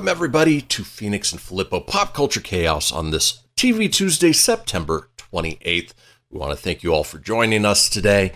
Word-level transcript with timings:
Welcome, 0.00 0.16
everybody, 0.16 0.62
to 0.62 0.82
Fenix 0.82 1.30
and 1.30 1.38
Filippo 1.38 1.78
Pop 1.78 2.14
Culture 2.14 2.40
Chaos 2.40 2.90
on 2.90 3.10
this 3.10 3.42
TV 3.54 3.92
Tuesday, 3.92 4.32
September 4.32 5.10
28th. 5.18 5.92
We 6.30 6.38
want 6.38 6.52
to 6.52 6.56
thank 6.56 6.82
you 6.82 6.94
all 6.94 7.04
for 7.04 7.18
joining 7.18 7.66
us 7.66 7.86
today. 7.90 8.32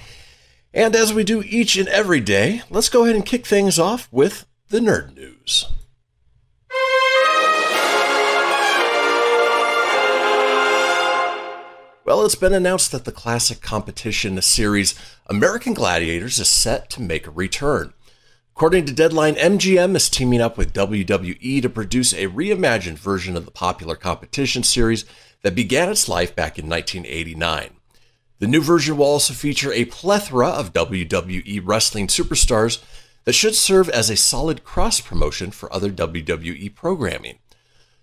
And 0.75 0.95
as 0.95 1.15
we 1.15 1.25
do 1.25 1.43
each 1.43 1.79
and 1.79 1.89
every 1.89 2.21
day, 2.21 2.61
let's 2.69 2.91
go 2.91 3.05
ahead 3.05 3.17
and 3.17 3.25
kick 3.25 3.47
things 3.47 3.79
off 3.79 4.09
with 4.13 4.45
the 4.69 4.79
nerd 4.79 5.17
news. 5.17 5.65
Well, 12.05 12.27
it's 12.27 12.35
been 12.35 12.53
announced 12.53 12.93
that 12.93 13.07
the 13.07 13.11
classic 13.11 13.63
competition 13.63 14.39
series 14.43 14.95
American 15.29 15.73
Gladiators 15.73 16.39
is 16.39 16.49
set 16.51 16.91
to 16.91 17.01
make 17.01 17.27
a 17.27 17.31
return. 17.31 17.95
According 18.57 18.87
to 18.87 18.93
Deadline, 18.93 19.35
MGM 19.35 19.97
is 19.97 20.09
teaming 20.09 20.41
up 20.41 20.57
with 20.57 20.73
WWE 20.73 21.61
to 21.61 21.69
produce 21.69 22.13
a 22.13 22.29
reimagined 22.29 22.99
version 22.99 23.37
of 23.37 23.47
the 23.47 23.51
popular 23.51 23.97
competition 23.97 24.63
series 24.63 25.05
that 25.43 25.57
began 25.57 25.89
its 25.91 26.09
life 26.09 26.37
back 26.37 26.57
in 26.57 26.69
1989. 26.69 27.71
The 28.39 28.47
new 28.47 28.61
version 28.61 28.97
will 28.97 29.07
also 29.07 29.35
feature 29.35 29.73
a 29.73 29.87
plethora 29.87 30.51
of 30.51 30.73
WWE 30.73 31.63
wrestling 31.65 32.07
superstars 32.07 32.81
that 33.25 33.33
should 33.33 33.57
serve 33.57 33.89
as 33.89 34.09
a 34.09 34.17
solid 34.17 34.63
cross 34.63 35.01
promotion 35.01 35.51
for 35.51 35.73
other 35.73 35.91
WWE 35.91 36.73
programming. 36.77 37.41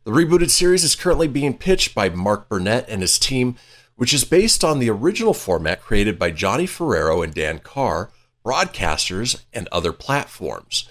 The 0.04 0.12
rebooted 0.12 0.50
series 0.50 0.84
is 0.84 0.96
currently 0.96 1.30
being 1.30 1.58
pitched 1.58 1.96
by 1.96 2.10
Mark 2.10 2.50
Burnett 2.50 2.90
and 2.90 3.02
his 3.02 3.18
team 3.18 3.56
which 4.02 4.16
is 4.16 4.24
based 4.24 4.64
on 4.64 4.80
the 4.80 4.90
original 4.90 5.32
format 5.34 5.80
created 5.80 6.18
by 6.18 6.32
Johnny 6.32 6.66
Ferraro 6.66 7.22
and 7.22 7.36
Dan 7.36 7.60
Carr, 7.60 8.10
broadcasters, 8.44 9.44
and 9.54 9.68
other 9.72 9.94
platforms. 9.94 10.88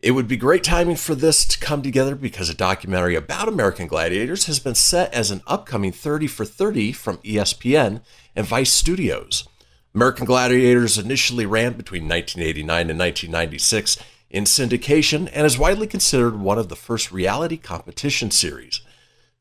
It 0.00 0.10
would 0.10 0.28
be 0.28 0.36
great 0.36 0.62
timing 0.62 0.96
for 0.96 1.14
this 1.14 1.46
to 1.46 1.58
come 1.58 1.80
together 1.80 2.14
because 2.14 2.50
a 2.50 2.54
documentary 2.54 3.14
about 3.14 3.48
American 3.48 3.86
Gladiators 3.86 4.44
has 4.46 4.58
been 4.58 4.74
set 4.74 5.12
as 5.14 5.30
an 5.30 5.40
upcoming 5.46 5.92
30 5.92 6.26
for 6.26 6.44
30 6.44 6.92
from 6.92 7.16
ESPN 7.18 8.02
and 8.36 8.46
Vice 8.46 8.72
Studios. 8.72 9.48
American 9.94 10.26
Gladiators 10.26 10.98
initially 10.98 11.46
ran 11.46 11.72
between 11.72 12.02
1989 12.02 12.90
and 12.90 12.98
1996 12.98 13.96
in 14.28 14.44
syndication 14.44 15.30
and 15.32 15.46
is 15.46 15.56
widely 15.56 15.86
considered 15.86 16.38
one 16.38 16.58
of 16.58 16.68
the 16.68 16.76
first 16.76 17.10
reality 17.10 17.56
competition 17.56 18.30
series. 18.30 18.82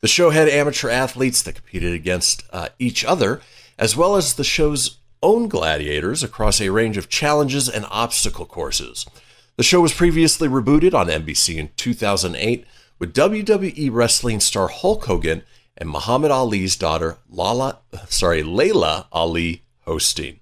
The 0.02 0.08
show 0.08 0.30
had 0.30 0.48
amateur 0.48 0.90
athletes 0.90 1.42
that 1.42 1.56
competed 1.56 1.94
against 1.94 2.44
uh, 2.52 2.70
each 2.78 3.04
other, 3.04 3.42
as 3.78 3.98
well 3.98 4.16
as 4.16 4.36
the 4.36 4.44
show's 4.44 5.00
own 5.24 5.48
gladiators 5.48 6.22
across 6.22 6.62
a 6.62 6.70
range 6.70 6.98
of 6.98 7.10
challenges 7.10 7.68
and 7.68 7.86
obstacle 7.90 8.46
courses. 8.46 9.08
The 9.56 9.64
show 9.64 9.82
was 9.82 9.94
previously 9.94 10.48
rebooted 10.48 10.94
on 10.94 11.08
NBC 11.08 11.56
in 11.56 11.70
2008 11.78 12.66
with 13.00 13.14
WWE 13.16 13.90
wrestling 13.92 14.40
star 14.40 14.68
Hulk 14.68 15.06
Hogan 15.06 15.42
and 15.78 15.90
Muhammad 15.90 16.30
Ali's 16.30 16.76
daughter 16.76 17.18
Lala, 17.30 17.80
sorry, 18.08 18.44
Laila 18.44 19.08
Ali 19.12 19.64
hosting. 19.86 20.40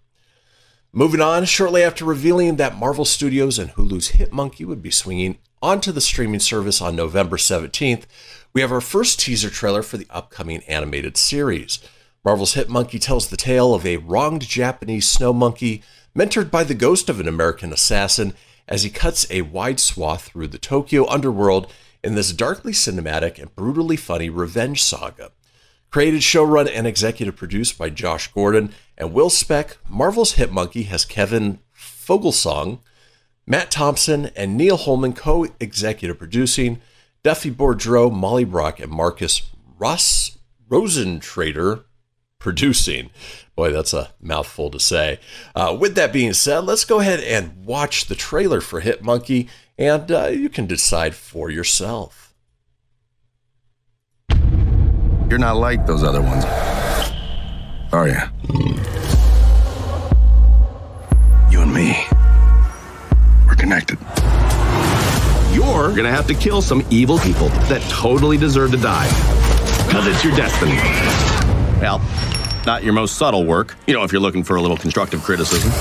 Moving 0.94 1.22
on, 1.22 1.46
shortly 1.46 1.84
after 1.84 2.04
revealing 2.04 2.58
that 2.58 2.78
Marvel 2.78 3.06
Studios 3.06 3.58
and 3.58 3.72
Hulu's 3.72 4.10
Hit 4.10 4.34
Monkey 4.34 4.66
would 4.66 4.82
be 4.82 4.92
swinging 4.92 5.38
onto 5.62 5.92
the 5.92 6.02
streaming 6.02 6.42
service 6.42 6.82
on 6.82 6.96
November 6.96 7.38
17th, 7.38 8.04
we 8.54 8.62
have 8.62 8.72
our 8.72 8.82
first 8.82 9.20
teaser 9.20 9.50
trailer 9.50 9.84
for 9.84 9.98
the 9.98 10.08
upcoming 10.10 10.64
animated 10.64 11.16
series. 11.16 11.80
Marvel's 12.24 12.54
Hit 12.54 12.70
Monkey 12.70 13.00
tells 13.00 13.30
the 13.30 13.38
tale 13.38 13.74
of 13.74 13.84
a 13.84 13.98
wronged 13.98 14.44
Japanese 14.44 15.10
snow 15.10 15.34
monkey 15.34 15.82
mentored 16.16 16.52
by 16.52 16.64
the 16.64 16.76
ghost 16.76 17.10
of 17.10 17.20
an 17.20 17.28
American 17.28 17.74
assassin 17.74 18.36
as 18.68 18.84
he 18.84 18.92
cuts 18.92 19.26
a 19.32 19.42
wide 19.42 19.80
swath 19.80 20.26
through 20.26 20.48
the 20.48 20.60
Tokyo 20.60 21.10
underworld 21.10 21.72
in 22.04 22.14
this 22.14 22.32
darkly 22.32 22.74
cinematic 22.74 23.40
and 23.40 23.56
brutally 23.56 23.96
funny 23.96 24.30
revenge 24.30 24.84
saga. 24.84 25.32
Created, 25.90 26.22
showrun, 26.22 26.70
and 26.72 26.86
executive 26.86 27.36
produced 27.36 27.80
by 27.80 27.90
Josh 27.90 28.32
Gordon 28.32 28.72
and 29.00 29.14
Will 29.14 29.32
Speck, 29.32 29.78
Marvel's 29.90 30.34
Hit 30.34 30.52
Monkey 30.52 30.84
has 30.84 31.06
Kevin 31.06 31.58
Fogelsong, 31.76 32.82
Matt 33.48 33.72
Thompson, 33.72 34.28
and 34.36 34.56
Neal 34.56 34.78
Holman 34.78 35.14
co 35.14 35.48
executive 35.60 36.20
producing, 36.20 36.82
Duffy 37.24 37.50
Boudreau, 37.50 38.12
Molly 38.12 38.46
Brock, 38.46 38.80
and 38.80 38.92
Marcus 38.92 39.42
Ross 39.80 40.38
Rosentrater 40.70 41.86
producing. 42.42 43.12
Boy, 43.56 43.72
that's 43.72 43.94
a 43.94 44.12
mouthful 44.20 44.70
to 44.72 44.80
say. 44.80 45.20
Uh, 45.56 45.78
with 45.80 45.96
that 45.96 46.12
being 46.12 46.34
said, 46.34 46.60
let's 46.66 46.84
go 46.84 47.00
ahead 47.00 47.22
and 47.22 47.66
watch 47.66 48.06
the 48.06 48.16
trailer 48.16 48.60
for 48.60 48.82
Hit 48.82 49.04
Monkey, 49.04 49.48
and 49.78 50.12
uh, 50.12 50.28
you 50.28 50.50
can 50.50 50.66
decide 50.66 51.16
for 51.16 51.50
yourself. 51.50 52.34
You're 55.30 55.40
not 55.40 55.56
like 55.56 55.86
those 55.86 56.04
other 56.04 56.22
ones, 56.22 56.44
are 57.94 58.08
you? 58.08 58.20
You 61.50 61.62
and 61.62 61.74
me, 61.74 62.06
we're 63.48 63.56
connected. 63.56 63.98
You're 65.54 65.94
gonna 65.96 66.12
have 66.12 66.28
to 66.28 66.34
kill 66.34 66.62
some 66.62 66.86
evil 66.90 67.20
people 67.20 67.50
that 67.70 67.82
totally 67.90 68.38
deserve 68.38 68.72
to 68.72 68.78
die. 68.78 69.08
Because 69.86 70.08
it's 70.08 70.24
your 70.24 70.36
destiny. 70.36 71.31
Well, 71.82 72.00
not 72.68 72.84
your 72.84 72.94
most 72.94 73.18
subtle 73.18 73.44
work. 73.44 73.76
You 73.88 73.96
know, 73.96 74.04
if 74.04 74.12
you're 74.12 74.22
looking 74.22 74.44
for 74.44 74.56
a 74.56 74.62
little 74.62 74.78
constructive 74.78 75.24
criticism. 75.24 75.72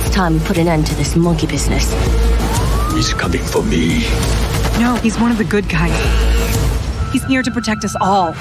It's 0.00 0.14
time 0.14 0.34
we 0.34 0.40
put 0.40 0.58
an 0.58 0.68
end 0.68 0.86
to 0.88 0.94
this 0.96 1.16
monkey 1.16 1.46
business. 1.46 1.90
He's 2.92 3.14
coming 3.14 3.40
for 3.40 3.62
me. 3.62 4.00
No, 4.78 4.98
he's 5.02 5.18
one 5.18 5.30
of 5.30 5.38
the 5.38 5.44
good 5.44 5.66
guys. 5.66 5.90
He's 7.10 7.24
here 7.24 7.42
to 7.42 7.50
protect 7.50 7.84
us 7.84 7.96
all. 8.02 8.32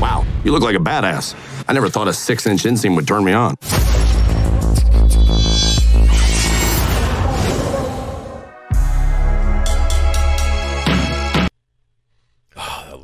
Wow, 0.00 0.24
you 0.42 0.52
look 0.52 0.62
like 0.62 0.74
a 0.74 0.78
badass. 0.78 1.34
I 1.68 1.74
never 1.74 1.90
thought 1.90 2.08
a 2.08 2.14
six 2.14 2.46
inch 2.46 2.62
inseam 2.62 2.96
would 2.96 3.06
turn 3.06 3.24
me 3.24 3.32
on. 3.32 3.56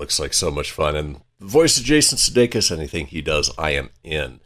Looks 0.09 0.19
like 0.19 0.33
so 0.33 0.51
much 0.51 0.73
fun. 0.73 0.97
And 0.97 1.21
the 1.39 1.45
voice 1.45 1.77
of 1.77 1.85
Jason 1.85 2.17
Sudeikis, 2.17 2.75
anything 2.75 3.09
he 3.09 3.21
does, 3.21 3.51
I 3.59 3.73
am 3.73 3.91
in. 4.03 4.41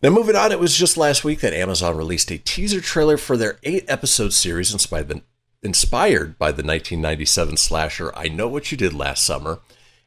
Now, 0.00 0.10
moving 0.10 0.36
on, 0.36 0.52
it 0.52 0.60
was 0.60 0.76
just 0.76 0.96
last 0.96 1.24
week 1.24 1.40
that 1.40 1.52
Amazon 1.52 1.96
released 1.96 2.30
a 2.30 2.38
teaser 2.38 2.80
trailer 2.80 3.16
for 3.16 3.36
their 3.36 3.58
eight 3.64 3.84
episode 3.88 4.32
series 4.32 4.72
inspired, 4.72 5.08
the, 5.08 5.22
inspired 5.64 6.38
by 6.38 6.52
the 6.52 6.62
1997 6.62 7.56
slasher 7.56 8.14
I 8.14 8.28
Know 8.28 8.46
What 8.46 8.70
You 8.70 8.78
Did 8.78 8.94
Last 8.94 9.26
Summer 9.26 9.58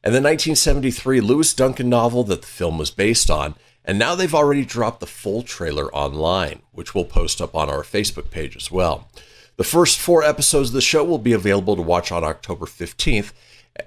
and 0.01 0.15
the 0.15 0.21
1973 0.21 1.19
Lois 1.19 1.53
Duncan 1.53 1.89
novel 1.89 2.23
that 2.23 2.39
the 2.39 2.47
film 2.47 2.77
was 2.77 2.91
based 2.91 3.29
on. 3.29 3.55
And 3.83 3.99
now 3.99 4.15
they've 4.15 4.33
already 4.33 4.63
dropped 4.63 5.01
the 5.01 5.05
full 5.05 5.43
trailer 5.43 5.93
online, 5.93 6.61
which 6.71 6.95
we'll 6.95 7.03
post 7.03 7.41
up 7.41 7.55
on 7.55 7.69
our 7.69 7.83
Facebook 7.83 8.31
page 8.31 8.55
as 8.55 8.71
well. 8.71 9.09
The 9.57 9.65
first 9.65 9.99
four 9.99 10.23
episodes 10.23 10.69
of 10.69 10.75
the 10.75 10.79
show 10.79 11.03
will 11.03 11.17
be 11.17 11.33
available 11.33 11.75
to 11.75 11.81
watch 11.81 12.09
on 12.09 12.23
October 12.23 12.65
15th 12.65 13.33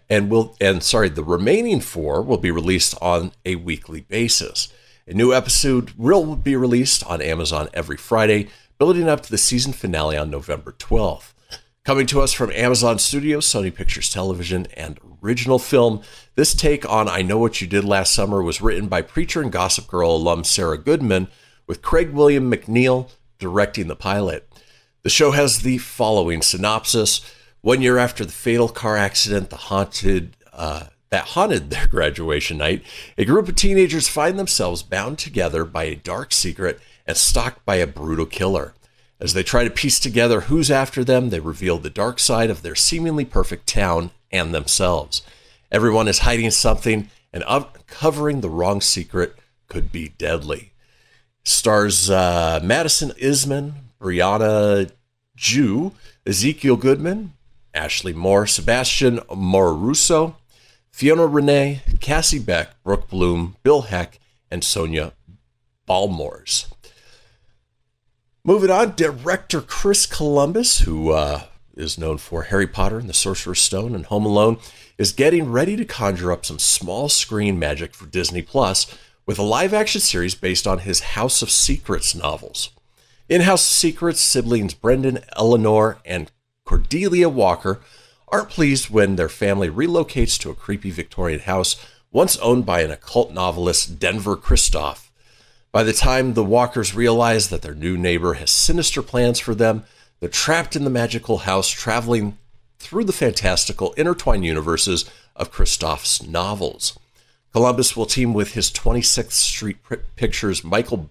and 0.08 0.31
will 0.31 0.56
and 0.61 0.82
sorry, 0.82 1.08
the 1.08 1.25
remaining 1.25 1.81
four 1.81 2.23
will 2.23 2.38
be 2.38 2.50
released 2.50 2.94
on 3.00 3.32
a 3.44 3.56
weekly 3.56 4.02
basis. 4.02 4.69
A 5.06 5.12
new 5.12 5.32
episode 5.32 5.91
will 5.99 6.37
be 6.37 6.56
released 6.56 7.05
on 7.06 7.20
Amazon 7.20 7.69
every 7.75 7.96
Friday, 7.96 8.49
building 8.79 9.08
up 9.08 9.23
to 9.23 9.31
the 9.31 9.38
season 9.38 9.73
finale 9.73 10.17
on 10.17 10.31
November 10.31 10.73
12th. 10.73 11.35
Coming 11.85 12.06
to 12.06 12.23
us 12.23 12.32
from 12.32 12.50
Amazon 12.52 12.99
Studios, 12.99 13.46
Sony 13.46 13.75
Pictures 13.75 14.08
Television, 14.08 14.67
and 14.75 14.99
Original 15.23 15.58
Film, 15.58 16.00
this 16.35 16.55
take 16.55 16.88
on 16.91 17.08
I 17.08 17.20
Know 17.20 17.37
What 17.37 17.61
You 17.61 17.67
Did 17.67 17.85
Last 17.85 18.14
Summer 18.14 18.43
was 18.43 18.62
written 18.62 18.88
by 18.88 19.02
Preacher 19.02 19.43
and 19.43 19.52
Gossip 19.52 19.87
Girl 19.87 20.17
alum 20.17 20.44
Sarah 20.44 20.79
Goodman, 20.79 21.29
with 21.67 21.82
Craig 21.82 22.11
William 22.11 22.50
Macneill 22.50 23.11
directing 23.38 23.88
the 23.88 23.96
pilot. 23.96 24.50
The 25.02 25.11
show 25.11 25.32
has 25.32 25.61
the 25.61 25.76
following 25.76 26.41
synopsis. 26.41 27.20
One 27.64 27.81
year 27.81 27.96
after 27.96 28.26
the 28.26 28.31
fatal 28.32 28.69
car 28.69 28.94
accident 28.94 29.49
the 29.49 29.56
haunted, 29.56 30.37
uh, 30.52 30.88
that 31.08 31.28
haunted 31.28 31.70
their 31.70 31.87
graduation 31.90 32.58
night, 32.58 32.82
a 33.16 33.25
group 33.25 33.49
of 33.49 33.56
teenagers 33.56 34.06
find 34.06 34.38
themselves 34.38 34.82
bound 34.82 35.19
together 35.19 35.64
by 35.64 35.84
a 35.84 35.94
dark 35.94 36.34
secret 36.34 36.78
and 37.06 37.16
stalked 37.16 37.64
by 37.64 37.76
a 37.76 37.87
brutal 37.87 38.26
killer. 38.26 38.75
As 39.19 39.32
they 39.32 39.43
try 39.43 39.64
to 39.64 39.70
piece 39.70 39.99
together 39.99 40.43
who's 40.43 40.70
after 40.70 41.02
them, 41.05 41.31
they 41.31 41.40
reveal 41.40 41.78
the 41.78 41.88
dark 41.88 42.19
side 42.19 42.50
of 42.50 42.61
their 42.61 42.75
seemingly 42.75 43.25
perfect 43.25 43.67
town 43.67 44.10
and 44.31 44.55
themselves. 44.55 45.22
Everyone 45.72 46.06
is 46.06 46.19
hiding 46.19 46.50
something, 46.50 47.08
and 47.32 47.44
uncovering 47.49 48.43
the 48.43 48.50
wrong 48.50 48.82
secret 48.82 49.37
could 49.69 49.90
be 49.90 50.10
deadly. 50.19 50.72
Stars 51.44 52.10
uh, 52.10 52.60
Madison 52.62 53.12
Iseman, 53.12 53.72
Brianna 53.99 54.90
Tju, 55.38 55.93
Ezekiel 56.26 56.76
Goodman, 56.76 57.32
Ashley 57.74 58.12
Moore, 58.12 58.46
Sebastian 58.46 59.18
Moruso, 59.30 60.36
Fiona 60.90 61.26
Rene, 61.26 61.82
Cassie 62.00 62.38
Beck, 62.38 62.82
Brooke 62.84 63.08
Bloom, 63.08 63.56
Bill 63.62 63.82
Heck, 63.82 64.20
and 64.50 64.62
Sonia 64.62 65.12
Balmores. 65.88 66.66
Moving 68.44 68.70
on, 68.70 68.94
director 68.94 69.60
Chris 69.60 70.06
Columbus, 70.06 70.80
who 70.80 71.10
uh, 71.10 71.44
is 71.76 71.98
known 71.98 72.18
for 72.18 72.44
Harry 72.44 72.66
Potter 72.66 72.98
and 72.98 73.08
the 73.08 73.14
Sorcerer's 73.14 73.60
Stone 73.60 73.94
and 73.94 74.06
Home 74.06 74.26
Alone, 74.26 74.58
is 74.98 75.12
getting 75.12 75.50
ready 75.50 75.76
to 75.76 75.84
conjure 75.84 76.30
up 76.30 76.44
some 76.44 76.58
small 76.58 77.08
screen 77.08 77.58
magic 77.58 77.94
for 77.94 78.06
Disney 78.06 78.42
Plus 78.42 78.86
with 79.26 79.38
a 79.38 79.42
live 79.42 79.72
action 79.72 80.00
series 80.00 80.34
based 80.34 80.66
on 80.66 80.80
his 80.80 81.00
House 81.00 81.42
of 81.42 81.50
Secrets 81.50 82.14
novels. 82.14 82.70
In 83.28 83.40
House 83.40 83.62
of 83.62 83.72
Secrets, 83.72 84.20
siblings 84.20 84.74
Brendan, 84.74 85.20
Eleanor, 85.34 85.98
and 86.04 86.30
Cordelia 86.64 87.28
Walker 87.28 87.81
aren't 88.28 88.49
pleased 88.49 88.88
when 88.90 89.16
their 89.16 89.28
family 89.28 89.69
relocates 89.69 90.38
to 90.38 90.50
a 90.50 90.55
creepy 90.55 90.90
Victorian 90.90 91.40
house 91.40 91.76
once 92.11 92.37
owned 92.38 92.64
by 92.64 92.81
an 92.81 92.90
occult 92.90 93.32
novelist, 93.32 93.99
Denver 93.99 94.37
Kristoff. 94.37 95.08
By 95.72 95.82
the 95.82 95.93
time 95.93 96.34
the 96.34 96.44
Walkers 96.44 96.94
realize 96.94 97.49
that 97.49 97.62
their 97.62 97.75
new 97.75 97.99
neighbor 97.99 98.34
has 98.34 98.50
sinister 98.50 99.02
plans 99.02 99.40
for 99.40 99.55
them, 99.55 99.84
they're 100.20 100.28
trapped 100.28 100.75
in 100.76 100.84
the 100.84 100.90
magical 100.90 101.38
house, 101.38 101.69
traveling 101.69 102.38
through 102.78 103.05
the 103.05 103.12
fantastical 103.12 103.93
intertwined 103.94 104.44
universes 104.44 105.10
of 105.37 105.52
Kristoff's 105.52 106.22
novels. 106.22 106.99
Columbus 107.52 107.96
will 107.96 108.06
team 108.06 108.32
with 108.32 108.55
his 108.55 108.70
26th 108.70 109.32
Street 109.32 109.76
Pictures 110.17 110.64
Michael 110.64 111.10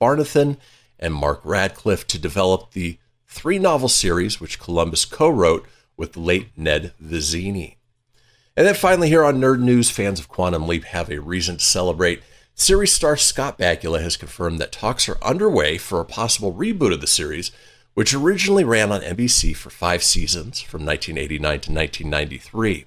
Barnathan 0.00 0.56
and 0.98 1.14
Mark 1.14 1.40
Radcliffe 1.44 2.06
to 2.08 2.18
develop 2.18 2.72
the 2.72 2.98
three 3.38 3.60
novel 3.60 3.88
series 3.88 4.40
which 4.40 4.58
Columbus 4.58 5.04
co 5.04 5.30
wrote 5.30 5.64
with 5.96 6.16
late 6.16 6.48
Ned 6.56 6.92
Vizzini. 7.00 7.76
And 8.56 8.66
then 8.66 8.74
finally, 8.74 9.08
here 9.08 9.24
on 9.24 9.40
Nerd 9.40 9.60
News, 9.60 9.90
fans 9.90 10.18
of 10.18 10.26
Quantum 10.26 10.66
Leap 10.66 10.82
have 10.86 11.08
a 11.08 11.20
reason 11.20 11.58
to 11.58 11.64
celebrate. 11.64 12.20
Series 12.56 12.92
star 12.92 13.16
Scott 13.16 13.56
Bakula 13.56 14.02
has 14.02 14.16
confirmed 14.16 14.58
that 14.58 14.72
talks 14.72 15.08
are 15.08 15.22
underway 15.22 15.78
for 15.78 16.00
a 16.00 16.04
possible 16.04 16.52
reboot 16.52 16.92
of 16.92 17.00
the 17.00 17.06
series, 17.06 17.52
which 17.94 18.12
originally 18.12 18.64
ran 18.64 18.90
on 18.90 19.02
NBC 19.02 19.54
for 19.54 19.70
five 19.70 20.02
seasons 20.02 20.60
from 20.60 20.84
1989 20.84 21.40
to 21.60 21.72
1993. 21.72 22.86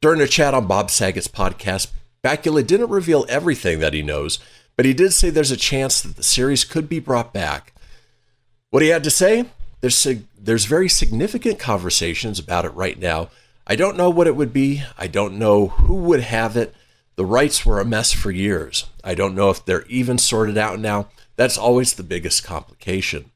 During 0.00 0.20
a 0.20 0.26
chat 0.26 0.52
on 0.52 0.66
Bob 0.66 0.90
Saget's 0.90 1.28
podcast, 1.28 1.92
Bakula 2.24 2.66
didn't 2.66 2.90
reveal 2.90 3.24
everything 3.28 3.78
that 3.78 3.94
he 3.94 4.02
knows, 4.02 4.40
but 4.74 4.84
he 4.84 4.92
did 4.92 5.12
say 5.12 5.30
there's 5.30 5.52
a 5.52 5.56
chance 5.56 6.00
that 6.00 6.16
the 6.16 6.24
series 6.24 6.64
could 6.64 6.88
be 6.88 6.98
brought 6.98 7.32
back. 7.32 7.72
What 8.70 8.82
he 8.82 8.88
had 8.88 9.04
to 9.04 9.10
say? 9.10 9.46
There's, 9.80 10.06
there's 10.38 10.64
very 10.64 10.88
significant 10.88 11.58
conversations 11.58 12.38
about 12.38 12.64
it 12.64 12.70
right 12.70 12.98
now. 12.98 13.28
I 13.66 13.76
don't 13.76 13.96
know 13.96 14.10
what 14.10 14.26
it 14.26 14.36
would 14.36 14.52
be. 14.52 14.82
I 14.96 15.06
don't 15.06 15.38
know 15.38 15.68
who 15.68 15.96
would 15.96 16.20
have 16.20 16.56
it. 16.56 16.74
The 17.16 17.24
rights 17.24 17.64
were 17.64 17.80
a 17.80 17.84
mess 17.84 18.12
for 18.12 18.30
years. 18.30 18.86
I 19.02 19.14
don't 19.14 19.34
know 19.34 19.50
if 19.50 19.64
they're 19.64 19.86
even 19.86 20.18
sorted 20.18 20.58
out 20.58 20.78
now. 20.78 21.08
That's 21.36 21.58
always 21.58 21.94
the 21.94 22.02
biggest 22.02 22.44
complication. 22.44 23.30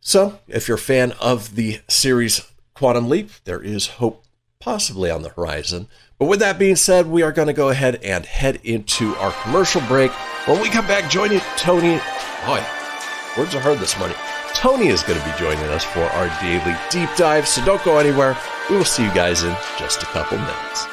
So, 0.00 0.40
if 0.48 0.66
you're 0.66 0.76
a 0.76 0.80
fan 0.80 1.12
of 1.20 1.54
the 1.56 1.80
series 1.88 2.50
Quantum 2.74 3.08
Leap, 3.08 3.30
there 3.44 3.62
is 3.62 3.86
hope 3.86 4.24
possibly 4.58 5.10
on 5.10 5.22
the 5.22 5.28
horizon. 5.28 5.88
But 6.18 6.26
with 6.26 6.40
that 6.40 6.58
being 6.58 6.76
said, 6.76 7.06
we 7.06 7.22
are 7.22 7.32
going 7.32 7.48
to 7.48 7.54
go 7.54 7.68
ahead 7.68 7.96
and 8.02 8.24
head 8.24 8.60
into 8.64 9.14
our 9.16 9.32
commercial 9.42 9.82
break. 9.82 10.10
When 10.46 10.60
we 10.60 10.70
come 10.70 10.86
back, 10.86 11.10
joining 11.10 11.40
Tony. 11.56 12.00
Boy, 12.46 12.64
words 13.36 13.54
are 13.54 13.60
hard 13.60 13.78
this 13.78 13.98
morning. 13.98 14.16
Tony 14.54 14.88
is 14.88 15.02
going 15.02 15.18
to 15.18 15.24
be 15.24 15.32
joining 15.38 15.64
us 15.70 15.84
for 15.84 16.00
our 16.00 16.28
daily 16.40 16.76
deep 16.90 17.10
dive, 17.16 17.46
so 17.46 17.64
don't 17.64 17.82
go 17.84 17.98
anywhere. 17.98 18.36
We 18.68 18.76
will 18.76 18.84
see 18.84 19.04
you 19.04 19.14
guys 19.14 19.42
in 19.42 19.54
just 19.78 20.02
a 20.02 20.06
couple 20.06 20.38
minutes. 20.38 20.86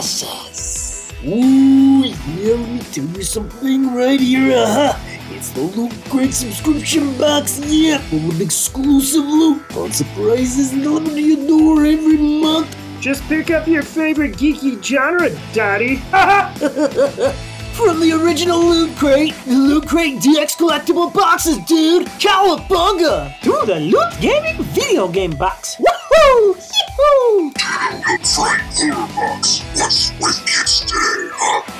process. 0.00 1.12
Ooh, 1.26 2.04
yeah, 2.04 2.54
let 2.54 2.68
me 2.68 2.80
tell 2.90 3.04
you 3.04 3.22
something 3.22 3.94
right 3.94 4.18
here. 4.18 4.56
Uh-huh. 4.56 5.09
It's 5.40 5.52
the 5.52 5.62
Loot 5.62 5.94
Crate 6.10 6.34
subscription 6.34 7.16
box, 7.16 7.60
yeah, 7.64 7.96
full 7.96 8.28
of 8.28 8.42
exclusive 8.42 9.24
loot, 9.24 9.62
fun 9.72 9.90
surprises 9.90 10.70
delivered 10.70 11.14
to 11.14 11.22
your 11.22 11.48
door 11.48 11.86
every 11.86 12.18
month. 12.18 12.76
Just 13.00 13.22
pick 13.22 13.50
up 13.50 13.66
your 13.66 13.82
favorite 13.82 14.32
geeky 14.32 14.84
genre, 14.84 15.30
Daddy. 15.54 15.96
From 17.72 18.00
the 18.00 18.20
original 18.22 18.58
Loot 18.58 18.94
Crate, 18.98 19.34
the 19.46 19.54
Loot 19.54 19.88
Crate 19.88 20.18
DX 20.18 20.58
collectible 20.58 21.10
boxes, 21.10 21.56
dude! 21.64 22.06
Cowabunga! 22.18 23.40
To 23.40 23.62
the 23.64 23.80
Loot 23.80 24.20
Gaming 24.20 24.62
video 24.74 25.08
game 25.08 25.34
box. 25.34 25.76
Woohoo! 25.76 26.54
Yee-hoo! 26.54 27.52
Good 28.04 28.26
Friday 28.28 28.90
box. 28.90 29.62
What's 29.74 30.12
with 30.20 30.46
kids 30.46 30.80
today, 30.80 31.30
huh? 31.32 31.79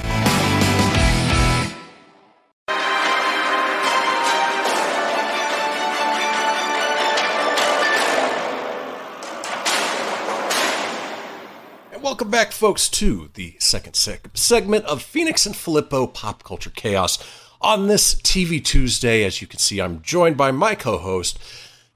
Welcome 12.21 12.31
back, 12.33 12.51
folks, 12.51 12.87
to 12.89 13.31
the 13.33 13.55
second 13.57 13.95
segment 13.95 14.85
of 14.85 15.01
Fenix 15.01 15.47
and 15.47 15.55
Filippo 15.55 16.05
Pop 16.05 16.43
Culture 16.43 16.69
Chaos. 16.69 17.17
On 17.61 17.87
this 17.87 18.13
TV 18.13 18.63
Tuesday, 18.63 19.23
as 19.23 19.41
you 19.41 19.47
can 19.47 19.57
see, 19.57 19.81
I'm 19.81 20.03
joined 20.03 20.37
by 20.37 20.51
my 20.51 20.75
co-host, 20.75 21.39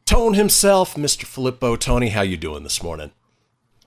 Tone 0.07 0.33
himself, 0.33 0.95
Mr. 0.95 1.25
Filippo. 1.25 1.75
Tony, 1.75 2.09
how 2.09 2.23
you 2.23 2.37
doing 2.37 2.63
this 2.63 2.81
morning? 2.81 3.11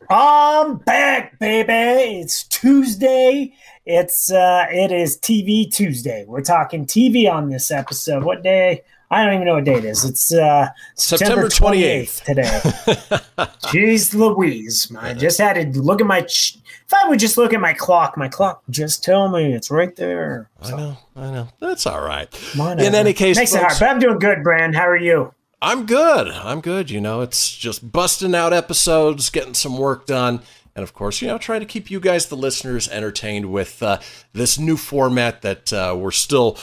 I'm 0.08 0.76
back, 0.76 1.40
baby. 1.40 2.20
It's 2.20 2.44
Tuesday. 2.44 3.52
It's 3.84 4.30
uh 4.30 4.66
it 4.70 4.92
is 4.92 5.18
TV 5.18 5.68
Tuesday. 5.68 6.24
We're 6.24 6.42
talking 6.42 6.86
TV 6.86 7.28
on 7.28 7.48
this 7.48 7.72
episode. 7.72 8.22
What 8.22 8.44
day? 8.44 8.84
I 9.10 9.24
don't 9.24 9.34
even 9.34 9.46
know 9.46 9.54
what 9.54 9.64
date 9.64 9.78
it 9.78 9.84
is. 9.86 10.04
It's 10.04 10.34
uh, 10.34 10.68
September, 10.94 11.48
28th, 11.48 12.22
28th 12.22 12.24
today. 12.24 12.44
Jeez 13.68 14.14
Louise. 14.14 14.94
I 14.98 15.14
just 15.14 15.38
had 15.38 15.54
to 15.72 15.80
look 15.80 16.00
at 16.00 16.06
my. 16.06 16.22
Ch- 16.22 16.58
if 16.86 16.94
I 16.94 17.08
would 17.08 17.18
just 17.18 17.38
look 17.38 17.54
at 17.54 17.60
my 17.60 17.72
clock, 17.72 18.16
my 18.16 18.28
clock 18.28 18.62
just 18.68 19.02
tell 19.02 19.28
me 19.28 19.52
it's 19.54 19.70
right 19.70 19.94
there. 19.96 20.50
So. 20.62 20.74
I 20.74 20.78
know. 20.78 20.96
I 21.16 21.30
know. 21.30 21.48
That's 21.58 21.86
all 21.86 22.00
right. 22.00 22.28
In 22.56 22.94
any 22.94 23.12
case, 23.14 23.36
Makes 23.36 23.52
folks, 23.52 23.62
it 23.62 23.66
hard, 23.66 23.78
but 23.80 23.88
I'm 23.88 23.98
doing 23.98 24.18
good, 24.18 24.42
Brand. 24.42 24.74
How 24.76 24.88
are 24.88 24.96
you? 24.96 25.32
I'm 25.60 25.86
good. 25.86 26.28
I'm 26.28 26.60
good. 26.60 26.90
You 26.90 27.00
know, 27.00 27.20
it's 27.22 27.56
just 27.56 27.90
busting 27.90 28.34
out 28.34 28.52
episodes, 28.52 29.30
getting 29.30 29.54
some 29.54 29.76
work 29.76 30.06
done. 30.06 30.40
And 30.76 30.84
of 30.84 30.94
course, 30.94 31.20
you 31.20 31.26
know, 31.26 31.38
trying 31.38 31.60
to 31.60 31.66
keep 31.66 31.90
you 31.90 31.98
guys, 31.98 32.26
the 32.26 32.36
listeners, 32.36 32.88
entertained 32.88 33.46
with 33.50 33.82
uh, 33.82 33.98
this 34.32 34.58
new 34.58 34.76
format 34.76 35.42
that 35.42 35.72
uh, 35.72 35.96
we're 35.98 36.12
still 36.12 36.56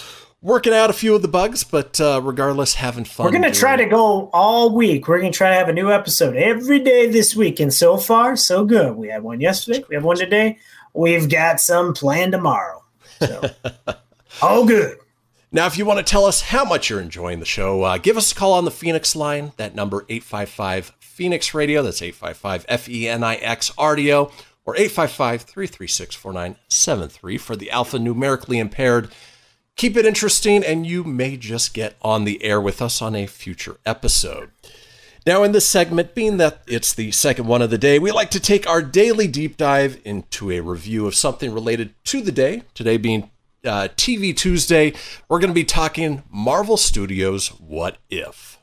working 0.46 0.74
out 0.74 0.92
a 0.92 0.94
few 0.94 1.16
of 1.16 1.24
the 1.24 1.28
bugs, 1.28 1.64
but 1.64 2.00
uh, 2.00 2.22
regardless, 2.24 2.75
having 2.75 3.04
fun. 3.04 3.25
We're 3.25 3.32
gonna 3.32 3.52
try 3.52 3.75
to 3.75 3.86
go 3.86 4.30
all 4.32 4.70
week. 4.74 5.08
We're 5.08 5.20
gonna 5.20 5.32
try 5.32 5.50
to 5.50 5.56
have 5.56 5.68
a 5.68 5.74
new 5.74 5.92
episode 5.92 6.36
every 6.38 6.80
day 6.80 7.08
this 7.08 7.36
week, 7.36 7.60
and 7.60 7.74
so 7.74 7.98
far, 7.98 8.36
so 8.36 8.64
good. 8.64 8.96
We 8.96 9.10
had 9.10 9.24
one 9.24 9.42
yesterday. 9.42 9.84
We 9.90 9.96
have 9.96 10.04
one 10.06 10.18
today. 10.18 10.60
we've 10.94 11.30
got 11.30 11.60
some 11.60 11.94
planned 11.94 12.32
tomorrow. 12.32 12.84
So, 13.20 13.42
all 14.42 14.66
good. 14.66 14.98
Now, 15.52 15.68
if 15.68 15.78
you 15.78 15.86
want 15.86 16.06
to 16.06 16.10
tell 16.10 16.25
us 16.25 16.42
how 16.42 16.66
much 16.66 16.90
you're 16.90 17.02
enjoying 17.02 17.40
the 17.40 17.46
show, 17.46 17.82
uh, 17.84 17.98
give 17.98 18.18
us 18.18 18.32
a 18.32 18.36
call 18.36 18.54
on 18.54 18.66
the 18.66 18.72
Fenix 18.72 19.16
line. 19.16 19.54
That 19.58 19.74
number 19.74 20.06
855 20.10 20.94
Fenix 21.00 21.54
Radio. 21.54 21.82
That's 21.82 22.02
855 22.02 22.66
F 22.68 22.90
E 22.90 23.08
N 23.08 23.24
I 23.24 23.36
X 23.36 23.72
RDO 23.72 24.32
or 24.66 24.75
855 24.75 25.44
336 25.44 26.16
4973 26.16 27.38
for 27.38 27.56
the 27.56 27.70
alphanumerically 27.72 28.58
impaired. 28.58 29.12
Keep 29.75 29.98
it 29.98 30.05
interesting, 30.05 30.63
and 30.63 30.88
you 30.88 31.03
may 31.03 31.36
just 31.36 31.74
get 31.74 31.98
on 32.01 32.24
the 32.24 32.41
air 32.41 32.62
with 32.62 32.82
us 32.82 33.01
on 33.01 33.13
a 33.13 33.25
future 33.25 33.75
episode. 33.86 34.51
Now, 35.27 35.44
in 35.44 35.51
this 35.51 35.67
segment, 35.67 36.15
being 36.15 36.38
that 36.38 36.62
it's 36.65 36.94
the 36.94 37.12
second 37.12 37.48
one 37.48 37.62
of 37.62 37.72
the 37.72 37.77
day, 37.77 38.00
we 38.00 38.12
like 38.12 38.29
to 38.32 38.39
take 38.39 38.70
our 38.70 38.82
daily 38.82 39.27
deep 39.27 39.58
dive 39.58 40.00
into 40.05 40.50
a 40.50 40.62
review 40.62 41.08
of 41.08 41.15
something 41.15 41.51
related 41.51 41.94
to 42.05 42.22
the 42.22 42.32
day. 42.32 42.63
Today 42.74 42.96
being 42.96 43.29
uh, 43.65 43.89
TV 43.98 44.34
Tuesday, 44.34 44.94
we're 45.27 45.39
going 45.39 45.50
to 45.50 45.53
be 45.53 45.65
talking 45.65 46.24
Marvel 46.29 46.77
Studios 46.77 47.50
What 47.60 47.98
If. 48.10 48.58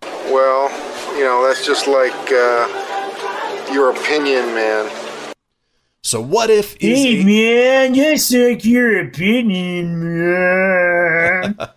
Well, 0.00 0.70
you 1.14 1.24
know, 1.24 1.46
that's 1.46 1.66
just 1.66 1.86
like 1.86 2.14
uh, 2.32 3.68
your 3.70 3.90
opinion, 3.90 4.46
man. 4.54 5.07
So, 6.08 6.22
what 6.22 6.48
if 6.48 6.74
is 6.80 7.00
Hey, 7.02 7.20
a- 7.20 7.24
man, 7.26 7.94
just 7.94 8.32
like 8.32 8.64
your 8.64 8.98
opinion, 8.98 10.22
man. 10.24 11.56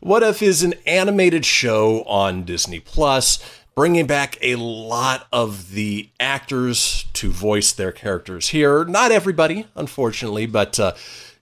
What 0.00 0.22
If 0.22 0.42
is 0.42 0.62
an 0.62 0.74
animated 0.86 1.44
show 1.44 2.02
on 2.04 2.44
Disney 2.44 2.78
Plus, 2.78 3.40
bringing 3.74 4.06
back 4.06 4.38
a 4.42 4.54
lot 4.54 5.26
of 5.32 5.72
the 5.72 6.08
actors 6.20 7.06
to 7.14 7.30
voice 7.30 7.72
their 7.72 7.90
characters 7.90 8.50
here. 8.50 8.84
Not 8.84 9.10
everybody, 9.10 9.66
unfortunately, 9.74 10.46
but 10.46 10.78
uh, 10.78 10.92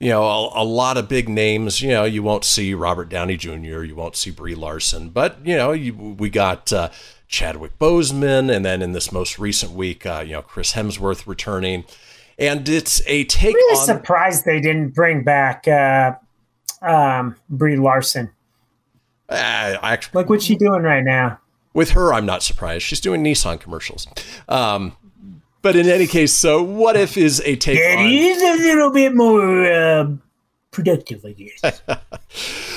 you 0.00 0.08
know, 0.08 0.23
a, 0.25 0.62
a 0.62 0.64
lot 0.64 0.96
of 0.96 1.11
big 1.11 1.28
names. 1.28 1.82
You 1.82 1.90
know, 1.90 2.04
you 2.04 2.23
won't 2.23 2.46
see 2.46 2.73
Robert 2.73 3.11
Downey 3.11 3.37
Jr., 3.37 3.82
you 3.82 3.94
won't 3.94 4.16
see 4.16 4.30
Brie 4.30 4.54
Larson, 4.54 5.11
but 5.11 5.37
you 5.44 5.54
know, 5.54 5.73
you, 5.73 5.92
we 5.94 6.30
got. 6.30 6.73
Uh, 6.73 6.88
Chadwick 7.28 7.78
Boseman, 7.78 8.54
and 8.54 8.64
then 8.64 8.83
in 8.83 8.92
this 8.92 9.11
most 9.11 9.38
recent 9.38 9.73
week, 9.73 10.06
uh, 10.06 10.23
you 10.25 10.33
know, 10.33 10.42
Chris 10.42 10.73
Hemsworth 10.73 11.26
returning, 11.26 11.85
and 12.38 12.68
it's 12.68 13.02
a 13.06 13.25
take 13.25 13.54
really 13.54 13.78
on. 13.78 13.87
surprised 13.87 14.45
they 14.45 14.61
didn't 14.61 14.90
bring 14.90 15.25
back 15.25 15.66
uh, 15.66 16.14
um, 16.83 17.37
Brie 17.49 17.76
Larson. 17.76 18.30
Uh, 19.28 19.76
I 19.83 19.92
actually, 19.92 20.21
Look 20.21 20.30
what 20.30 20.42
she's 20.42 20.59
doing 20.59 20.83
right 20.83 21.02
now. 21.02 21.40
With 21.75 21.90
her, 21.90 22.12
I'm 22.12 22.26
not 22.26 22.42
surprised. 22.42 22.85
She's 22.85 23.00
doing 23.00 23.23
Nissan 23.23 23.61
commercials. 23.61 24.06
Um, 24.49 24.97
but 25.62 25.75
in 25.75 25.88
any 25.88 26.06
case, 26.06 26.33
so 26.33 26.62
what 26.62 26.97
if 26.97 27.16
is 27.16 27.42
a 27.45 27.56
take 27.56 27.78
It 27.78 27.99
on, 27.99 28.06
is 28.06 28.40
a 28.40 28.62
little 28.62 28.92
bit 28.92 29.14
more 29.14 29.66
uh, 29.66 30.11
productive, 30.71 31.25
I 31.25 31.33
guess. 31.33 31.83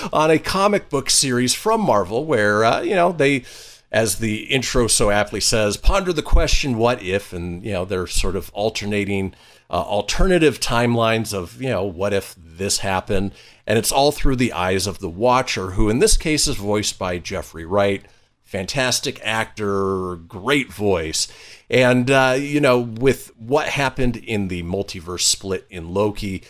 on 0.13 0.31
a 0.31 0.39
comic 0.39 0.89
book 0.89 1.09
series 1.09 1.53
from 1.53 1.81
Marvel 1.81 2.25
where, 2.25 2.65
uh, 2.65 2.81
you 2.81 2.95
know, 2.95 3.11
they, 3.11 3.43
as 3.91 4.17
the 4.17 4.43
intro 4.43 4.87
so 4.87 5.09
aptly 5.09 5.39
says, 5.39 5.77
ponder 5.77 6.13
the 6.13 6.21
question, 6.21 6.77
what 6.77 7.01
if? 7.01 7.33
And, 7.33 7.63
you 7.63 7.73
know, 7.73 7.85
they're 7.85 8.07
sort 8.07 8.35
of 8.35 8.51
alternating 8.53 9.33
uh, 9.69 9.81
alternative 9.81 10.59
timelines 10.59 11.33
of, 11.33 11.61
you 11.61 11.69
know, 11.69 11.83
what 11.83 12.13
if 12.13 12.35
this 12.37 12.79
happened? 12.79 13.31
And 13.65 13.77
it's 13.77 13.91
all 13.91 14.11
through 14.11 14.35
the 14.35 14.53
eyes 14.53 14.87
of 14.87 14.99
the 14.99 15.09
Watcher, 15.09 15.71
who 15.71 15.89
in 15.89 15.99
this 15.99 16.17
case 16.17 16.47
is 16.47 16.55
voiced 16.55 16.99
by 16.99 17.17
Jeffrey 17.17 17.65
Wright. 17.65 18.05
Fantastic 18.43 19.19
actor, 19.23 20.15
great 20.15 20.73
voice. 20.73 21.27
And, 21.69 22.09
uh, 22.09 22.35
you 22.39 22.59
know, 22.59 22.79
with 22.79 23.31
what 23.37 23.69
happened 23.69 24.17
in 24.17 24.47
the 24.47 24.63
multiverse 24.63 25.21
split 25.21 25.67
in 25.69 25.93
Loki, 25.93 26.43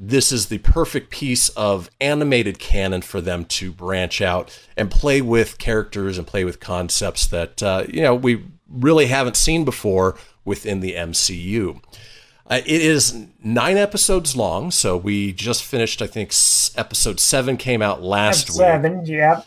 this 0.00 0.30
is 0.30 0.46
the 0.46 0.58
perfect 0.58 1.10
piece 1.10 1.48
of 1.50 1.90
animated 2.00 2.58
canon 2.58 3.02
for 3.02 3.20
them 3.20 3.44
to 3.46 3.72
branch 3.72 4.20
out 4.22 4.56
and 4.76 4.90
play 4.90 5.20
with 5.20 5.58
characters 5.58 6.18
and 6.18 6.26
play 6.26 6.44
with 6.44 6.60
concepts 6.60 7.26
that 7.26 7.62
uh, 7.62 7.84
you 7.88 8.00
know 8.02 8.14
we 8.14 8.44
really 8.68 9.06
haven't 9.06 9.36
seen 9.36 9.64
before 9.64 10.16
within 10.44 10.80
the 10.80 10.94
MCU. 10.94 11.82
Uh, 12.50 12.60
it 12.64 12.80
is 12.80 13.26
nine 13.42 13.76
episodes 13.76 14.34
long, 14.36 14.70
so 14.70 14.96
we 14.96 15.32
just 15.32 15.62
finished. 15.64 16.00
I 16.00 16.06
think 16.06 16.30
s- 16.30 16.70
episode 16.76 17.20
seven 17.20 17.56
came 17.56 17.82
out 17.82 18.02
last 18.02 18.48
week. 18.50 18.56
Seven, 18.56 19.04
yeah. 19.04 19.42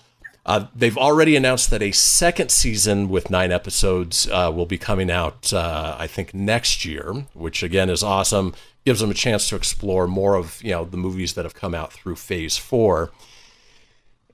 Uh, 0.51 0.67
they've 0.75 0.97
already 0.97 1.37
announced 1.37 1.69
that 1.69 1.81
a 1.81 1.93
second 1.93 2.51
season 2.51 3.07
with 3.07 3.29
nine 3.29 3.53
episodes 3.53 4.27
uh, 4.27 4.51
will 4.53 4.65
be 4.65 4.77
coming 4.77 5.09
out, 5.09 5.53
uh, 5.53 5.95
I 5.97 6.07
think, 6.07 6.33
next 6.33 6.83
year, 6.83 7.25
which 7.33 7.63
again 7.63 7.89
is 7.89 8.03
awesome. 8.03 8.53
Gives 8.85 8.99
them 8.99 9.09
a 9.09 9.13
chance 9.13 9.47
to 9.47 9.55
explore 9.55 10.07
more 10.07 10.35
of 10.35 10.61
you 10.61 10.71
know 10.71 10.83
the 10.83 10.97
movies 10.97 11.35
that 11.35 11.45
have 11.45 11.53
come 11.53 11.73
out 11.73 11.93
through 11.93 12.17
Phase 12.17 12.57
Four. 12.57 13.11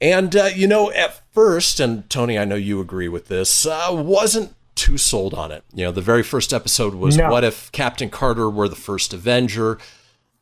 And 0.02 0.36
uh, 0.36 0.50
you 0.56 0.68
know, 0.68 0.90
at 0.92 1.22
first, 1.36 1.80
and 1.80 2.10
Tony, 2.10 2.40
I 2.40 2.46
know 2.46 2.56
you 2.56 2.82
agree 2.82 3.10
with 3.10 3.28
this, 3.28 3.68
uh, 3.68 3.90
wasn't 3.92 4.56
too 4.74 4.98
sold 4.98 5.36
on 5.36 5.52
it. 5.52 5.66
You 5.72 5.86
know, 5.86 5.92
the 5.92 6.02
very 6.02 6.24
first 6.24 6.52
episode 6.52 6.96
was 6.96 7.16
No. 7.16 7.30
what 7.30 7.44
if 7.44 7.72
Captain 7.72 8.10
Carter 8.10 8.50
were 8.50 8.68
the 8.68 8.76
first 8.76 9.14
Avenger? 9.14 9.78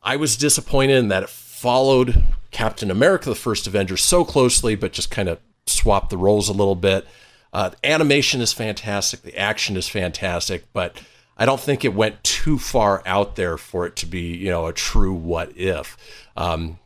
I 0.02 0.16
was 0.16 0.38
disappointed 0.38 0.96
in 0.96 1.08
that 1.08 1.24
it 1.24 1.28
followed 1.28 2.22
Captain 2.50 2.90
America, 2.90 3.28
the 3.28 3.34
first 3.34 3.66
Avenger, 3.66 3.98
so 3.98 4.24
closely, 4.24 4.74
but 4.74 4.94
just 4.94 5.10
kind 5.10 5.28
of 5.28 5.38
swapped 5.66 6.10
the 6.10 6.18
roles 6.18 6.48
a 6.48 6.52
little 6.52 6.74
bit. 6.74 7.06
Uh, 7.52 7.70
animation 7.84 8.40
is 8.40 8.52
fantastic, 8.52 9.22
the 9.22 9.36
action 9.38 9.76
is 9.76 9.88
fantastic, 9.88 10.64
but 10.72 11.00
I 11.38 11.46
don't 11.46 11.60
think 11.60 11.84
it 11.84 11.94
went 11.94 12.22
too 12.24 12.58
far 12.58 13.02
out 13.06 13.36
there 13.36 13.56
for 13.56 13.86
it 13.86 13.96
to 13.96 14.06
be, 14.06 14.36
you 14.36 14.50
know, 14.50 14.66
a 14.66 14.72
true 14.72 15.14
what 15.14 15.56
if. 15.56 15.96
Um, 16.36 16.78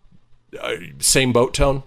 uh, 0.60 0.76
same 0.98 1.32
boat 1.32 1.54
tone. 1.54 1.82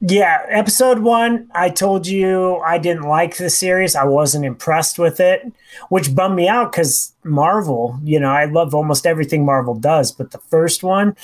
Yeah, 0.00 0.42
episode 0.48 0.98
one, 0.98 1.50
I 1.54 1.70
told 1.70 2.06
you 2.06 2.56
I 2.58 2.76
didn't 2.76 3.04
like 3.04 3.38
the 3.38 3.48
series. 3.48 3.96
I 3.96 4.04
wasn't 4.04 4.44
impressed 4.44 4.98
with 4.98 5.20
it, 5.20 5.50
which 5.88 6.14
bummed 6.14 6.36
me 6.36 6.48
out 6.48 6.70
because 6.70 7.14
Marvel, 7.24 7.98
you 8.04 8.20
know, 8.20 8.30
I 8.30 8.44
love 8.44 8.74
almost 8.74 9.06
everything 9.06 9.46
Marvel 9.46 9.74
does, 9.74 10.12
but 10.12 10.32
the 10.32 10.38
first 10.38 10.82
one, 10.82 11.16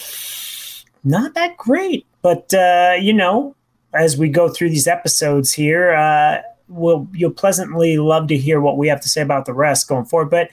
not 1.05 1.35
that 1.35 1.59
great. 1.59 2.07
But, 2.23 2.55
uh, 2.55 2.95
you 2.99 3.13
know, 3.13 3.57
as 3.95 4.17
we 4.17 4.29
go 4.29 4.49
through 4.49 4.71
these 4.71 4.87
episodes 4.87 5.53
here, 5.53 5.93
uh, 5.93 6.43
we'll, 6.69 7.07
you'll 7.13 7.31
pleasantly 7.31 7.99
love 7.99 8.29
to 8.29 8.37
hear 8.37 8.61
what 8.61 8.77
we 8.79 8.89
have 8.89 9.01
to 9.03 9.09
say 9.09 9.21
about 9.23 9.45
the 9.47 9.53
rest 9.55 9.89
going 9.89 10.05
forward. 10.07 10.31
But 10.31 10.51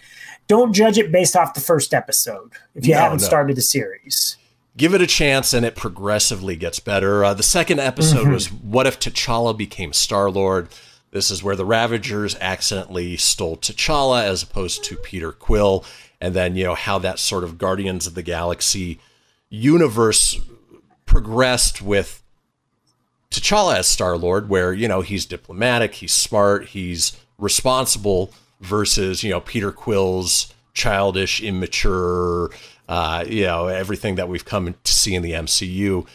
don't 0.47 0.73
judge 0.73 0.97
it 0.97 1.11
based 1.11 1.35
off 1.35 1.53
the 1.53 1.61
first 1.61 1.93
episode 1.93 2.51
if 2.75 2.85
you 2.85 2.93
No, 2.93 2.99
haven't 3.01 3.21
no. 3.21 3.27
started 3.27 3.55
the 3.55 3.61
series. 3.61 4.35
give 4.77 4.93
it 4.93 5.01
a 5.01 5.07
chance 5.07 5.53
and 5.53 5.65
it 5.65 5.75
progressively 5.75 6.55
gets 6.55 6.79
better. 6.79 7.23
Uh, 7.25 7.33
the 7.33 7.43
second 7.43 7.79
episode 7.79 8.27
Mhm. 8.27 8.33
was 8.33 8.47
What 8.51 8.87
If 8.87 8.97
T'Challa 8.99 9.55
Became 9.57 9.91
Star 9.93 10.29
Lord? 10.31 10.69
This 11.11 11.29
is 11.31 11.43
where 11.43 11.55
the 11.55 11.65
Ravagers 11.65 12.35
accidentally 12.39 13.17
stole 13.17 13.57
T'Challa 13.57 14.23
as 14.23 14.41
opposed 14.43 14.83
to 14.85 14.95
Peter 14.95 15.31
Quill. 15.33 15.83
And 16.21 16.33
then, 16.33 16.55
you 16.55 16.63
know, 16.63 16.75
how 16.75 16.97
that 16.99 17.19
sort 17.19 17.43
of 17.43 17.57
Guardians 17.57 18.07
of 18.07 18.13
the 18.15 18.21
Galaxy 18.21 18.99
universe 19.49 20.39
progressed 21.05 21.81
with 21.81 22.21
T'Challa 23.49 23.77
as 23.77 23.87
Star 23.87 24.15
Lord, 24.15 24.47
where, 24.47 24.73
you 24.73 24.87
know, 24.87 25.01
he's 25.01 25.25
diplomatic, 25.25 25.95
he's 25.95 26.11
smart, 26.11 26.67
he's 26.67 27.17
responsible, 27.39 28.31
versus, 28.61 29.23
you 29.23 29.31
know, 29.31 29.41
Peter 29.41 29.71
Quill's 29.71 30.53
childish, 30.75 31.41
immature, 31.41 32.51
uh, 32.87 33.25
you 33.27 33.45
know, 33.45 33.65
everything 33.65 34.15
that 34.15 34.29
we've 34.29 34.45
come 34.45 34.75
to 34.83 34.91
see 34.91 35.15
in 35.15 35.23
the 35.23 35.31
MCU. 35.31 36.05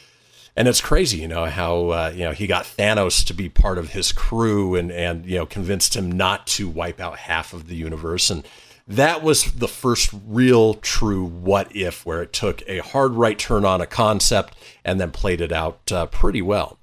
And 0.54 0.68
it's 0.68 0.80
crazy, 0.80 1.18
you 1.18 1.26
know, 1.26 1.46
how, 1.46 1.88
uh, 1.88 2.12
you 2.14 2.22
know, 2.22 2.30
he 2.30 2.46
got 2.46 2.66
Thanos 2.66 3.26
to 3.26 3.34
be 3.34 3.48
part 3.48 3.78
of 3.78 3.90
his 3.90 4.12
crew 4.12 4.76
and, 4.76 4.92
and, 4.92 5.26
you 5.26 5.38
know, 5.38 5.46
convinced 5.46 5.96
him 5.96 6.12
not 6.12 6.46
to 6.48 6.68
wipe 6.68 7.00
out 7.00 7.18
half 7.18 7.52
of 7.52 7.66
the 7.66 7.74
universe. 7.74 8.30
And 8.30 8.46
that 8.86 9.24
was 9.24 9.50
the 9.54 9.66
first 9.66 10.10
real 10.24 10.74
true 10.74 11.24
what 11.24 11.74
if, 11.74 12.06
where 12.06 12.22
it 12.22 12.32
took 12.32 12.62
a 12.68 12.78
hard 12.78 13.14
right 13.14 13.36
turn 13.40 13.64
on 13.64 13.80
a 13.80 13.86
concept 13.86 14.54
and 14.84 15.00
then 15.00 15.10
played 15.10 15.40
it 15.40 15.50
out 15.50 15.90
uh, 15.90 16.06
pretty 16.06 16.40
well. 16.40 16.78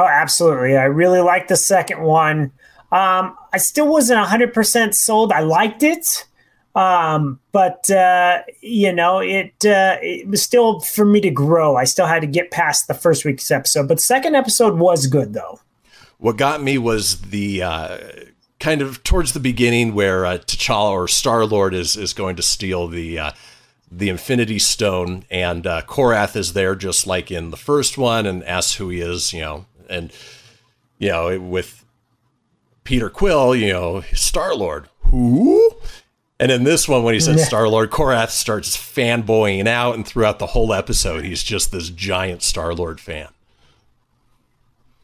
Oh, 0.00 0.06
absolutely. 0.06 0.78
I 0.78 0.84
really 0.84 1.20
liked 1.20 1.50
the 1.50 1.56
second 1.56 2.00
one. 2.00 2.52
Um, 2.90 3.36
I 3.52 3.58
still 3.58 3.86
wasn't 3.86 4.26
100% 4.26 4.94
sold. 4.94 5.30
I 5.30 5.40
liked 5.40 5.82
it. 5.82 6.26
Um, 6.74 7.38
but, 7.52 7.90
uh, 7.90 8.38
you 8.62 8.94
know, 8.94 9.18
it, 9.18 9.52
uh, 9.66 9.98
it 10.00 10.26
was 10.26 10.42
still 10.42 10.80
for 10.80 11.04
me 11.04 11.20
to 11.20 11.30
grow. 11.30 11.76
I 11.76 11.84
still 11.84 12.06
had 12.06 12.20
to 12.20 12.26
get 12.26 12.50
past 12.50 12.88
the 12.88 12.94
first 12.94 13.26
week's 13.26 13.50
episode. 13.50 13.88
But 13.88 14.00
second 14.00 14.36
episode 14.36 14.78
was 14.78 15.06
good, 15.06 15.34
though. 15.34 15.60
What 16.16 16.38
got 16.38 16.62
me 16.62 16.78
was 16.78 17.20
the 17.20 17.62
uh, 17.62 17.98
kind 18.58 18.80
of 18.80 19.04
towards 19.04 19.34
the 19.34 19.40
beginning 19.40 19.94
where 19.94 20.24
uh, 20.24 20.38
T'Challa 20.38 20.92
or 20.92 21.08
Star 21.08 21.44
Lord 21.44 21.74
is 21.74 21.94
is 21.94 22.14
going 22.14 22.36
to 22.36 22.42
steal 22.42 22.88
the 22.88 23.18
uh, 23.18 23.32
the 23.90 24.08
Infinity 24.08 24.58
Stone, 24.58 25.24
and 25.30 25.66
uh, 25.66 25.82
Korath 25.82 26.36
is 26.36 26.52
there 26.52 26.74
just 26.74 27.06
like 27.06 27.30
in 27.30 27.50
the 27.50 27.56
first 27.56 27.98
one, 27.98 28.24
and 28.24 28.44
asks 28.44 28.76
who 28.76 28.88
he 28.90 29.00
is, 29.00 29.32
you 29.32 29.40
know, 29.40 29.66
and 29.90 30.12
you 30.98 31.08
know 31.08 31.38
with 31.38 31.84
Peter 32.84 33.10
Quill, 33.10 33.54
you 33.54 33.72
know, 33.72 34.02
Star 34.12 34.54
Lord, 34.54 34.88
who? 35.02 35.74
And 36.38 36.50
in 36.50 36.64
this 36.64 36.88
one, 36.88 37.02
when 37.02 37.12
he 37.12 37.20
said 37.20 37.36
Yeah. 37.36 37.44
Star 37.44 37.68
Lord, 37.68 37.90
Korath 37.90 38.30
starts 38.30 38.76
fanboying 38.76 39.66
out, 39.66 39.94
and 39.94 40.06
throughout 40.06 40.38
the 40.38 40.46
whole 40.46 40.72
episode, 40.72 41.24
he's 41.24 41.42
just 41.42 41.70
this 41.70 41.90
giant 41.90 42.42
Star 42.42 42.72
Lord 42.72 42.98
fan. 42.98 43.28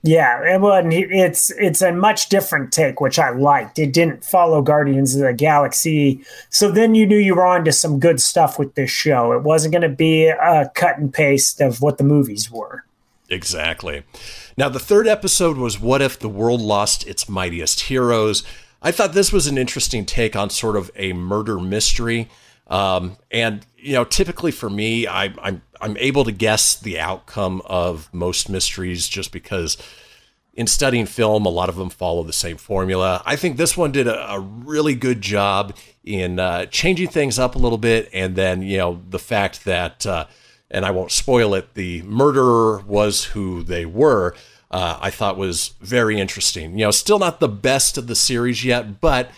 Yeah, 0.03 0.55
it 0.55 0.61
wasn't. 0.61 0.95
It's 0.95 1.51
it's 1.51 1.83
a 1.83 1.93
much 1.93 2.29
different 2.29 2.73
take, 2.73 3.01
which 3.01 3.19
I 3.19 3.31
liked. 3.31 3.79
It 3.79 3.93
didn't 3.93 4.25
follow 4.25 4.63
Guardians 4.63 5.15
of 5.15 5.23
the 5.23 5.33
Galaxy, 5.33 6.25
so 6.49 6.71
then 6.71 6.95
you 6.95 7.07
knew 7.07 7.19
you 7.19 7.35
were 7.35 7.45
on 7.45 7.65
to 7.65 7.73
some 7.73 7.99
good 7.99 8.21
stuff 8.21 8.59
with 8.59 8.75
this 8.75 8.91
show. 8.91 9.33
It 9.33 9.43
wasn't 9.43 9.73
going 9.73 9.83
to 9.83 9.89
be 9.89 10.29
a 10.29 10.71
cut 10.75 10.99
and 10.99 11.13
paste 11.13 11.61
of 11.61 11.83
what 11.83 11.99
the 11.99 12.05
movies 12.05 12.51
were. 12.51 12.86
Exactly. 13.29 14.05
Now, 14.57 14.69
the 14.69 14.79
third 14.79 15.07
episode 15.09 15.57
was 15.57 15.81
What 15.81 16.01
If 16.01 16.19
the 16.19 16.29
World 16.29 16.61
Lost 16.61 17.07
Its 17.07 17.29
Mightiest 17.29 17.81
Heroes? 17.81 18.45
I 18.81 18.93
thought 18.93 19.15
this 19.15 19.33
was 19.33 19.47
an 19.47 19.59
interesting 19.59 20.07
take 20.07 20.37
on 20.37 20.51
sort 20.51 20.77
of 20.77 20.91
a 20.95 21.13
murder 21.13 21.59
mystery. 21.59 22.29
Um, 22.69 23.17
and, 23.31 23.67
you 23.77 23.95
know, 23.95 24.05
typically 24.05 24.53
for 24.53 24.71
me, 24.71 25.07
I, 25.07 25.35
I'm, 25.43 25.63
I'm 25.81 25.97
able 25.97 26.25
to 26.25 26.33
guess 26.33 26.79
the 26.79 26.99
outcome 26.99 27.63
of 27.65 28.09
most 28.13 28.49
mysteries 28.49 29.09
just 29.09 29.33
because 29.33 29.77
in 30.55 30.67
studying 30.67 31.07
film, 31.07 31.47
a 31.47 31.51
lot 31.51 31.69
of 31.69 31.77
them 31.77 31.91
follow 31.91 32.23
the 32.23 32.33
same 32.33 32.57
formula. 32.57 33.23
I 33.27 33.37
think 33.37 33.57
this 33.57 33.77
one 33.77 33.93
did 33.93 34.07
a, 34.07 34.33
a 34.33 34.41
really 34.41 34.95
good 34.95 35.21
job 35.21 35.77
in 36.05 36.39
uh, 36.39 36.67
changing 36.67 37.09
things 37.09 37.39
up 37.39 37.57
a 37.57 37.59
little 37.59 37.79
bit. 37.79 38.09
And 38.13 38.37
then, 38.37 38.63
you 38.63 38.79
know, 38.79 39.03
the 39.09 39.19
fact 39.19 39.65
that, 39.65 40.07
uh, 40.07 40.27
and 40.71 40.85
I 40.85 40.91
won't 40.91 41.13
spoil 41.13 41.55
it, 41.55 41.75
the 41.75 42.03
murderer 42.03 42.81
was 42.87 43.25
who 43.27 43.63
they 43.63 43.87
were, 43.87 44.35
uh, 44.71 44.99
I 45.01 45.11
thought 45.11 45.37
was 45.37 45.75
very 45.81 46.19
interesting. 46.19 46.73
You 46.73 46.87
know, 46.87 46.91
still 46.91 47.19
not 47.19 47.41
the 47.41 47.49
best 47.49 47.97
of 47.97 48.09
the 48.09 48.17
series 48.17 48.65
yet, 48.65 49.01
but 49.01 49.31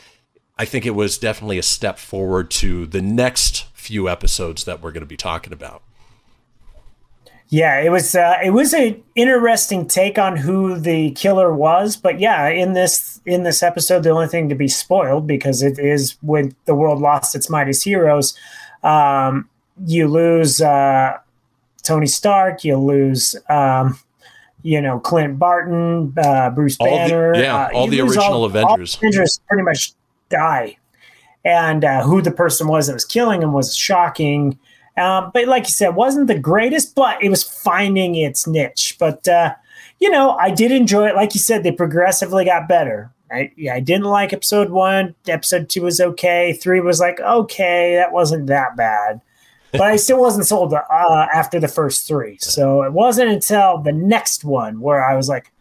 I 0.59 0.65
think 0.65 0.87
it 0.87 0.95
was 0.95 1.19
definitely 1.19 1.59
a 1.59 1.63
step 1.63 1.99
forward 1.99 2.51
to 2.53 2.87
the 2.87 3.03
next 3.03 3.67
few 3.75 4.09
episodes 4.09 4.65
that 4.65 4.83
we're 4.83 4.91
going 4.91 5.03
to 5.03 5.07
be 5.07 5.17
talking 5.17 5.53
about. 5.53 5.83
Yeah, 7.51 7.81
it 7.81 7.89
was 7.91 8.15
uh, 8.15 8.37
it 8.45 8.51
was 8.51 8.75
an 8.75 9.03
interesting 9.15 9.89
take 9.89 10.19
on 10.19 10.37
who 10.37 10.79
the 10.79 11.13
killer 11.13 11.55
was, 11.55 11.97
but 11.97 12.21
yeah, 12.21 12.49
in 12.49 12.75
this 12.75 13.23
in 13.25 13.43
this 13.43 13.63
episode, 13.63 14.03
the 14.03 14.11
only 14.11 14.27
thing 14.27 14.51
to 14.51 14.55
be 14.55 14.69
spoiled 14.69 15.27
because 15.27 15.63
it 15.63 15.79
is 15.79 16.17
when 16.21 16.55
the 16.67 16.75
world 16.75 17.01
lost 17.01 17.35
its 17.35 17.49
mightiest 17.49 17.85
heroes. 17.85 18.37
Um, 18.83 19.49
you 19.87 20.09
lose 20.09 20.61
uh, 20.61 21.19
Tony 21.83 22.07
Stark, 22.07 22.65
you 22.65 22.77
lose 22.77 23.35
um, 23.49 23.99
you 24.63 24.81
know 24.81 24.99
Clint 25.01 25.39
Barton, 25.39 26.13
uh, 26.19 26.51
Bruce 26.51 26.77
All 26.81 26.87
the- 26.87 26.93
Banner, 26.93 27.35
yeah, 27.37 27.57
uh, 27.67 27.71
all 27.75 27.87
the 27.87 28.01
original 28.01 28.25
all 28.25 28.45
Avengers. 28.45 28.93
the 28.97 28.99
Avengers 29.07 29.41
pretty 29.49 29.63
much 29.63 29.93
die, 30.29 30.77
and 31.45 31.85
uh, 31.85 32.03
who 32.03 32.21
the 32.23 32.31
person 32.33 32.69
was 32.69 32.87
that 32.87 32.95
was 32.95 33.05
killing 33.05 33.43
him 33.43 33.53
was 33.53 33.75
shocking. 33.75 34.59
Um, 34.97 35.31
but 35.33 35.47
like 35.47 35.65
you 35.65 35.71
said, 35.73 35.91
wasn't 35.95 36.27
the 36.27 36.39
greatest, 36.39 36.95
but 36.97 37.23
it 37.23 37.29
was 37.29 37.45
finding 37.45 38.17
its 38.17 38.47
niche. 38.49 38.97
But 38.99 39.29
uh, 39.29 39.55
you 40.01 40.11
know, 40.11 40.33
I 40.33 40.51
did 40.51 40.73
enjoy 40.73 41.07
it. 41.09 41.15
Like 41.15 41.35
you 41.35 41.41
said, 41.41 41.63
they 41.63 41.73
progressively 41.73 42.45
got 42.45 42.69
better. 42.69 43.13
I, 43.31 43.53
yeah, 43.57 43.75
I 43.75 43.81
didn't 43.81 44.07
like 44.07 44.33
episode 44.33 44.71
one. 44.71 45.15
Episode 45.29 45.69
two 45.69 45.83
was 45.83 46.01
okay. 46.01 46.53
Three 46.55 46.81
was 46.81 46.99
like 46.99 47.21
okay, 47.21 47.95
that 47.97 48.13
wasn't 48.13 48.47
that 48.49 48.77
bad. 48.77 49.21
But 49.73 49.83
I 49.83 49.97
still 49.97 50.21
wasn't 50.21 50.47
sold 50.47 50.73
uh, 50.73 51.27
after 51.33 51.61
the 51.61 51.69
first 51.69 52.07
three. 52.07 52.39
So 52.41 52.83
it 52.83 52.93
wasn't 52.93 53.31
until 53.31 53.79
the 53.79 53.93
next 53.93 54.45
one 54.45 54.81
where 54.81 55.05
I 55.05 55.15
was 55.15 55.29
like, 55.29 55.53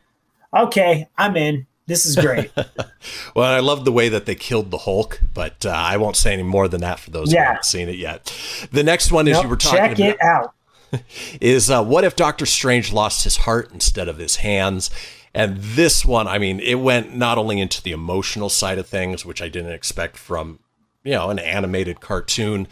okay, 0.53 1.07
I'm 1.17 1.35
in. 1.35 1.67
This 1.87 2.05
is 2.05 2.15
great. 2.15 2.51
Well, 3.35 3.53
I 3.53 3.59
love 3.59 3.85
the 3.85 3.91
way 3.91 4.09
that 4.09 4.25
they 4.25 4.33
killed 4.33 4.71
the 4.71 4.79
Hulk, 4.79 5.21
but 5.33 5.65
uh, 5.65 5.69
I 5.69 5.97
won't 5.97 6.17
say 6.17 6.33
any 6.33 6.43
more 6.43 6.67
than 6.67 6.81
that 6.81 6.99
for 6.99 7.11
those 7.11 7.31
who 7.31 7.37
haven't 7.37 7.65
seen 7.65 7.87
it 7.87 7.97
yet. 7.97 8.35
The 8.71 8.83
next 8.83 9.11
one, 9.11 9.27
as 9.27 9.33
Nope, 9.33 9.43
you 9.43 9.49
were 9.49 9.55
talking 9.57 9.77
check 9.77 9.91
about, 9.91 10.09
it 10.09 10.21
out. 10.21 10.53
is 11.41 11.69
uh, 11.69 11.83
what 11.83 12.03
if 12.03 12.15
Doctor 12.15 12.47
Strange 12.47 12.91
lost 12.91 13.23
his 13.23 13.37
heart 13.37 13.69
instead 13.71 14.07
of 14.07 14.17
his 14.17 14.37
hands? 14.37 14.89
And 15.33 15.57
this 15.57 16.03
one, 16.03 16.27
I 16.27 16.39
mean, 16.39 16.59
it 16.59 16.75
went 16.75 17.15
not 17.15 17.37
only 17.37 17.61
into 17.61 17.81
the 17.81 17.91
emotional 17.91 18.49
side 18.49 18.79
of 18.79 18.87
things, 18.87 19.23
which 19.23 19.41
I 19.41 19.49
didn't 19.49 19.71
expect 19.71 20.17
from, 20.17 20.59
you 21.03 21.11
know, 21.11 21.29
an 21.29 21.37
animated 21.37 21.99
cartoon. 21.99 22.67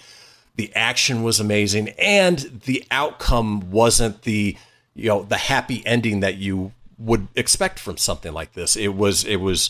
The 0.56 0.74
action 0.76 1.24
was 1.24 1.40
amazing, 1.40 1.90
and 2.00 2.62
the 2.66 2.86
outcome 2.90 3.72
wasn't 3.72 4.22
the, 4.22 4.58
you 4.94 5.10
know, 5.10 5.24
the 5.24 5.38
happy 5.38 5.86
ending 5.86 6.22
that 6.22 6.36
you 6.36 6.72
would 6.98 7.28
expect 7.36 7.78
from 7.78 7.98
something 7.98 8.32
like 8.32 8.54
this. 8.54 8.78
It 8.78 8.96
was, 8.96 9.26
it 9.26 9.38
was, 9.38 9.70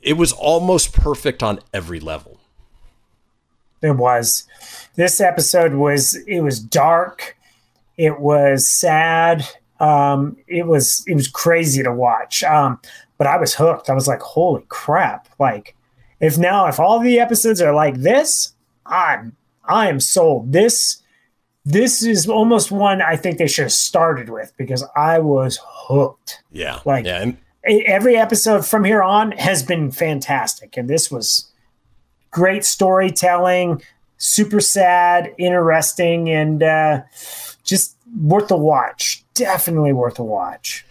it 0.00 0.16
was 0.16 0.32
almost 0.32 0.92
perfect 0.92 1.42
on 1.42 1.58
every 1.74 1.98
level. 1.98 2.38
It 3.82 3.96
was. 3.96 4.46
This 4.94 5.20
episode 5.20 5.74
was 5.74 6.14
it 6.26 6.40
was 6.40 6.60
dark. 6.60 7.36
It 7.96 8.20
was 8.20 8.68
sad. 8.68 9.46
Um, 9.80 10.36
it 10.46 10.66
was 10.66 11.04
it 11.06 11.14
was 11.14 11.28
crazy 11.28 11.82
to 11.82 11.92
watch. 11.92 12.42
Um, 12.42 12.80
but 13.18 13.26
I 13.26 13.36
was 13.36 13.54
hooked. 13.54 13.90
I 13.90 13.94
was 13.94 14.08
like, 14.08 14.20
holy 14.20 14.64
crap! 14.68 15.28
Like, 15.38 15.76
if 16.20 16.38
now 16.38 16.66
if 16.66 16.80
all 16.80 16.98
the 16.98 17.20
episodes 17.20 17.60
are 17.60 17.74
like 17.74 17.96
this, 17.96 18.54
I'm 18.88 19.36
I 19.64 19.88
am 19.88 20.00
sold. 20.00 20.52
This 20.52 21.02
this 21.64 22.02
is 22.02 22.28
almost 22.28 22.70
one 22.70 23.02
I 23.02 23.16
think 23.16 23.38
they 23.38 23.48
should 23.48 23.64
have 23.64 23.72
started 23.72 24.28
with 24.28 24.52
because 24.56 24.84
I 24.94 25.18
was 25.18 25.58
hooked. 25.64 26.42
Yeah, 26.52 26.80
Like 26.84 27.04
yeah, 27.06 27.22
and 27.22 27.36
every 27.64 28.16
episode 28.16 28.64
from 28.64 28.84
here 28.84 29.02
on 29.02 29.32
has 29.32 29.62
been 29.62 29.90
fantastic, 29.90 30.76
and 30.76 30.88
this 30.88 31.10
was 31.10 31.50
great 32.30 32.64
storytelling, 32.64 33.82
super 34.18 34.60
sad, 34.60 35.34
interesting, 35.38 36.30
and 36.30 36.62
uh, 36.62 37.02
just 37.64 37.96
worth 38.20 38.50
a 38.50 38.56
watch. 38.56 39.24
Definitely 39.34 39.92
worth 39.92 40.18
a 40.18 40.24
watch. 40.24 40.86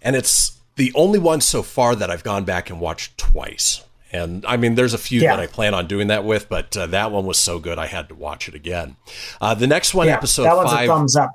and 0.00 0.14
it's 0.14 0.52
the 0.76 0.92
only 0.94 1.18
one 1.18 1.40
so 1.40 1.62
far 1.62 1.94
that 1.94 2.10
I've 2.10 2.24
gone 2.24 2.44
back 2.44 2.70
and 2.70 2.80
watched 2.80 3.18
twice. 3.18 3.82
And 4.14 4.46
I 4.46 4.56
mean, 4.56 4.76
there's 4.76 4.94
a 4.94 4.98
few 4.98 5.20
Yeah. 5.20 5.34
that 5.36 5.40
I 5.42 5.46
plan 5.48 5.74
on 5.74 5.86
doing 5.88 6.06
that 6.06 6.24
with, 6.24 6.48
but 6.48 6.76
uh, 6.76 6.86
that 6.86 7.10
one 7.10 7.26
was 7.26 7.38
so 7.38 7.58
good 7.58 7.78
I 7.78 7.86
had 7.86 8.08
to 8.10 8.14
watch 8.14 8.48
it 8.48 8.54
again. 8.54 8.96
Uh, 9.40 9.54
the 9.54 9.66
next 9.66 9.92
one, 9.92 10.06
yeah, 10.06 10.14
episode 10.14 10.44
that 10.44 10.56
one's 10.56 10.70
five, 10.70 10.88
a 10.88 10.92
thumbs 10.92 11.16
up. 11.16 11.30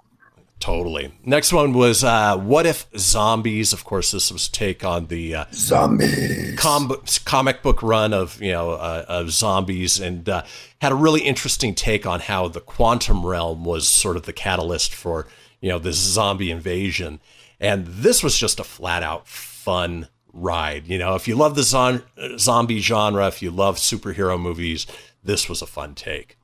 totally. 0.59 1.11
Next 1.25 1.51
one 1.53 1.73
was 1.73 2.03
uh, 2.03 2.37
what 2.37 2.65
if 2.65 2.85
zombies? 2.97 3.73
Of 3.73 3.83
course, 3.83 4.11
this 4.11 4.31
was 4.31 4.47
take 4.47 4.83
on 4.85 5.07
the 5.07 5.35
uh, 5.35 5.45
Zombies. 5.53 6.55
com- 6.57 7.01
comic 7.25 7.61
book 7.61 7.83
run 7.83 8.13
of 8.13 8.41
you 8.41 8.51
know 8.51 8.71
uh, 8.71 9.05
of 9.07 9.31
zombies, 9.31 9.99
and 9.99 10.27
uh, 10.29 10.43
had 10.81 10.91
a 10.91 10.95
really 10.95 11.21
interesting 11.21 11.75
take 11.75 12.05
on 12.05 12.21
how 12.21 12.47
the 12.47 12.61
quantum 12.61 13.25
realm 13.25 13.65
was 13.65 13.87
sort 13.89 14.15
of 14.17 14.23
the 14.23 14.33
catalyst 14.33 14.93
for 14.93 15.27
you 15.61 15.69
know 15.69 15.79
this 15.79 15.97
zombie 15.97 16.49
invasion. 16.51 17.19
And 17.59 17.85
this 17.87 18.23
was 18.23 18.37
just 18.37 18.59
a 18.59 18.63
flat 18.63 19.03
out 19.03 19.27
fun 19.27 20.07
ride. 20.33 20.87
You 20.87 20.97
know, 20.97 21.15
if 21.15 21.27
you 21.27 21.35
love 21.35 21.55
the 21.55 21.63
zon- 21.63 22.03
zombie 22.37 22.79
genre, 22.79 23.27
if 23.27 23.41
you 23.41 23.51
love 23.51 23.77
superhero 23.77 24.39
movies, 24.39 24.85
this 25.23 25.49
was 25.49 25.61
a 25.61 25.67
fun 25.67 25.95
take. 25.95 26.37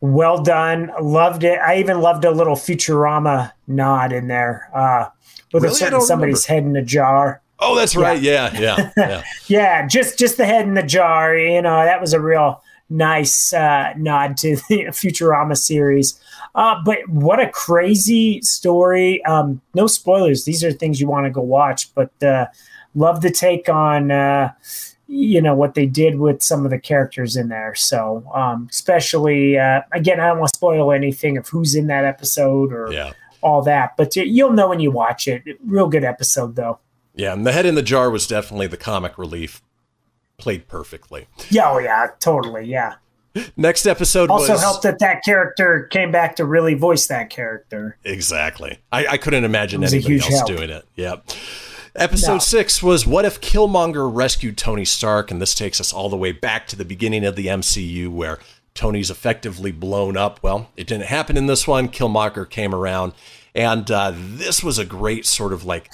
Well 0.00 0.42
done. 0.42 0.90
Loved 1.00 1.44
it. 1.44 1.58
I 1.60 1.78
even 1.78 2.00
loved 2.00 2.24
a 2.24 2.30
little 2.30 2.56
Futurama 2.56 3.52
nod 3.66 4.12
in 4.12 4.28
there 4.28 4.68
uh, 4.74 5.08
with 5.52 5.62
Really? 5.62 5.72
A 5.72 5.76
certain 5.76 6.00
somebody's 6.02 6.44
head 6.44 6.64
in 6.64 6.76
a 6.76 6.82
jar. 6.82 7.40
Oh, 7.58 7.74
that's 7.74 7.96
right. 7.96 8.20
Yeah, 8.20 8.52
yeah, 8.58 8.90
yeah. 8.96 9.22
yeah, 9.46 9.86
just 9.86 10.18
just 10.18 10.36
the 10.36 10.44
head 10.44 10.66
in 10.66 10.74
the 10.74 10.82
jar. 10.82 11.36
You 11.36 11.62
know, 11.62 11.84
that 11.84 12.00
was 12.00 12.12
a 12.12 12.20
real 12.20 12.62
nice 12.90 13.52
uh, 13.52 13.92
nod 13.96 14.36
to 14.38 14.56
the 14.68 14.84
Futurama 14.90 15.56
series. 15.56 16.20
Uh, 16.54 16.76
but 16.84 16.98
what 17.08 17.40
a 17.40 17.48
crazy 17.50 18.40
story! 18.42 19.24
Um, 19.24 19.60
no 19.74 19.86
spoilers. 19.86 20.44
These 20.44 20.62
are 20.64 20.72
things 20.72 21.00
you 21.00 21.08
want 21.08 21.26
to 21.26 21.30
go 21.30 21.40
watch. 21.40 21.92
But 21.94 22.10
uh, 22.22 22.46
love 22.94 23.20
the 23.22 23.30
take 23.30 23.68
on 23.68 24.10
uh, 24.10 24.52
you 25.08 25.42
know 25.42 25.54
what 25.54 25.74
they 25.74 25.86
did 25.86 26.18
with 26.18 26.42
some 26.42 26.64
of 26.64 26.70
the 26.70 26.78
characters 26.78 27.36
in 27.36 27.48
there. 27.48 27.74
So 27.74 28.24
um, 28.34 28.68
especially 28.70 29.58
uh, 29.58 29.82
again, 29.92 30.20
I 30.20 30.28
don't 30.28 30.38
want 30.38 30.52
to 30.52 30.56
spoil 30.56 30.92
anything 30.92 31.36
of 31.36 31.48
who's 31.48 31.74
in 31.74 31.88
that 31.88 32.04
episode 32.04 32.72
or 32.72 32.92
Yeah. 32.92 33.12
all 33.42 33.60
that. 33.62 33.96
But 33.96 34.14
you- 34.16 34.22
you'll 34.24 34.52
know 34.52 34.68
when 34.68 34.80
you 34.80 34.90
watch 34.90 35.26
it. 35.28 35.42
Real 35.66 35.88
good 35.88 36.04
episode 36.04 36.54
though. 36.56 36.78
Yeah, 37.16 37.32
and 37.32 37.46
the 37.46 37.52
head 37.52 37.66
in 37.66 37.74
the 37.74 37.82
jar 37.82 38.10
was 38.10 38.26
definitely 38.26 38.66
the 38.66 38.76
comic 38.76 39.18
relief. 39.18 39.60
Played 40.38 40.68
perfectly. 40.68 41.26
Yeah, 41.50 41.70
oh 41.70 41.78
yeah, 41.78 42.08
totally. 42.20 42.66
Yeah. 42.66 42.94
Next 43.56 43.86
episode 43.86 44.30
also 44.30 44.52
was 44.52 44.62
helped 44.62 44.82
that 44.84 45.00
that 45.00 45.24
character 45.24 45.88
came 45.90 46.12
back 46.12 46.36
to 46.36 46.44
really 46.44 46.74
voice 46.74 47.06
that 47.08 47.30
character. 47.30 47.96
Exactly. 48.04 48.78
I, 48.92 49.06
I 49.08 49.16
couldn't 49.16 49.44
imagine 49.44 49.82
It 49.82 49.86
was 49.86 49.92
a 49.92 49.96
anybody 49.96 50.20
else 50.20 50.28
help. 50.34 50.46
doing 50.46 50.70
it. 50.70 50.84
Yep. 50.94 51.30
Episode 51.96 52.32
No. 52.34 52.38
six 52.38 52.80
was 52.82 53.06
What 53.06 53.24
If 53.24 53.40
Killmonger 53.40 54.08
rescued 54.12 54.56
Tony 54.56 54.84
Stark? 54.84 55.30
And 55.32 55.42
this 55.42 55.54
takes 55.54 55.80
us 55.80 55.92
all 55.92 56.08
the 56.08 56.16
way 56.16 56.30
back 56.30 56.66
to 56.68 56.76
the 56.76 56.84
beginning 56.84 57.24
of 57.24 57.34
the 57.34 57.46
MCU 57.48 58.08
where 58.08 58.38
Tony's 58.74 59.10
effectively 59.10 59.72
blown 59.72 60.16
up. 60.16 60.40
Well, 60.42 60.70
it 60.76 60.86
didn't 60.86 61.06
happen 61.06 61.36
in 61.36 61.46
this 61.46 61.66
one. 61.66 61.88
Killmonger 61.88 62.48
came 62.48 62.72
around. 62.74 63.14
And 63.54 63.88
uh, 63.90 64.12
this 64.16 64.62
was 64.62 64.78
a 64.78 64.84
great 64.84 65.26
sort 65.26 65.52
of 65.52 65.64
like 65.64 65.90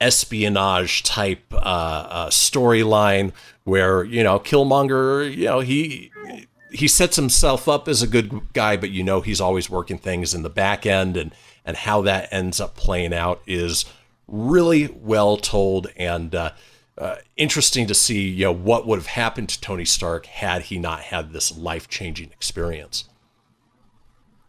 espionage 0.00 1.02
type 1.04 1.42
uh, 1.52 1.56
uh, 1.56 2.30
storyline 2.30 3.32
where 3.64 4.04
you 4.04 4.22
know 4.22 4.38
Killmonger, 4.38 5.34
you 5.34 5.46
know 5.46 5.60
he 5.60 6.10
he 6.70 6.88
sets 6.88 7.16
himself 7.16 7.68
up 7.68 7.88
as 7.88 8.02
a 8.02 8.06
good 8.06 8.52
guy, 8.52 8.76
but 8.76 8.90
you 8.90 9.02
know 9.02 9.20
he's 9.20 9.40
always 9.40 9.68
working 9.68 9.98
things 9.98 10.34
in 10.34 10.42
the 10.42 10.50
back 10.50 10.86
end, 10.86 11.16
and 11.16 11.34
and 11.64 11.76
how 11.76 12.02
that 12.02 12.28
ends 12.32 12.60
up 12.60 12.76
playing 12.76 13.14
out 13.14 13.42
is 13.46 13.84
really 14.26 14.88
well 14.88 15.36
told 15.36 15.88
and 15.96 16.34
uh, 16.34 16.50
uh, 16.98 17.16
interesting 17.36 17.86
to 17.86 17.94
see. 17.94 18.28
You 18.28 18.46
know 18.46 18.52
what 18.52 18.86
would 18.86 18.98
have 18.98 19.06
happened 19.06 19.48
to 19.50 19.60
Tony 19.60 19.84
Stark 19.84 20.26
had 20.26 20.62
he 20.62 20.78
not 20.78 21.00
had 21.00 21.32
this 21.32 21.56
life 21.56 21.88
changing 21.88 22.30
experience. 22.30 23.08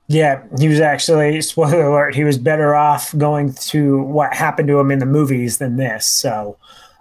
Yeah, 0.08 0.44
he 0.60 0.68
was 0.68 0.80
actually 0.80 1.42
spoiler 1.42 1.86
alert. 1.86 2.16
He 2.16 2.24
was 2.24 2.38
better 2.38 2.76
off 2.76 3.18
going 3.18 3.54
to 3.54 4.02
what 4.04 4.34
happened 4.34 4.68
to 4.68 4.80
him 4.80 4.92
in 4.92 5.00
the 5.00 5.06
movies 5.06 5.58
than 5.58 5.78
this. 5.78 6.06
So, 6.06 6.58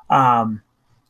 um, 0.09 0.63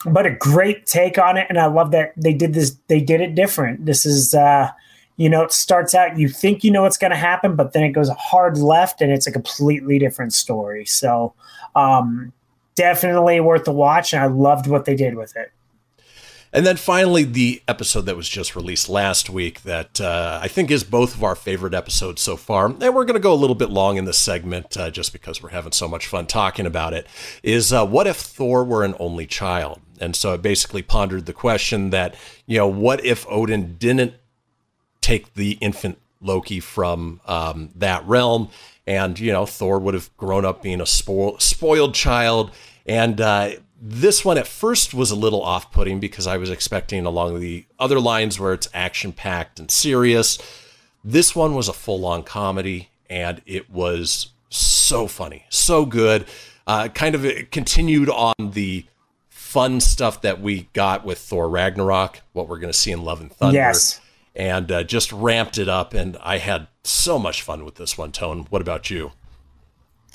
but 0.07 0.27
a 0.27 0.31
great 0.31 0.87
take 0.87 1.19
on 1.19 1.37
it, 1.37 1.47
and 1.49 1.59
I 1.59 1.67
love 1.67 1.91
that 1.93 2.13
they 2.17 2.35
did 2.35 2.55
this. 2.55 2.77
They 2.89 3.01
did 3.01 3.21
it 3.21 3.35
different. 3.35 3.87
This 3.87 4.05
is, 4.05 4.35
uh, 4.35 4.71
you 5.17 5.29
know, 5.29 5.43
it 5.43 5.53
starts 5.53 5.95
out 5.95 6.19
you 6.19 6.29
think 6.29 6.65
you 6.65 6.71
know 6.71 6.83
what's 6.83 6.99
going 6.99 7.11
to 7.11 7.17
happen, 7.17 7.57
but 7.57 7.73
then 7.73 7.85
it 7.85 7.91
goes 7.93 8.09
hard 8.11 8.59
left, 8.59 9.01
and 9.01 9.13
it's 9.13 9.27
a 9.27 9.33
completely 9.33 9.99
different 9.99 10.33
story. 10.33 10.85
So, 10.85 11.35
um, 11.75 12.33
definitely 12.75 13.41
worth 13.41 13.65
the 13.65 13.73
watch, 13.73 14.13
and 14.13 14.23
I 14.23 14.27
loved 14.27 14.67
what 14.67 14.85
they 14.85 14.95
did 14.95 15.15
with 15.15 15.37
it. 15.37 15.53
And 16.55 16.67
then 16.67 16.77
finally, 16.77 17.25
the 17.25 17.63
episode 17.67 18.03
that 18.03 18.17
was 18.17 18.29
just 18.29 18.55
released 18.55 18.89
last 18.91 19.31
week 19.31 19.63
that 19.63 20.01
uh, 20.03 20.39
I 20.43 20.49
think 20.49 20.71
is 20.71 20.85
both 20.85 21.15
of 21.15 21.25
our 21.25 21.35
favorite 21.35 21.73
episodes 21.73 22.21
so 22.21 22.37
far. 22.37 22.67
And 22.67 22.81
we're 22.95 23.07
going 23.07 23.15
to 23.15 23.21
go 23.21 23.33
a 23.33 23.35
little 23.35 23.55
bit 23.55 23.71
long 23.71 23.97
in 23.97 24.05
this 24.05 24.19
segment 24.19 24.77
uh, 24.77 24.91
just 24.91 25.15
because 25.15 25.43
we're 25.43 25.49
having 25.49 25.73
so 25.73 25.89
much 25.89 26.07
fun 26.07 26.27
talking 26.27 26.67
about 26.67 26.93
it. 26.93 27.07
Is 27.43 27.73
uh, 27.73 27.87
what 27.87 28.07
if 28.07 28.19
Thor 28.19 28.65
were 28.65 28.85
an 28.85 28.95
only 28.99 29.27
child? 29.27 29.81
And 29.99 30.15
so 30.15 30.35
it 30.35 30.43
basically 30.43 30.83
pondered 30.83 31.25
the 31.25 31.33
question 31.33 31.89
that, 31.91 32.17
you 32.47 32.59
know, 32.59 32.69
what 32.69 33.03
if 33.03 33.25
Odin 33.31 33.77
didn't 33.79 34.15
take 35.01 35.33
the 35.33 35.53
infant 35.63 35.99
Loki 36.21 36.61
from 36.61 37.23
um, 37.27 37.71
that 37.77 38.07
realm? 38.07 38.51
And, 38.87 39.19
you 39.19 39.33
know, 39.33 39.47
Thor 39.47 39.79
would 39.79 39.95
have 39.95 40.15
grown 40.19 40.45
up 40.45 40.61
being 40.61 40.81
a 40.83 40.85
spo- 40.85 41.41
spoiled 41.41 41.95
child. 41.95 42.51
And, 42.85 43.21
uh, 43.21 43.53
this 43.85 44.25
one 44.25 44.39
at 44.39 44.47
first 44.47 44.95
was 44.95 45.11
a 45.11 45.17
little 45.17 45.43
off 45.43 45.73
putting 45.73 45.99
because 45.99 46.29
I 46.29 46.37
was 46.37 46.51
expecting 46.51 47.05
along 47.05 47.41
the 47.41 47.67
other 47.81 47.99
lines 47.99 48.39
where 48.39 48.53
it's 48.53 48.69
action 48.73 49.13
packed 49.13 49.59
and 49.59 49.69
serious. 49.73 50.39
This 51.03 51.35
one 51.35 51.57
was 51.57 51.69
a 51.69 51.73
full 51.73 52.07
on 52.07 52.23
comedy 52.23 52.91
and 53.11 53.43
it 53.45 53.69
was 53.69 54.29
so 54.51 55.09
funny, 55.09 55.47
so 55.49 55.85
good. 55.85 56.27
Uh, 56.65 56.87
kind 56.89 57.17
of 57.17 57.27
continued 57.51 58.09
on 58.09 58.35
the 58.39 58.87
fun 59.29 59.81
stuff 59.81 60.23
that 60.23 60.41
we 60.41 60.69
got 60.75 61.05
with 61.05 61.19
Thor 61.19 61.49
Ragnarok, 61.49 62.21
what 62.35 62.49
we're 62.49 62.59
going 62.59 62.73
to 62.73 62.79
see 62.79 62.93
in 62.93 63.03
Love 63.03 63.21
and 63.21 63.33
Thunder. 63.33 63.57
Yes. 63.57 64.01
And 64.37 64.71
uh, 64.71 64.85
just 64.85 65.13
ramped 65.13 65.59
it 65.59 65.69
up. 65.69 65.93
And 65.93 66.17
I 66.23 66.39
had 66.39 66.69
so 66.85 67.19
much 67.19 67.43
fun 67.43 67.65
with 67.65 67.75
this 67.75 67.99
one, 67.99 68.13
Tone. 68.13 68.47
What 68.49 68.63
about 68.63 68.91
you? 68.91 69.11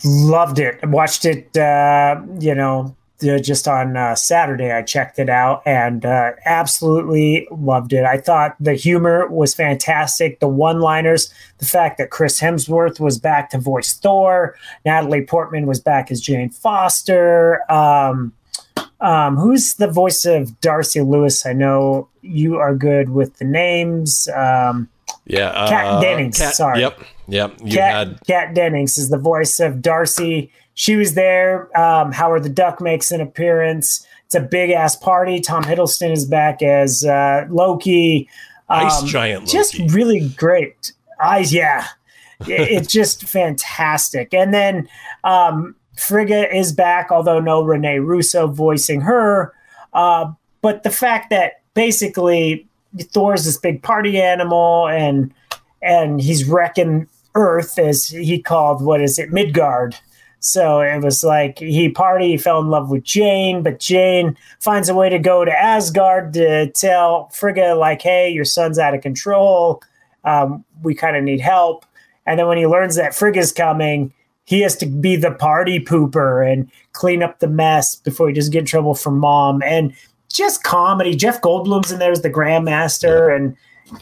Loved 0.06 0.58
it. 0.58 0.80
Watched 0.88 1.26
it, 1.26 1.56
uh, 1.58 2.22
you 2.40 2.56
know, 2.56 2.96
just 3.20 3.68
on 3.68 3.98
uh, 3.98 4.16
Saturday, 4.16 4.72
I 4.72 4.84
checked 4.84 5.18
it 5.18 5.30
out 5.30 5.64
and 5.66 6.06
uh, 6.06 6.34
absolutely 6.46 7.48
loved 7.52 7.94
it. 7.94 8.06
I 8.06 8.18
thought 8.18 8.56
the 8.60 8.74
humor 8.74 9.28
was 9.28 9.56
fantastic. 9.56 10.40
The 10.40 10.48
one 10.48 10.80
liners, 10.80 11.34
the 11.58 11.66
fact 11.66 11.98
that 11.98 12.12
Chris 12.12 12.40
Hemsworth 12.40 13.00
was 13.00 13.18
back 13.18 13.50
to 13.52 13.58
voice 13.58 13.94
Thor, 13.94 14.56
Natalie 14.86 15.26
Portman 15.26 15.66
was 15.66 15.80
back 15.80 16.12
as 16.12 16.22
Jane 16.22 16.50
Foster. 16.50 17.70
Um, 17.72 18.34
um, 19.00 19.38
who's 19.38 19.76
the 19.76 19.88
voice 19.88 20.26
of 20.26 20.60
Darcy 20.62 21.02
Lewis? 21.02 21.46
I 21.46 21.54
know 21.54 22.10
you 22.22 22.58
are 22.58 22.76
good 22.76 23.10
with 23.10 23.38
the 23.38 23.46
names. 23.46 24.28
Um, 24.36 24.90
yeah, 25.26 25.50
uh, 25.50 25.70
Kat 25.70 26.02
Dennings. 26.02 26.38
Kat, 26.38 26.56
sorry. 26.56 26.80
Yep, 26.80 27.04
yep. 27.28 27.54
You 27.64 27.78
Kat, 27.78 28.08
had 28.08 28.20
Kat 28.28 28.54
Dennings 28.54 28.98
is 28.98 29.10
the 29.10 29.18
voice 29.18 29.60
of 29.60 29.82
Darcy 29.82 30.52
she 30.78 30.96
was 30.96 31.16
there. 31.16 31.76
Um, 31.78 32.12
Howard 32.12 32.44
the 32.44 32.50
Duck 32.50 32.80
makes 32.80 33.12
an 33.12 33.20
appearance. 33.20 34.06
It's 34.26 34.36
a 34.36 34.40
big 34.40 34.70
ass 34.70 34.96
party. 34.96 35.40
Tom 35.40 35.64
Hiddleston 35.64 36.12
is 36.12 36.24
back 36.24 36.62
as 36.62 37.04
uh, 37.04 37.48
Loki. 37.50 38.30
Um, 38.70 38.86
Ice 38.86 39.02
giant 39.04 39.42
Loki. 39.42 39.52
Just 39.52 39.80
really 39.92 40.30
great. 40.38 40.94
Eyes, 41.20 41.52
yeah. 41.52 41.88
it's 42.42 42.94
just 42.94 43.24
fantastic. 43.24 44.36
And 44.36 44.54
then 44.54 44.88
um, 45.24 45.76
Frigga 45.98 46.56
is 46.56 46.72
back, 46.72 47.12
although 47.12 47.40
no 47.40 47.64
Rene 47.64 47.98
Russo 47.98 48.46
voicing 48.46 49.02
her. 49.02 49.56
Uh, 49.94 50.32
but 50.62 50.84
the 50.84 50.92
fact 50.92 51.32
that 51.32 51.62
basically 51.74 52.68
Thor's 53.02 53.46
this 53.46 53.58
big 53.58 53.82
party 53.82 54.22
animal 54.22 54.88
and 54.88 55.34
and 55.82 56.22
he's 56.22 56.46
wrecking 56.46 57.08
Earth 57.34 57.80
as 57.80 58.10
he 58.10 58.40
called 58.40 58.84
what 58.84 59.02
is 59.02 59.18
it 59.18 59.32
Midgard 59.32 59.98
so 60.48 60.80
it 60.80 61.04
was 61.04 61.26
like 61.26 61.60
he 61.60 61.90
party, 61.90 62.30
he 62.30 62.38
fell 62.38 62.62
in 62.62 62.70
love 62.70 62.90
with 62.90 63.04
Jane, 63.04 63.64
but 63.64 63.82
Jane 63.82 64.38
finds 64.62 64.88
a 64.88 64.96
way 64.96 65.10
to 65.10 65.20
go 65.20 65.44
to 65.44 65.52
Asgard 65.52 66.32
to 66.34 66.72
tell 66.72 67.28
Frigga, 67.34 67.76
like, 67.76 68.02
hey, 68.02 68.30
your 68.30 68.46
son's 68.46 68.80
out 68.80 68.96
of 68.96 69.02
control. 69.02 69.82
Um, 70.24 70.64
we 70.84 70.96
kind 70.96 71.18
of 71.18 71.24
need 71.24 71.42
help. 71.42 71.86
And 72.26 72.40
then 72.40 72.48
when 72.48 72.58
he 72.58 72.66
learns 72.66 72.96
that 72.96 73.14
Frigga's 73.14 73.52
coming, 73.52 74.14
he 74.46 74.62
has 74.62 74.78
to 74.78 74.86
be 74.86 75.18
the 75.18 75.32
party 75.32 75.82
pooper 75.82 76.50
and 76.50 76.72
clean 76.94 77.22
up 77.22 77.40
the 77.40 77.50
mess 77.50 77.96
before 77.98 78.30
he 78.30 78.34
doesn't 78.34 78.54
get 78.54 78.60
in 78.60 78.66
trouble 78.66 78.96
from 78.96 79.20
mom. 79.20 79.62
And 79.64 79.94
just 80.32 80.64
comedy. 80.64 81.14
Jeff 81.14 81.42
Goldblum's 81.42 81.92
in 81.92 82.00
there 82.00 82.12
as 82.14 82.22
the 82.22 82.30
Grandmaster, 82.30 83.36
and 83.36 83.58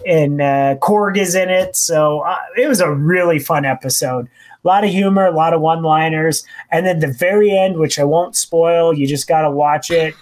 and 0.05 0.41
uh, 0.41 0.75
Korg 0.81 1.17
is 1.17 1.34
in 1.34 1.49
it. 1.49 1.75
So 1.75 2.19
uh, 2.19 2.38
it 2.55 2.67
was 2.67 2.81
a 2.81 2.91
really 2.91 3.39
fun 3.39 3.65
episode 3.65 4.27
a 4.65 4.67
lot 4.67 4.84
of 4.84 4.89
humor, 4.89 5.25
a 5.25 5.32
lot 5.32 5.54
of 5.54 5.62
one 5.62 5.84
liners. 5.84 6.43
And 6.71 6.86
then 6.86 6.99
the 6.99 7.08
very 7.08 7.56
end, 7.56 7.78
which 7.78 7.99
I 7.99 8.04
won't 8.04 8.36
spoil, 8.36 8.93
you 8.93 9.06
just 9.06 9.28
got 9.28 9.41
to 9.41 9.51
watch 9.51 9.91
it. 9.91 10.15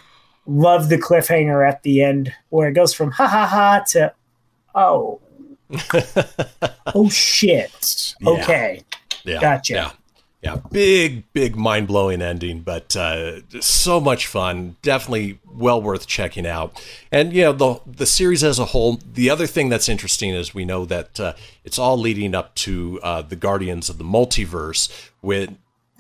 Love 0.46 0.90
the 0.90 0.98
cliffhanger 0.98 1.68
at 1.68 1.84
the 1.84 2.04
end 2.04 2.34
where 2.50 2.68
it 2.68 2.74
goes 2.74 2.94
from 2.94 3.12
ha 3.12 3.26
ha 3.28 3.48
ha 3.48 3.84
to 3.92 4.14
oh. 4.76 5.22
oh 6.94 7.10
shit. 7.10 8.16
Yeah. 8.20 8.30
Okay. 8.30 8.84
Yeah. 9.24 9.40
Gotcha. 9.40 9.74
Yeah. 9.74 9.92
Yeah, 10.44 10.58
big, 10.72 11.32
big, 11.32 11.56
mind 11.56 11.88
blowing 11.88 12.22
ending, 12.22 12.60
but 12.60 12.98
uh, 12.98 13.40
so 13.62 14.02
much 14.02 14.28
fun. 14.28 14.76
Definitely 14.82 15.40
well 15.50 15.82
worth 15.82 16.06
checking 16.06 16.46
out. 16.46 16.84
And 17.14 17.32
you 17.32 17.44
know 17.44 17.54
the 17.54 17.80
the 17.86 18.06
series 18.06 18.44
as 18.44 18.60
a 18.60 18.66
whole. 18.66 19.00
The 19.14 19.30
other 19.30 19.48
thing 19.48 19.70
that's 19.70 19.88
interesting 19.88 20.32
is 20.32 20.54
we 20.54 20.66
know 20.66 20.84
that 20.84 21.18
uh, 21.18 21.34
it's 21.64 21.80
all 21.80 21.98
leading 21.98 22.36
up 22.36 22.56
to 22.56 23.00
uh, 23.02 23.22
the 23.22 23.38
Guardians 23.38 23.88
of 23.88 23.98
the 23.98 24.04
Multiverse 24.04 24.92
with 25.22 25.52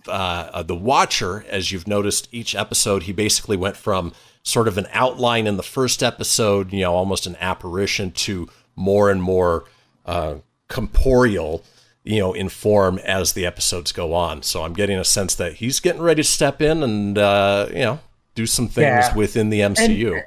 uh, 0.10 0.62
the 0.62 0.76
Watcher. 0.76 1.46
As 1.48 1.72
you've 1.72 1.88
noticed, 1.88 2.28
each 2.34 2.54
episode 2.54 3.04
he 3.04 3.14
basically 3.14 3.56
went 3.56 3.78
from 3.78 4.12
sort 4.44 4.68
of 4.68 4.78
an 4.78 4.88
outline 4.92 5.48
in 5.48 5.56
the 5.56 5.64
first 5.64 6.04
episode, 6.04 6.74
you 6.74 6.82
know, 6.82 6.94
almost 6.94 7.26
an 7.26 7.38
apparition, 7.40 8.12
to 8.12 8.50
more 8.76 9.10
and 9.10 9.24
more 9.24 9.64
uh, 10.06 10.36
corporeal 10.68 11.64
you 12.04 12.20
know, 12.20 12.34
inform 12.34 13.00
as 13.00 13.34
the 13.34 13.46
episodes 13.46 13.92
go 13.92 14.14
on. 14.14 14.44
So 14.44 14.64
I'm 14.64 14.74
getting 14.74 14.98
a 14.98 15.06
sense 15.06 15.36
that 15.36 15.54
he's 15.54 15.80
getting 15.80 16.02
ready 16.02 16.22
to 16.22 16.28
step 16.28 16.62
in 16.62 16.84
and 16.84 17.18
uh, 17.18 17.68
you 17.70 17.80
know 17.80 18.00
do 18.36 18.46
some 18.46 18.68
things 18.68 18.86
Yeah. 18.86 19.16
within 19.16 19.50
the 19.50 19.62
MCU. 19.62 20.14
And- 20.14 20.24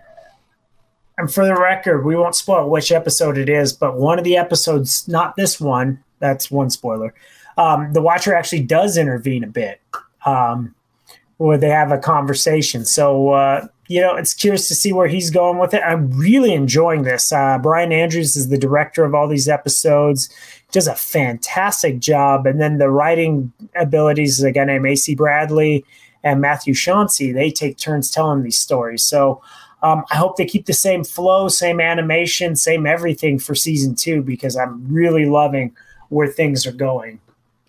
And 1.18 1.32
for 1.32 1.46
the 1.46 1.54
record, 1.54 2.04
we 2.04 2.14
won't 2.14 2.34
spoil 2.36 2.68
which 2.68 2.92
episode 2.92 3.38
it 3.38 3.48
is, 3.48 3.72
but 3.72 3.96
one 3.96 4.18
of 4.18 4.24
the 4.24 4.36
episodes, 4.36 5.08
not 5.08 5.34
this 5.36 5.58
one, 5.58 5.98
that's 6.18 6.50
one 6.50 6.68
spoiler. 6.68 7.14
Um, 7.56 7.90
the 7.94 8.02
Watcher 8.02 8.34
actually 8.34 8.60
does 8.64 8.98
intervene 8.98 9.42
a 9.42 9.46
bit, 9.46 9.80
um, 10.26 10.74
where 11.38 11.56
they 11.56 11.70
have 11.70 11.90
a 11.90 11.96
conversation. 11.96 12.84
So, 12.84 13.30
uh, 13.30 13.66
you 13.88 14.00
know, 14.00 14.16
it's 14.16 14.34
curious 14.34 14.68
to 14.68 14.74
see 14.74 14.92
where 14.92 15.08
he's 15.08 15.30
going 15.30 15.58
with 15.58 15.74
it. 15.74 15.82
I'm 15.84 16.10
really 16.10 16.52
enjoying 16.52 17.02
this. 17.02 17.32
Uh, 17.32 17.58
Bryan 17.58 17.92
Andrews 17.92 18.36
is 18.36 18.48
the 18.48 18.58
director 18.58 19.04
of 19.04 19.14
all 19.14 19.28
these 19.28 19.48
episodes, 19.48 20.28
does 20.72 20.86
a 20.86 20.94
fantastic 20.94 21.98
job. 21.98 22.46
And 22.46 22.60
then 22.60 22.78
the 22.78 22.90
writing 22.90 23.52
abilities 23.76 24.38
is 24.38 24.44
a 24.44 24.52
guy 24.52 24.64
named 24.64 24.86
AC 24.86 25.14
Bradley 25.14 25.84
and 26.24 26.40
Matthew 26.40 26.74
Chauncey. 26.74 27.32
They 27.32 27.50
take 27.50 27.76
turns 27.76 28.10
telling 28.10 28.42
these 28.42 28.58
stories. 28.58 29.04
So, 29.04 29.42
um, 29.82 30.04
I 30.10 30.16
hope 30.16 30.36
they 30.36 30.46
keep 30.46 30.66
the 30.66 30.72
same 30.72 31.04
flow, 31.04 31.48
same 31.48 31.80
animation, 31.80 32.56
same 32.56 32.86
everything 32.86 33.38
for 33.38 33.54
season 33.54 33.94
two 33.94 34.22
because 34.22 34.56
I'm 34.56 34.84
really 34.92 35.26
loving 35.26 35.76
where 36.08 36.26
things 36.26 36.66
are 36.66 36.72
going. 36.72 37.20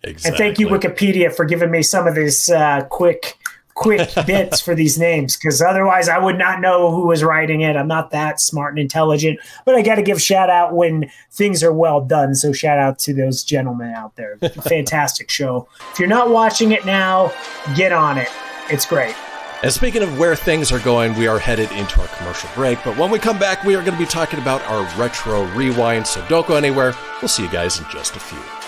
Exactly. 0.04 0.30
And 0.30 0.38
thank 0.38 0.60
you, 0.60 0.68
Wikipedia, 0.68 1.34
for 1.36 1.44
giving 1.44 1.70
me 1.70 1.84
some 1.84 2.08
of 2.08 2.16
these 2.16 2.50
uh, 2.50 2.86
quick, 2.90 3.37
quick 3.78 4.10
bits 4.26 4.60
for 4.60 4.76
these 4.76 4.98
names 4.98 5.38
because 5.38 5.62
otherwise 5.62 6.10
I 6.10 6.18
would 6.18 6.38
not 6.38 6.60
know 6.60 6.92
who 6.92 7.08
was 7.08 7.24
writing 7.24 7.62
it. 7.62 7.76
I'm 7.76 7.88
not 7.88 8.12
that 8.12 8.42
smart 8.42 8.74
and 8.74 8.80
intelligent, 8.80 9.40
but 9.66 9.76
I 9.76 9.82
got 9.82 9.96
to 9.96 10.02
give 10.02 10.22
shout 10.22 10.50
out 10.50 10.74
when 10.74 11.10
things 11.32 11.64
are 11.64 11.72
well 11.72 12.02
done. 12.02 12.36
So 12.36 12.52
shout 12.52 12.80
out 12.80 13.00
to 13.00 13.14
those 13.14 13.44
gentlemen 13.44 13.94
out 13.94 14.16
there. 14.16 14.38
Fantastic 14.68 15.30
show. 15.30 15.68
If 15.92 16.00
you're 16.00 16.10
not 16.10 16.30
watching 16.30 16.72
it 16.72 16.86
now, 16.86 17.32
get 17.76 17.92
on 17.92 18.18
it. 18.18 18.30
It's 18.70 18.86
great. 18.86 19.16
And 19.64 19.72
speaking 19.72 20.04
of 20.04 20.20
where 20.20 20.36
things 20.36 20.72
are 20.72 20.80
going, 20.80 21.16
we 21.16 21.28
are 21.28 21.40
headed 21.40 21.72
into 21.72 22.00
our 22.00 22.08
commercial 22.08 22.50
break. 22.54 22.78
But 22.84 22.98
when 22.98 23.10
we 23.10 23.18
come 23.18 23.40
back, 23.40 23.64
we 23.64 23.76
are 23.76 23.82
going 23.82 23.94
to 23.94 24.00
be 24.00 24.06
talking 24.06 24.40
about 24.40 24.62
our 24.64 24.84
retro 25.00 25.46
rewind. 25.56 26.06
So 26.06 26.24
don't 26.28 26.48
go 26.48 26.56
anywhere. 26.56 26.94
We'll 27.22 27.30
see 27.30 27.44
you 27.44 27.50
guys 27.50 27.80
in 27.80 27.86
just 27.90 28.16
a 28.16 28.20
few. 28.20 28.67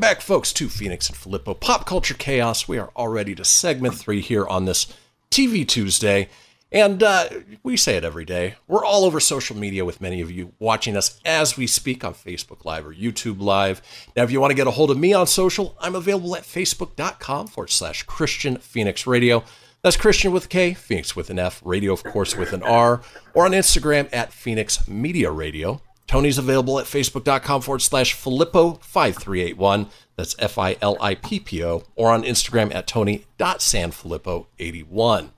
Welcome 0.00 0.16
back, 0.16 0.22
folks, 0.22 0.54
to 0.54 0.70
Fenix 0.70 1.10
and 1.10 1.16
Filippo 1.18 1.52
Pop 1.52 1.84
Culture 1.84 2.14
Chaos. 2.14 2.66
We 2.66 2.78
are 2.78 2.88
already 2.96 3.34
to 3.34 3.44
segment 3.44 3.96
three 3.96 4.22
here 4.22 4.46
on 4.46 4.64
this 4.64 4.86
TV 5.30 5.68
Tuesday. 5.68 6.30
And 6.72 7.02
uh, 7.02 7.28
we 7.62 7.76
say 7.76 7.98
it 7.98 8.04
every 8.04 8.24
day. 8.24 8.54
We're 8.66 8.82
all 8.82 9.04
over 9.04 9.20
social 9.20 9.58
media 9.58 9.84
with 9.84 10.00
many 10.00 10.22
of 10.22 10.30
you 10.30 10.54
watching 10.58 10.96
us 10.96 11.20
as 11.26 11.58
we 11.58 11.66
speak 11.66 12.02
on 12.02 12.14
Facebook 12.14 12.64
Live 12.64 12.86
or 12.86 12.94
YouTube 12.94 13.42
Live. 13.42 13.82
Now, 14.16 14.22
if 14.22 14.30
you 14.30 14.40
want 14.40 14.52
to 14.52 14.54
get 14.54 14.66
a 14.66 14.70
hold 14.70 14.90
of 14.90 14.96
me 14.96 15.12
on 15.12 15.26
social, 15.26 15.76
I'm 15.78 15.94
available 15.94 16.34
at 16.34 16.44
facebook.com 16.44 17.48
forward 17.48 17.68
slash 17.68 18.04
Christian 18.04 18.56
Fenix 18.56 19.06
Radio. 19.06 19.44
That's 19.82 19.98
Christian 19.98 20.32
with 20.32 20.46
a 20.46 20.48
K, 20.48 20.72
Fenix 20.72 21.14
with 21.14 21.28
an 21.28 21.38
F, 21.38 21.60
radio, 21.62 21.92
of 21.92 22.04
course, 22.04 22.34
with 22.38 22.54
an 22.54 22.62
R, 22.62 23.02
or 23.34 23.44
on 23.44 23.50
Instagram 23.50 24.08
at 24.14 24.32
Fenix 24.32 24.88
Media 24.88 25.30
Radio. 25.30 25.82
Tony's 26.10 26.38
available 26.38 26.78
at 26.80 26.86
facebook.com 26.86 27.62
forward 27.62 27.82
slash 27.82 28.16
Filippo5381. 28.16 29.88
That's 30.16 30.34
F 30.40 30.58
I 30.58 30.76
L 30.82 30.96
I 31.00 31.14
P 31.14 31.38
P 31.38 31.62
O, 31.62 31.84
or 31.94 32.10
on 32.10 32.24
Instagram 32.24 32.74
at 32.74 32.88
Tony.Sanfilippo81. 32.88 35.28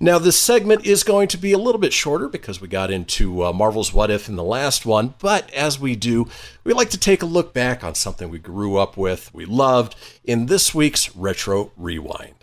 Now, 0.00 0.18
this 0.18 0.36
segment 0.36 0.84
is 0.84 1.04
going 1.04 1.28
to 1.28 1.38
be 1.38 1.52
a 1.52 1.58
little 1.58 1.80
bit 1.80 1.92
shorter 1.92 2.26
because 2.26 2.60
we 2.60 2.66
got 2.66 2.90
into 2.90 3.44
uh, 3.44 3.52
Marvel's 3.52 3.94
What 3.94 4.10
If 4.10 4.28
in 4.28 4.34
the 4.34 4.42
last 4.42 4.84
one, 4.84 5.14
but 5.20 5.48
as 5.54 5.78
we 5.78 5.94
do, 5.94 6.26
we 6.64 6.72
like 6.72 6.90
to 6.90 6.98
take 6.98 7.22
a 7.22 7.26
look 7.26 7.54
back 7.54 7.84
on 7.84 7.94
something 7.94 8.30
we 8.30 8.40
grew 8.40 8.78
up 8.78 8.96
with, 8.96 9.32
we 9.32 9.44
loved, 9.44 9.94
in 10.24 10.46
this 10.46 10.74
week's 10.74 11.14
Retro 11.14 11.70
Rewind. 11.76 12.39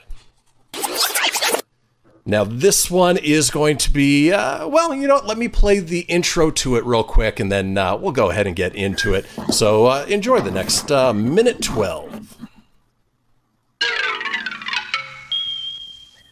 Now, 2.28 2.44
this 2.44 2.92
one 2.92 3.16
is 3.16 3.50
going 3.50 3.78
to 3.78 3.90
be, 3.90 4.34
uh, 4.34 4.68
well, 4.68 4.94
you 4.94 5.08
know, 5.08 5.22
let 5.24 5.38
me 5.38 5.48
play 5.48 5.80
the 5.80 6.02
intro 6.02 6.52
to 6.52 6.76
it 6.76 6.84
real 6.84 7.06
quick 7.06 7.40
and 7.40 7.50
then 7.50 7.78
uh, 7.78 7.96
we'll 7.96 8.12
go 8.12 8.32
ahead 8.32 8.46
and 8.46 8.54
get 8.54 8.76
into 8.76 9.14
it. 9.14 9.26
So 9.50 9.86
uh, 9.86 10.06
enjoy 10.10 10.42
the 10.42 10.52
next 10.52 10.92
uh, 10.92 11.14
minute 11.14 11.62
12. 11.62 12.36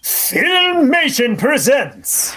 Filmation 0.04 1.40
presents. 1.40 2.36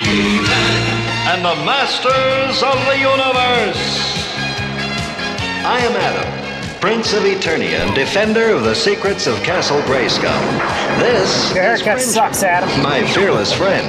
And 0.00 1.44
the 1.44 1.56
Masters 1.66 2.62
of 2.62 2.78
the 2.86 2.98
Universe. 2.98 4.14
I 5.66 5.80
am 5.80 5.96
Adam, 5.96 6.43
Prince 6.84 7.14
of 7.14 7.22
Eternia 7.22 7.80
and 7.80 7.94
defender 7.94 8.50
of 8.50 8.62
the 8.62 8.74
secrets 8.74 9.26
of 9.26 9.42
Castle 9.42 9.80
Grayskull. 9.84 10.38
This 10.98 11.54
Your 11.54 11.62
haircut 11.62 11.98
sucks, 11.98 12.42
Adam. 12.42 12.68
my 12.82 13.02
fearless 13.14 13.54
friend. 13.54 13.88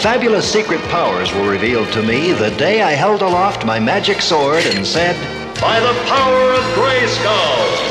Fabulous 0.00 0.48
secret 0.48 0.80
powers 0.82 1.34
were 1.34 1.50
revealed 1.50 1.90
to 1.92 2.04
me 2.04 2.30
the 2.30 2.52
day 2.52 2.82
I 2.82 2.92
held 2.92 3.20
aloft 3.20 3.66
my 3.66 3.80
magic 3.80 4.22
sword 4.22 4.64
and 4.64 4.86
said, 4.86 5.16
By 5.60 5.80
the 5.80 5.92
power 6.04 6.52
of 6.52 6.62
Grayskull! 6.76 7.86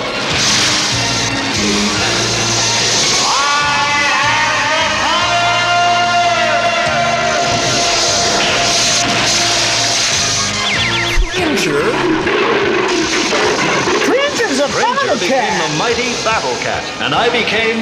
Cringer. 11.66 12.05
A 15.16 15.28
Cringer 15.28 15.38
battle 15.38 15.40
became 15.40 15.48
cat. 15.48 15.72
the 15.72 15.78
mighty 15.78 16.12
Battle 16.24 16.56
Cat, 16.60 16.84
and 17.02 17.14
I 17.16 17.30
became 17.32 17.78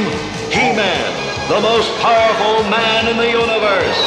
He-Man, 0.52 1.14
the 1.50 1.62
most 1.62 1.90
powerful 2.00 2.64
man 2.70 3.08
in 3.08 3.18
the 3.18 3.30
universe. 3.30 4.00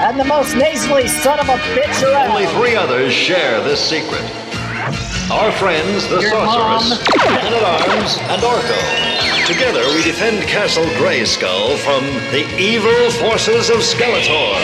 And 0.00 0.18
the 0.18 0.24
most 0.24 0.56
nasally 0.56 1.06
son 1.06 1.38
of 1.38 1.48
a 1.48 1.58
bitch 1.76 2.02
around. 2.02 2.30
Only 2.30 2.46
three 2.58 2.74
others 2.76 3.12
share 3.12 3.62
this 3.62 3.80
secret. 3.80 4.22
Our 5.30 5.52
friends, 5.52 6.08
the 6.08 6.20
Your 6.20 6.30
Sorceress, 6.30 6.90
mom. 6.90 7.34
Man-at-Arms, 7.34 8.18
and 8.18 8.42
Orko. 8.42 9.46
Together 9.46 9.86
we 9.94 10.02
defend 10.02 10.42
Castle 10.48 10.86
Grayskull 10.98 11.76
from 11.78 12.04
the 12.32 12.44
evil 12.58 13.10
forces 13.22 13.70
of 13.70 13.78
Skeletor. 13.78 14.58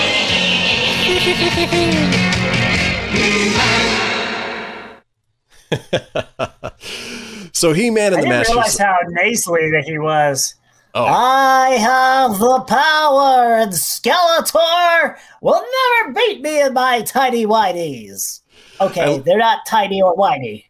So 7.57 7.73
He 7.73 7.91
Man 7.91 8.13
I 8.13 8.19
and 8.19 8.27
the 8.27 8.29
didn't 8.29 8.49
realize 8.49 8.77
how 8.77 8.99
nasally 9.09 9.71
that 9.71 9.85
he 9.87 9.97
was. 9.99 10.57
Oh. 10.95 11.05
I 11.07 11.71
have 11.71 12.39
the 12.39 12.61
power, 12.61 13.55
and 13.57 13.73
Skeletor 13.73 15.17
will 15.41 15.65
never 16.03 16.13
beat 16.13 16.43
me 16.43 16.61
in 16.61 16.75
my 16.75 17.01
tiny 17.01 17.47
whiteys. 17.47 18.41
Okay, 18.79 19.15
I- 19.17 19.19
they're 19.19 19.39
not 19.39 19.65
tiny 19.67 20.03
or 20.03 20.15
whitey. 20.15 20.65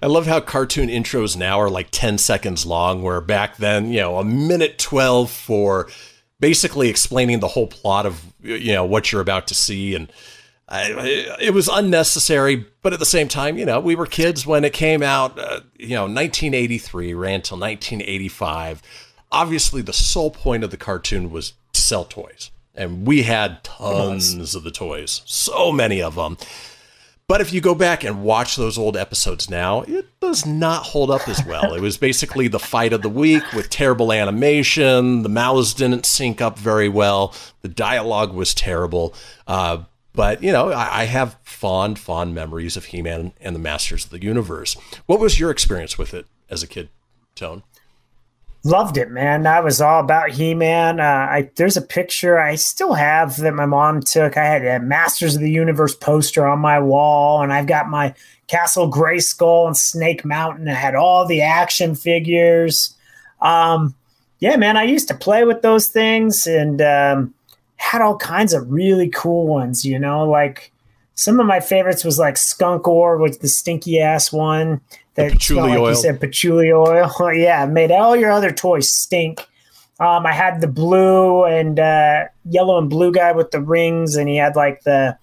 I 0.00 0.06
love 0.06 0.26
how 0.26 0.38
cartoon 0.38 0.88
intros 0.88 1.36
now 1.36 1.60
are 1.60 1.68
like 1.68 1.88
10 1.90 2.18
seconds 2.18 2.64
long, 2.64 3.02
where 3.02 3.20
back 3.20 3.56
then, 3.56 3.92
you 3.92 3.98
know, 4.00 4.18
a 4.18 4.24
minute 4.24 4.78
12 4.78 5.28
for 5.32 5.88
basically 6.38 6.88
explaining 6.88 7.40
the 7.40 7.48
whole 7.48 7.66
plot 7.66 8.06
of, 8.06 8.22
you 8.40 8.72
know, 8.72 8.84
what 8.84 9.10
you're 9.10 9.20
about 9.20 9.48
to 9.48 9.54
see. 9.54 9.96
And 9.96 10.12
I, 10.66 11.36
it 11.40 11.52
was 11.52 11.68
unnecessary, 11.68 12.66
but 12.82 12.94
at 12.94 12.98
the 12.98 13.04
same 13.04 13.28
time, 13.28 13.58
you 13.58 13.66
know, 13.66 13.80
we 13.80 13.94
were 13.94 14.06
kids 14.06 14.46
when 14.46 14.64
it 14.64 14.72
came 14.72 15.02
out, 15.02 15.38
uh, 15.38 15.60
you 15.78 15.90
know, 15.90 16.02
1983, 16.02 17.12
ran 17.12 17.42
till 17.42 17.58
1985. 17.58 18.80
Obviously, 19.30 19.82
the 19.82 19.92
sole 19.92 20.30
point 20.30 20.64
of 20.64 20.70
the 20.70 20.76
cartoon 20.76 21.30
was 21.30 21.52
to 21.74 21.80
sell 21.80 22.04
toys. 22.04 22.50
And 22.74 23.06
we 23.06 23.22
had 23.22 23.62
tons 23.62 24.54
of 24.54 24.64
the 24.64 24.70
toys, 24.70 25.22
so 25.26 25.70
many 25.70 26.02
of 26.02 26.16
them. 26.16 26.38
But 27.26 27.40
if 27.40 27.52
you 27.52 27.60
go 27.62 27.74
back 27.74 28.04
and 28.04 28.22
watch 28.22 28.56
those 28.56 28.76
old 28.76 28.96
episodes 28.98 29.48
now, 29.48 29.82
it 29.82 30.06
does 30.20 30.44
not 30.44 30.82
hold 30.82 31.10
up 31.10 31.26
as 31.26 31.44
well. 31.46 31.72
It 31.72 31.80
was 31.80 31.96
basically 31.96 32.48
the 32.48 32.58
fight 32.58 32.92
of 32.92 33.00
the 33.00 33.08
week 33.08 33.50
with 33.54 33.70
terrible 33.70 34.12
animation. 34.12 35.22
The 35.22 35.30
mouths 35.30 35.72
didn't 35.72 36.04
sync 36.04 36.42
up 36.42 36.58
very 36.58 36.88
well. 36.88 37.34
The 37.62 37.68
dialogue 37.68 38.34
was 38.34 38.52
terrible. 38.52 39.14
Uh, 39.46 39.84
but, 40.14 40.42
you 40.42 40.52
know, 40.52 40.70
I, 40.70 41.02
I 41.02 41.04
have 41.04 41.36
fond, 41.42 41.98
fond 41.98 42.34
memories 42.34 42.76
of 42.76 42.86
He 42.86 43.02
Man 43.02 43.32
and 43.40 43.54
the 43.54 43.60
Masters 43.60 44.04
of 44.04 44.10
the 44.10 44.22
Universe. 44.22 44.76
What 45.06 45.20
was 45.20 45.38
your 45.38 45.50
experience 45.50 45.98
with 45.98 46.14
it 46.14 46.26
as 46.48 46.62
a 46.62 46.66
kid, 46.66 46.88
Tone? 47.34 47.62
Loved 48.66 48.96
it, 48.96 49.10
man. 49.10 49.46
I 49.46 49.60
was 49.60 49.82
all 49.82 50.00
about 50.00 50.30
He-Man. 50.30 50.98
Uh, 50.98 51.02
I, 51.02 51.50
there's 51.56 51.76
a 51.76 51.82
picture 51.82 52.38
I 52.38 52.54
still 52.54 52.94
have 52.94 53.36
that 53.36 53.52
my 53.52 53.66
mom 53.66 54.00
took. 54.00 54.38
I 54.38 54.44
had 54.44 54.64
a 54.64 54.80
Masters 54.80 55.34
of 55.34 55.42
the 55.42 55.50
Universe 55.50 55.94
poster 55.94 56.46
on 56.46 56.60
my 56.60 56.78
wall, 56.78 57.42
and 57.42 57.52
I've 57.52 57.66
got 57.66 57.90
my 57.90 58.14
Castle 58.46 58.90
Grayskull 58.90 59.66
and 59.66 59.76
Snake 59.76 60.24
Mountain. 60.24 60.66
I 60.66 60.72
had 60.72 60.94
all 60.94 61.26
the 61.26 61.42
action 61.42 61.94
figures. 61.94 62.96
Um, 63.42 63.94
yeah, 64.38 64.56
man, 64.56 64.78
I 64.78 64.84
used 64.84 65.08
to 65.08 65.14
play 65.14 65.44
with 65.44 65.60
those 65.60 65.88
things 65.88 66.46
and 66.46 66.80
um, 66.80 67.34
had 67.84 68.00
all 68.00 68.16
kinds 68.16 68.52
of 68.54 68.70
really 68.70 69.08
cool 69.10 69.46
ones. 69.46 69.84
You 69.84 69.98
know, 69.98 70.28
like 70.28 70.72
some 71.14 71.38
of 71.38 71.46
my 71.46 71.60
favorites 71.60 72.04
was 72.04 72.18
like 72.18 72.36
Skunk 72.36 72.88
Ore, 72.88 73.18
was 73.18 73.38
the 73.38 73.48
stinky 73.48 74.00
ass 74.00 74.32
one. 74.32 74.80
That 75.14 75.32
patchouli 75.32 75.60
smelled 75.60 75.70
like 75.70 75.78
oil. 75.78 75.88
You 75.90 75.96
said 75.96 76.20
patchouli 76.20 76.72
oil. 76.72 77.10
yeah, 77.34 77.66
made 77.66 77.92
all 77.92 78.16
your 78.16 78.32
other 78.32 78.50
toys 78.50 78.90
stink. 78.90 79.46
Um, 80.00 80.26
I 80.26 80.32
had 80.32 80.60
the 80.60 80.66
blue 80.66 81.44
and 81.44 81.78
uh, 81.78 82.24
yellow 82.46 82.78
and 82.78 82.90
blue 82.90 83.12
guy 83.12 83.32
with 83.32 83.52
the 83.52 83.60
rings, 83.60 84.16
and 84.16 84.28
he 84.28 84.36
had 84.36 84.56
like 84.56 84.82
the 84.82 85.16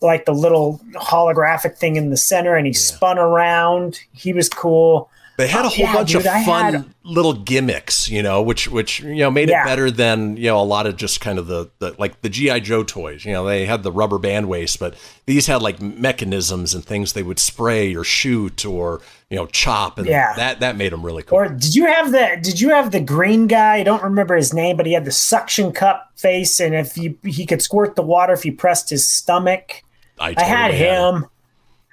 like 0.00 0.24
the 0.24 0.34
little 0.34 0.80
holographic 0.96 1.78
thing 1.78 1.96
in 1.96 2.10
the 2.10 2.16
center, 2.16 2.56
and 2.56 2.66
he 2.66 2.72
spun 2.72 3.18
around. 3.18 4.00
He 4.12 4.32
was 4.32 4.48
cool. 4.48 5.08
They 5.38 5.48
had 5.48 5.64
a 5.64 5.68
Oh, 5.68 5.70
whole 5.70 5.78
yeah, 5.86 5.92
bunch 5.94 6.12
dude, 6.12 6.26
of 6.26 6.44
fun 6.44 6.72
had- 6.74 6.84
little 7.04 7.32
gimmicks, 7.32 8.08
you 8.08 8.22
know, 8.22 8.42
which 8.42 8.68
which 8.68 9.00
you 9.00 9.14
know 9.16 9.30
made 9.30 9.48
Yeah. 9.48 9.62
it 9.62 9.66
better 9.66 9.90
than 9.90 10.36
you 10.36 10.44
know 10.48 10.60
a 10.60 10.62
lot 10.62 10.86
of 10.86 10.96
just 10.96 11.20
kind 11.22 11.38
of 11.38 11.46
the, 11.46 11.70
the 11.78 11.94
like 11.98 12.20
the 12.20 12.28
GI 12.28 12.60
Joe 12.60 12.82
toys. 12.84 13.24
You 13.24 13.32
know, 13.32 13.44
they 13.46 13.64
had 13.64 13.82
the 13.82 13.90
rubber 13.90 14.18
band 14.18 14.48
waist, 14.48 14.78
but 14.78 14.94
these 15.26 15.46
had 15.46 15.62
like 15.62 15.80
mechanisms 15.80 16.74
and 16.74 16.84
things 16.84 17.14
they 17.14 17.22
would 17.22 17.38
spray 17.38 17.94
or 17.94 18.04
shoot 18.04 18.64
or 18.66 19.00
you 19.30 19.36
know 19.36 19.46
chop, 19.46 19.98
and 19.98 20.06
Yeah. 20.06 20.34
that 20.36 20.60
that 20.60 20.76
made 20.76 20.92
them 20.92 21.04
really 21.04 21.22
cool. 21.22 21.38
Or 21.38 21.48
did 21.48 21.74
you 21.74 21.86
have 21.86 22.12
the 22.12 22.38
did 22.42 22.60
you 22.60 22.68
have 22.68 22.90
the 22.90 23.00
green 23.00 23.46
guy? 23.46 23.76
I 23.76 23.82
don't 23.84 24.02
remember 24.02 24.36
his 24.36 24.52
name, 24.52 24.76
but 24.76 24.84
he 24.86 24.92
had 24.92 25.06
the 25.06 25.12
suction 25.12 25.72
cup 25.72 26.10
face, 26.16 26.60
and 26.60 26.74
if 26.74 26.96
you 26.98 27.16
he 27.24 27.46
could 27.46 27.62
squirt 27.62 27.96
the 27.96 28.02
water 28.02 28.34
if 28.34 28.44
you 28.44 28.52
pressed 28.52 28.90
his 28.90 29.08
stomach. 29.08 29.82
I, 30.20 30.34
I 30.36 30.42
had 30.44 30.70
totally 30.72 30.78
him, 30.78 31.26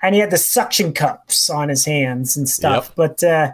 and 0.01 0.15
he 0.15 0.21
had 0.21 0.31
the 0.31 0.37
suction 0.37 0.93
cups 0.93 1.49
on 1.49 1.69
his 1.69 1.85
hands 1.85 2.37
and 2.37 2.47
stuff. 2.47 2.87
Yep. 2.87 2.95
But 2.95 3.23
uh, 3.23 3.51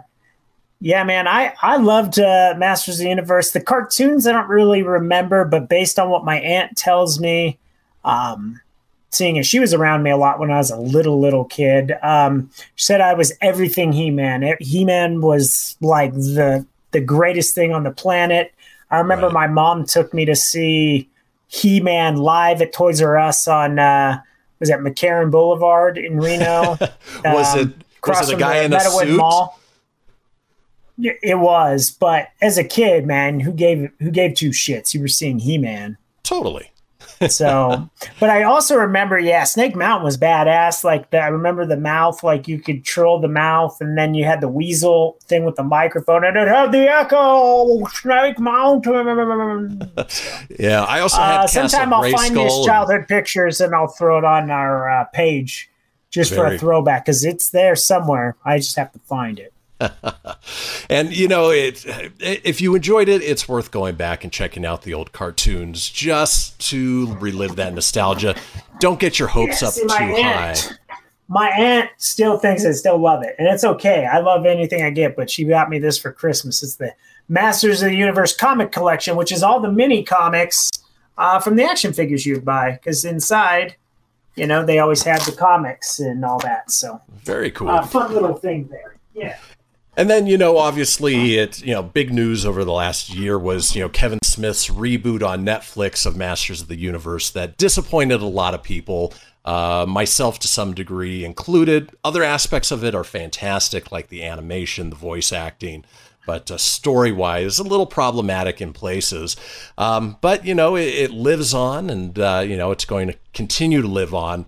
Yeah, 0.80 1.04
man, 1.04 1.26
I 1.26 1.54
I 1.62 1.76
loved 1.78 2.18
uh, 2.18 2.54
Masters 2.58 3.00
of 3.00 3.04
the 3.04 3.08
Universe. 3.08 3.52
The 3.52 3.60
cartoons 3.60 4.26
I 4.26 4.32
don't 4.32 4.48
really 4.48 4.82
remember, 4.82 5.44
but 5.44 5.68
based 5.68 5.98
on 5.98 6.10
what 6.10 6.24
my 6.24 6.38
aunt 6.40 6.76
tells 6.76 7.18
me, 7.18 7.58
um, 8.04 8.60
seeing 9.10 9.38
as 9.38 9.46
she 9.46 9.58
was 9.58 9.72
around 9.72 10.02
me 10.02 10.10
a 10.10 10.16
lot 10.18 10.38
when 10.38 10.50
I 10.50 10.58
was 10.58 10.70
a 10.70 10.76
little 10.76 11.18
little 11.18 11.46
kid, 11.46 11.92
um, 12.02 12.50
she 12.74 12.84
said 12.84 13.00
I 13.00 13.14
was 13.14 13.32
everything 13.40 13.92
He 13.92 14.10
Man. 14.10 14.56
He 14.60 14.84
Man 14.84 15.22
was 15.22 15.76
like 15.80 16.12
the 16.12 16.66
the 16.90 17.00
greatest 17.00 17.54
thing 17.54 17.72
on 17.72 17.84
the 17.84 17.90
planet. 17.90 18.52
I 18.90 18.98
remember 18.98 19.26
right. 19.26 19.32
my 19.32 19.46
mom 19.46 19.86
took 19.86 20.12
me 20.12 20.26
to 20.26 20.36
see 20.36 21.08
He 21.48 21.80
Man 21.80 22.16
live 22.16 22.60
at 22.60 22.74
Toys 22.74 23.00
R 23.00 23.16
Us 23.16 23.48
on 23.48 23.78
uh, 23.78 24.20
was 24.58 24.68
that 24.68 24.80
McCarran 24.80 25.30
Boulevard 25.30 25.98
in 25.98 26.18
Reno. 26.18 26.76
was 27.24 27.54
um, 27.54 27.60
it 27.60 27.74
was 28.06 28.28
it 28.28 28.36
a 28.36 28.38
guy 28.38 28.58
in 28.58 28.72
a 28.72 28.80
suit? 28.80 29.16
Mall. 29.16 29.58
It 30.98 31.38
was, 31.38 31.90
but 31.90 32.28
as 32.40 32.56
a 32.56 32.64
kid, 32.64 33.06
man, 33.06 33.40
who 33.40 33.52
gave 33.52 33.90
who 33.98 34.10
gave 34.10 34.34
two 34.34 34.50
shits? 34.50 34.94
You 34.94 35.00
were 35.00 35.08
seeing 35.08 35.40
He 35.40 35.58
Man. 35.58 35.98
Totally. 36.22 36.70
So, 37.28 37.90
but 38.20 38.30
I 38.30 38.42
also 38.42 38.76
remember, 38.76 39.18
yeah, 39.18 39.44
Snake 39.44 39.74
Mountain 39.76 40.04
was 40.04 40.16
badass. 40.18 40.84
Like 40.84 41.10
the, 41.10 41.18
I 41.18 41.28
remember 41.28 41.66
the 41.66 41.76
mouth, 41.76 42.22
like 42.22 42.48
you 42.48 42.60
could 42.60 42.84
troll 42.84 43.20
the 43.20 43.28
mouth, 43.28 43.76
and 43.80 43.96
then 43.96 44.14
you 44.14 44.24
had 44.24 44.40
the 44.40 44.48
weasel 44.48 45.18
thing 45.24 45.44
with 45.44 45.56
the 45.56 45.64
microphone, 45.64 46.24
and 46.24 46.36
it 46.36 46.48
had 46.48 46.72
the 46.72 46.90
echo. 46.90 47.84
Snake 47.86 48.38
Mountain. 48.38 49.90
yeah, 50.58 50.84
I 50.84 51.00
also 51.00 51.20
had. 51.20 51.40
Uh, 51.40 51.46
sometime 51.46 51.92
I'll 51.92 52.10
find 52.10 52.36
these 52.36 52.64
childhood 52.64 53.00
and... 53.00 53.08
pictures 53.08 53.60
and 53.60 53.74
I'll 53.74 53.88
throw 53.88 54.18
it 54.18 54.24
on 54.24 54.50
our 54.50 54.90
uh, 54.90 55.04
page 55.12 55.70
just 56.10 56.32
Very. 56.32 56.50
for 56.50 56.54
a 56.54 56.58
throwback 56.58 57.04
because 57.04 57.24
it's 57.24 57.50
there 57.50 57.76
somewhere. 57.76 58.36
I 58.44 58.58
just 58.58 58.76
have 58.76 58.92
to 58.92 58.98
find 59.00 59.38
it. 59.38 59.52
and 60.90 61.14
you 61.14 61.28
know, 61.28 61.50
it 61.50 61.84
if 62.18 62.60
you 62.60 62.74
enjoyed 62.74 63.08
it, 63.08 63.22
it's 63.22 63.48
worth 63.48 63.70
going 63.70 63.94
back 63.94 64.24
and 64.24 64.32
checking 64.32 64.64
out 64.64 64.82
the 64.82 64.94
old 64.94 65.12
cartoons 65.12 65.88
just 65.90 66.58
to 66.70 67.14
relive 67.16 67.56
that 67.56 67.74
nostalgia. 67.74 68.34
Don't 68.80 68.98
get 68.98 69.18
your 69.18 69.28
hopes 69.28 69.62
yeah, 69.62 69.68
up 69.68 69.74
see, 69.74 69.82
too 69.82 69.92
aunt, 69.92 70.58
high. 70.58 70.96
My 71.28 71.48
aunt 71.48 71.90
still 71.98 72.38
thinks 72.38 72.64
I 72.64 72.72
still 72.72 72.98
love 72.98 73.22
it, 73.22 73.34
and 73.38 73.48
it's 73.48 73.64
okay. 73.64 74.06
I 74.06 74.20
love 74.20 74.46
anything 74.46 74.82
I 74.82 74.90
get, 74.90 75.16
but 75.16 75.30
she 75.30 75.44
got 75.44 75.68
me 75.68 75.78
this 75.78 75.98
for 75.98 76.12
Christmas. 76.12 76.62
It's 76.62 76.76
the 76.76 76.94
Masters 77.28 77.82
of 77.82 77.90
the 77.90 77.96
Universe 77.96 78.34
comic 78.34 78.72
collection, 78.72 79.16
which 79.16 79.32
is 79.32 79.42
all 79.42 79.60
the 79.60 79.70
mini 79.70 80.04
comics 80.04 80.70
uh, 81.18 81.40
from 81.40 81.56
the 81.56 81.64
action 81.64 81.92
figures 81.92 82.24
you 82.24 82.40
buy. 82.40 82.72
Because 82.72 83.04
inside, 83.04 83.76
you 84.36 84.46
know, 84.46 84.64
they 84.64 84.78
always 84.78 85.02
have 85.02 85.26
the 85.26 85.32
comics 85.32 85.98
and 85.98 86.24
all 86.24 86.38
that. 86.40 86.70
So 86.70 87.00
very 87.24 87.50
cool, 87.50 87.68
uh, 87.68 87.82
fun 87.84 88.14
little 88.14 88.34
thing 88.34 88.68
there. 88.68 88.96
Yeah. 89.14 89.36
And 89.96 90.10
then, 90.10 90.26
you 90.26 90.36
know, 90.36 90.58
obviously, 90.58 91.36
it, 91.36 91.62
you 91.62 91.72
know, 91.72 91.82
big 91.82 92.12
news 92.12 92.44
over 92.44 92.64
the 92.64 92.72
last 92.72 93.08
year 93.08 93.38
was, 93.38 93.74
you 93.74 93.80
know, 93.80 93.88
Kevin 93.88 94.18
Smith's 94.22 94.68
reboot 94.68 95.26
on 95.26 95.44
Netflix 95.44 96.04
of 96.04 96.16
Masters 96.16 96.60
of 96.60 96.68
the 96.68 96.76
Universe 96.76 97.30
that 97.30 97.56
disappointed 97.56 98.20
a 98.20 98.26
lot 98.26 98.52
of 98.52 98.62
people, 98.62 99.14
uh, 99.46 99.86
myself 99.88 100.38
to 100.40 100.48
some 100.48 100.74
degree 100.74 101.24
included. 101.24 101.96
Other 102.04 102.22
aspects 102.22 102.70
of 102.70 102.84
it 102.84 102.94
are 102.94 103.04
fantastic, 103.04 103.90
like 103.90 104.08
the 104.08 104.22
animation, 104.22 104.90
the 104.90 104.96
voice 104.96 105.32
acting, 105.32 105.86
but 106.26 106.50
uh, 106.50 106.58
story 106.58 107.12
wise, 107.12 107.58
a 107.58 107.62
little 107.62 107.86
problematic 107.86 108.60
in 108.60 108.74
places. 108.74 109.34
Um, 109.78 110.18
but, 110.20 110.44
you 110.44 110.54
know, 110.54 110.76
it, 110.76 110.88
it 110.88 111.10
lives 111.10 111.54
on 111.54 111.88
and, 111.88 112.18
uh, 112.18 112.44
you 112.46 112.58
know, 112.58 112.70
it's 112.70 112.84
going 112.84 113.06
to 113.08 113.16
continue 113.32 113.80
to 113.80 113.88
live 113.88 114.12
on. 114.12 114.44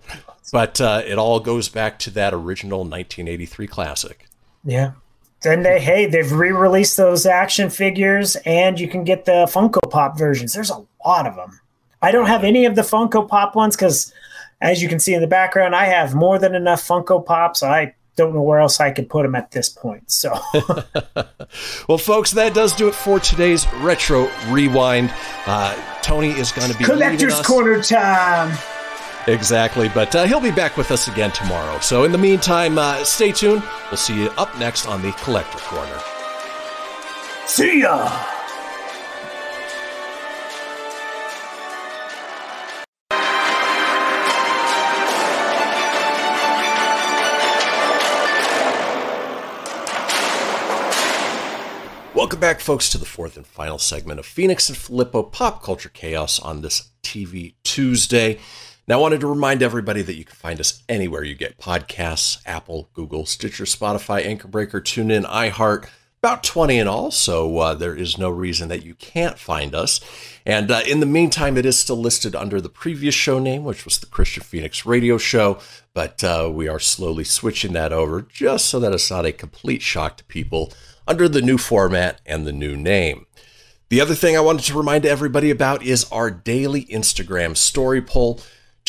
But 0.51 0.79
uh, 0.79 1.01
it 1.05 1.17
all 1.17 1.39
goes 1.39 1.69
back 1.69 1.97
to 1.99 2.11
that 2.11 2.35
original 2.35 2.79
1983 2.79 3.65
classic. 3.65 4.27
Yeah. 4.63 4.91
Then 5.41 5.63
they 5.63 5.79
hey 5.79 6.05
they've 6.05 6.31
re-released 6.31 6.97
those 6.97 7.25
action 7.25 7.69
figures 7.69 8.35
and 8.45 8.79
you 8.79 8.87
can 8.87 9.03
get 9.03 9.25
the 9.25 9.47
Funko 9.49 9.89
Pop 9.89 10.17
versions. 10.17 10.53
There's 10.53 10.69
a 10.69 10.85
lot 11.05 11.25
of 11.25 11.35
them. 11.35 11.59
I 12.01 12.11
don't 12.11 12.27
have 12.27 12.43
any 12.43 12.65
of 12.65 12.75
the 12.75 12.81
Funko 12.81 13.27
Pop 13.27 13.55
ones 13.55 13.75
because, 13.75 14.13
as 14.61 14.81
you 14.81 14.89
can 14.89 14.99
see 14.99 15.13
in 15.13 15.21
the 15.21 15.27
background, 15.27 15.75
I 15.75 15.85
have 15.85 16.13
more 16.15 16.39
than 16.39 16.55
enough 16.55 16.85
Funko 16.85 17.25
Pops. 17.25 17.63
I 17.63 17.93
don't 18.15 18.33
know 18.33 18.41
where 18.41 18.59
else 18.59 18.79
I 18.79 18.91
could 18.91 19.09
put 19.09 19.23
them 19.23 19.35
at 19.35 19.51
this 19.51 19.69
point. 19.69 20.11
So, 20.11 20.37
well, 21.87 21.97
folks, 21.97 22.31
that 22.31 22.53
does 22.53 22.73
do 22.73 22.87
it 22.89 22.95
for 22.95 23.19
today's 23.19 23.71
retro 23.75 24.29
rewind. 24.47 25.13
Uh, 25.45 25.75
Tony 26.01 26.31
is 26.31 26.51
going 26.51 26.69
to 26.71 26.77
be 26.77 26.83
collector's 26.83 27.39
corner 27.41 27.81
time. 27.81 28.57
Exactly. 29.29 29.89
But 29.89 30.15
uh, 30.15 30.25
he'll 30.25 30.39
be 30.39 30.49
back 30.49 30.75
with 30.75 30.89
us 30.89 31.07
again 31.07 31.31
tomorrow. 31.31 31.79
So 31.81 32.03
in 32.03 32.11
the 32.11 32.17
meantime, 32.17 32.79
uh, 32.79 33.03
stay 33.03 33.31
tuned. 33.31 33.63
We'll 33.91 33.97
see 33.97 34.23
you 34.23 34.29
up 34.31 34.57
next 34.57 34.87
on 34.87 35.03
the 35.03 35.11
Kollector 35.11 35.59
Korner. 35.59 36.01
See 37.47 37.81
ya! 37.81 38.35
Welcome 52.15 52.39
back, 52.39 52.59
folks, 52.59 52.89
to 52.89 52.97
the 52.97 53.05
fourth 53.05 53.37
and 53.37 53.45
final 53.45 53.77
segment 53.77 54.19
of 54.19 54.25
Fenix 54.25 54.69
and 54.69 54.77
Filippo 54.77 55.23
Pop 55.23 55.63
Culture 55.63 55.89
Chaos 55.89 56.39
on 56.39 56.61
this 56.61 56.89
TV 57.03 57.53
Tuesday. 57.63 58.39
Now, 58.89 58.97
I 58.97 59.01
wanted 59.01 59.19
to 59.19 59.27
remind 59.27 59.61
everybody 59.61 60.01
that 60.01 60.15
you 60.15 60.25
can 60.25 60.35
find 60.35 60.59
us 60.59 60.81
anywhere 60.89 61.23
you 61.23 61.35
get 61.35 61.59
podcasts 61.59 62.41
Apple, 62.43 62.89
Google, 62.95 63.27
Stitcher, 63.27 63.65
Spotify, 63.65 64.25
Anchor 64.25 64.47
Breaker, 64.47 64.81
TuneIn, 64.81 65.29
iHeart, 65.29 65.87
about 66.23 66.43
20 66.43 66.79
in 66.79 66.87
all. 66.87 67.11
So 67.11 67.55
uh, 67.59 67.75
there 67.75 67.95
is 67.95 68.17
no 68.17 68.31
reason 68.31 68.67
that 68.69 68.83
you 68.83 68.95
can't 68.95 69.37
find 69.37 69.75
us. 69.75 69.99
And 70.43 70.71
uh, 70.71 70.81
in 70.87 71.01
the 71.01 71.05
meantime, 71.05 71.55
it 71.55 71.67
is 71.67 71.77
still 71.77 71.97
listed 71.97 72.35
under 72.35 72.59
the 72.59 72.67
previous 72.67 73.13
show 73.13 73.37
name, 73.37 73.63
which 73.63 73.85
was 73.85 73.99
the 73.99 74.07
Christian 74.07 74.41
Fenix 74.41 74.87
Radio 74.87 75.19
Show. 75.19 75.59
But 75.93 76.23
uh, 76.23 76.49
we 76.51 76.67
are 76.67 76.79
slowly 76.79 77.25
switching 77.25 77.73
that 77.73 77.93
over 77.93 78.23
just 78.23 78.65
so 78.65 78.79
that 78.79 78.91
it's 78.91 79.11
not 79.11 79.23
a 79.23 79.31
complete 79.31 79.83
shock 79.83 80.17
to 80.17 80.23
people 80.23 80.73
under 81.07 81.29
the 81.29 81.43
new 81.43 81.59
format 81.59 82.21
and 82.25 82.47
the 82.47 82.51
new 82.51 82.75
name. 82.75 83.27
The 83.89 84.01
other 84.01 84.15
thing 84.15 84.35
I 84.35 84.41
wanted 84.41 84.65
to 84.65 84.77
remind 84.77 85.05
everybody 85.05 85.51
about 85.51 85.83
is 85.83 86.11
our 86.11 86.31
daily 86.31 86.85
Instagram 86.85 87.55
story 87.55 88.01
poll 88.01 88.39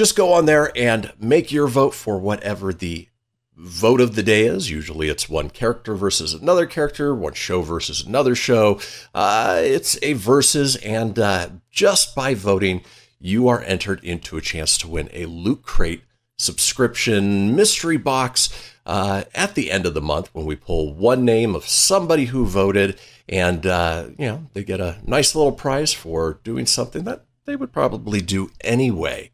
just 0.00 0.16
go 0.16 0.32
on 0.32 0.46
there 0.46 0.72
and 0.78 1.12
make 1.20 1.52
your 1.52 1.66
vote 1.66 1.92
for 1.92 2.18
whatever 2.18 2.72
the 2.72 3.06
vote 3.54 4.00
of 4.00 4.14
the 4.14 4.22
day 4.22 4.46
is. 4.46 4.70
Usually 4.70 5.10
it's 5.10 5.28
one 5.28 5.50
character 5.50 5.94
versus 5.94 6.32
another 6.32 6.64
character, 6.64 7.14
one 7.14 7.34
show 7.34 7.60
versus 7.60 8.06
another 8.06 8.34
show. 8.34 8.80
Uh, 9.14 9.60
it's 9.62 9.98
a 10.00 10.14
versus, 10.14 10.76
and 10.76 11.18
uh, 11.18 11.50
just 11.70 12.14
by 12.14 12.32
voting, 12.32 12.80
you 13.18 13.46
are 13.46 13.60
entered 13.60 14.02
into 14.02 14.38
a 14.38 14.40
chance 14.40 14.78
to 14.78 14.88
win 14.88 15.10
a 15.12 15.26
Loot 15.26 15.64
Crate 15.64 16.04
subscription 16.38 17.54
mystery 17.54 17.98
box 17.98 18.48
uh, 18.86 19.24
at 19.34 19.54
the 19.54 19.70
end 19.70 19.84
of 19.84 19.92
the 19.92 20.00
month 20.00 20.30
when 20.32 20.46
we 20.46 20.56
pull 20.56 20.94
one 20.94 21.26
name 21.26 21.54
of 21.54 21.68
somebody 21.68 22.24
who 22.24 22.46
voted, 22.46 22.98
and 23.28 23.66
uh, 23.66 24.06
you 24.16 24.24
know 24.24 24.46
they 24.54 24.64
get 24.64 24.80
a 24.80 24.96
nice 25.04 25.34
little 25.34 25.52
prize 25.52 25.92
for 25.92 26.40
doing 26.42 26.64
something 26.64 27.04
that 27.04 27.26
they 27.46 27.56
would 27.56 27.72
probably 27.72 28.20
do 28.20 28.50
anyway. 28.60 29.30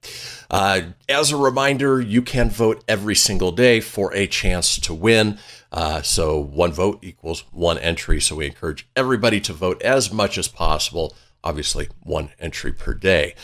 Uh, 0.51 0.81
as 1.09 1.33
a 1.33 1.37
reminder, 1.37 2.01
you 2.01 2.23
can 2.23 2.49
vote 2.49 2.83
every 2.89 3.15
single 3.15 3.53
day 3.53 3.81
for 3.81 4.15
a 4.15 4.27
chance 4.27 4.79
to 4.81 4.95
win. 4.95 5.39
Uh, 5.73 6.03
so 6.03 6.39
one 6.39 6.73
vote 6.73 6.99
equals 7.03 7.45
one 7.53 7.79
entry. 7.79 8.21
So 8.21 8.37
we 8.37 8.47
encourage 8.47 8.89
everybody 8.97 9.41
to 9.43 9.53
vote 9.53 9.83
as 9.83 10.13
much 10.13 10.39
as 10.39 10.49
possible. 10.49 11.15
Obviously, 11.43 11.89
one 12.03 12.31
entry 12.39 12.73
per 12.73 12.95
day. 12.95 13.35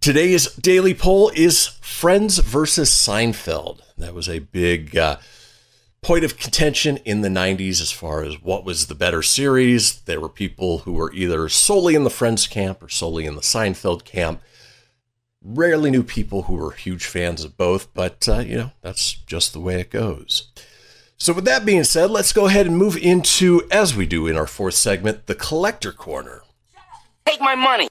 Today's 0.00 0.54
daily 0.54 0.94
poll 0.94 1.30
is 1.34 1.66
Friends 1.80 2.38
versus 2.38 2.90
Seinfeld. 2.90 3.80
That 3.96 4.14
was 4.14 4.28
a 4.28 4.38
big 4.38 4.96
uh, 4.96 5.18
point 6.02 6.24
of 6.24 6.38
contention 6.38 6.98
in 6.98 7.22
the 7.22 7.28
90s 7.28 7.80
as 7.80 7.90
far 7.90 8.22
as 8.22 8.42
what 8.42 8.64
was 8.64 8.86
the 8.86 8.94
better 8.94 9.22
series. 9.22 10.00
There 10.02 10.20
were 10.20 10.28
people 10.28 10.78
who 10.78 10.92
were 10.92 11.12
either 11.12 11.48
solely 11.48 11.94
in 11.94 12.04
the 12.04 12.10
Friends 12.10 12.46
camp 12.46 12.82
or 12.82 12.88
solely 12.88 13.26
in 13.26 13.34
the 13.34 13.40
Seinfeld 13.40 14.04
camp. 14.04 14.42
Rarely 15.42 15.90
knew 15.90 16.02
people 16.02 16.42
who 16.42 16.54
were 16.54 16.72
huge 16.72 17.06
fans 17.06 17.44
of 17.44 17.56
both, 17.56 17.92
but 17.94 18.28
uh, 18.28 18.40
you 18.40 18.56
know, 18.56 18.70
that's 18.82 19.12
just 19.14 19.52
the 19.52 19.60
way 19.60 19.80
it 19.80 19.90
goes. 19.90 20.50
So, 21.16 21.32
with 21.32 21.44
that 21.46 21.64
being 21.64 21.84
said, 21.84 22.10
let's 22.10 22.32
go 22.32 22.46
ahead 22.46 22.66
and 22.66 22.76
move 22.76 22.96
into, 22.96 23.66
as 23.70 23.94
we 23.94 24.06
do 24.06 24.28
in 24.28 24.36
our 24.36 24.46
fourth 24.46 24.74
segment, 24.74 25.26
the 25.26 25.34
collector 25.34 25.92
corner. 25.92 26.42
Take 27.26 27.40
my 27.40 27.56
money. 27.56 27.88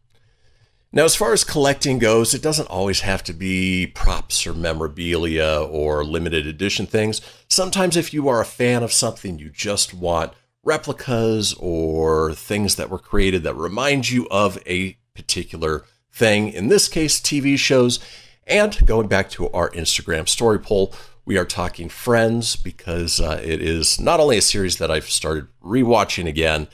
Now, 0.93 1.03
as 1.03 1.15
far 1.15 1.33
as 1.33 1.43
collecting 1.43 1.99
goes, 1.99 2.33
it 2.33 2.41
doesn't 2.41 2.69
always 2.69 3.01
have 3.01 3.21
to 3.25 3.33
be 3.33 3.87
props 3.87 4.47
or 4.47 4.53
memorabilia 4.53 5.59
or 5.69 6.03
limited 6.05 6.47
edition 6.47 6.87
things. 6.87 7.21
Sometimes, 7.49 7.97
if 7.97 8.13
you 8.13 8.29
are 8.29 8.39
a 8.39 8.45
fan 8.45 8.83
of 8.83 8.93
something, 8.93 9.37
you 9.37 9.49
just 9.49 9.93
want 9.93 10.31
replicas 10.63 11.53
or 11.59 12.33
things 12.33 12.75
that 12.75 12.89
were 12.89 12.99
created 12.99 13.43
that 13.43 13.55
remind 13.55 14.09
you 14.09 14.27
of 14.31 14.57
a 14.65 14.97
particular 15.13 15.83
thing. 16.11 16.49
In 16.49 16.69
this 16.69 16.87
case, 16.87 17.19
TV 17.19 17.57
shows. 17.57 17.99
And 18.45 18.85
going 18.85 19.07
back 19.07 19.29
to 19.31 19.49
our 19.51 19.69
Instagram 19.71 20.27
story 20.27 20.59
poll, 20.59 20.93
We 21.25 21.37
are 21.37 21.43
talking 21.45 21.89
Friends 21.89 22.55
because 22.55 23.19
uh, 23.19 23.41
it 23.43 23.61
is 23.61 23.99
not 23.99 24.21
only 24.21 24.37
a 24.37 24.41
series 24.41 24.77
that 24.77 24.89
I've 24.89 25.09
started 25.09 25.47
rewatching 25.61 26.25
again, 26.25 26.69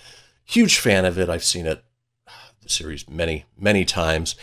huge 0.46 0.78
fan 0.78 1.06
of 1.06 1.18
it. 1.18 1.28
I've 1.28 1.44
seen 1.44 1.66
it, 1.66 1.84
the 2.64 2.70
series, 2.70 3.10
many, 3.10 3.46
many 3.58 3.86
times. 3.86 4.36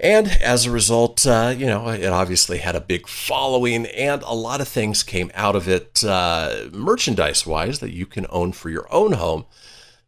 And 0.00 0.26
as 0.42 0.66
a 0.66 0.70
result, 0.70 1.26
uh, 1.26 1.54
you 1.56 1.66
know, 1.66 1.88
it 1.88 2.06
obviously 2.06 2.58
had 2.58 2.74
a 2.74 2.80
big 2.80 3.08
following, 3.08 3.86
and 3.86 4.22
a 4.22 4.34
lot 4.34 4.60
of 4.60 4.66
things 4.66 5.02
came 5.02 5.30
out 5.34 5.54
of 5.54 5.68
it, 5.68 6.02
uh, 6.02 6.68
merchandise 6.72 7.46
wise, 7.46 7.78
that 7.78 7.92
you 7.92 8.06
can 8.06 8.26
own 8.30 8.52
for 8.52 8.68
your 8.68 8.92
own 8.92 9.12
home 9.12 9.46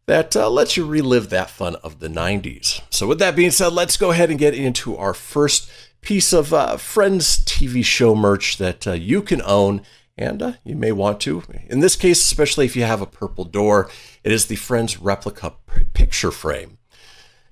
that 0.05 0.35
uh, 0.35 0.49
lets 0.49 0.77
you 0.77 0.85
relive 0.85 1.29
that 1.29 1.49
fun 1.49 1.75
of 1.77 1.99
the 1.99 2.07
90s. 2.07 2.81
So, 2.89 3.07
with 3.07 3.19
that 3.19 3.35
being 3.35 3.51
said, 3.51 3.73
let's 3.73 3.97
go 3.97 4.11
ahead 4.11 4.29
and 4.29 4.39
get 4.39 4.53
into 4.53 4.95
our 4.95 5.13
first 5.13 5.69
piece 6.01 6.33
of 6.33 6.53
uh, 6.53 6.77
Friends 6.77 7.43
TV 7.43 7.83
show 7.83 8.15
merch 8.15 8.57
that 8.57 8.87
uh, 8.87 8.93
you 8.93 9.21
can 9.21 9.41
own 9.41 9.81
and 10.17 10.41
uh, 10.41 10.53
you 10.63 10.75
may 10.75 10.91
want 10.91 11.19
to. 11.21 11.43
In 11.67 11.79
this 11.79 11.95
case, 11.95 12.19
especially 12.19 12.65
if 12.65 12.75
you 12.75 12.83
have 12.83 13.01
a 13.01 13.07
purple 13.07 13.43
door, 13.43 13.89
it 14.23 14.31
is 14.31 14.45
the 14.45 14.55
Friends 14.55 14.99
replica 14.99 15.53
p- 15.67 15.83
picture 15.93 16.31
frame. 16.31 16.74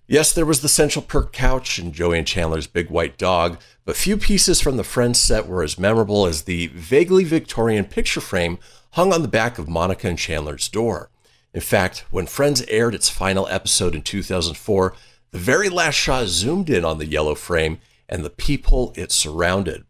Yes, 0.06 0.34
there 0.34 0.46
was 0.46 0.60
the 0.62 0.68
Central 0.68 1.02
Perk 1.02 1.32
couch 1.32 1.80
and 1.80 1.94
Joey 1.94 2.18
and 2.18 2.28
Chandler's 2.28 2.68
big 2.68 2.90
white 2.90 3.18
dog, 3.18 3.58
but 3.86 3.96
few 3.96 4.18
pieces 4.18 4.60
from 4.60 4.76
the 4.76 4.84
Friends 4.84 5.18
set 5.18 5.48
were 5.48 5.64
as 5.64 5.80
memorable 5.80 6.26
as 6.26 6.42
the 6.42 6.68
vaguely 6.68 7.24
Victorian 7.24 7.86
picture 7.86 8.20
frame 8.20 8.60
hung 8.92 9.14
on 9.14 9.22
the 9.22 9.30
back 9.30 9.58
of 9.58 9.70
Monica 9.70 10.10
and 10.10 10.20
Chandler's 10.20 10.68
door. 10.68 11.10
In 11.54 11.62
fact, 11.62 12.04
when 12.12 12.28
Friends 12.28 12.64
aired 12.68 12.94
its 12.94 13.08
final 13.08 13.48
episode 13.48 13.96
in 13.96 14.02
2004, 14.02 14.94
the 15.32 15.38
very 15.38 15.70
last 15.70 15.96
shot 15.96 16.28
zoomed 16.28 16.70
in 16.70 16.84
on 16.84 16.98
the 16.98 17.08
yellow 17.08 17.34
frame 17.34 17.80
and 18.10 18.26
the 18.26 18.30
people 18.30 18.92
it 18.98 19.10
surrounded. 19.10 19.86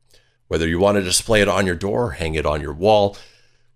Whether 0.47 0.67
you 0.67 0.77
want 0.77 0.97
to 0.97 1.03
display 1.03 1.41
it 1.41 1.47
on 1.47 1.65
your 1.65 1.75
door 1.75 2.05
or 2.05 2.11
hang 2.11 2.35
it 2.35 2.45
on 2.45 2.61
your 2.61 2.73
wall, 2.73 3.17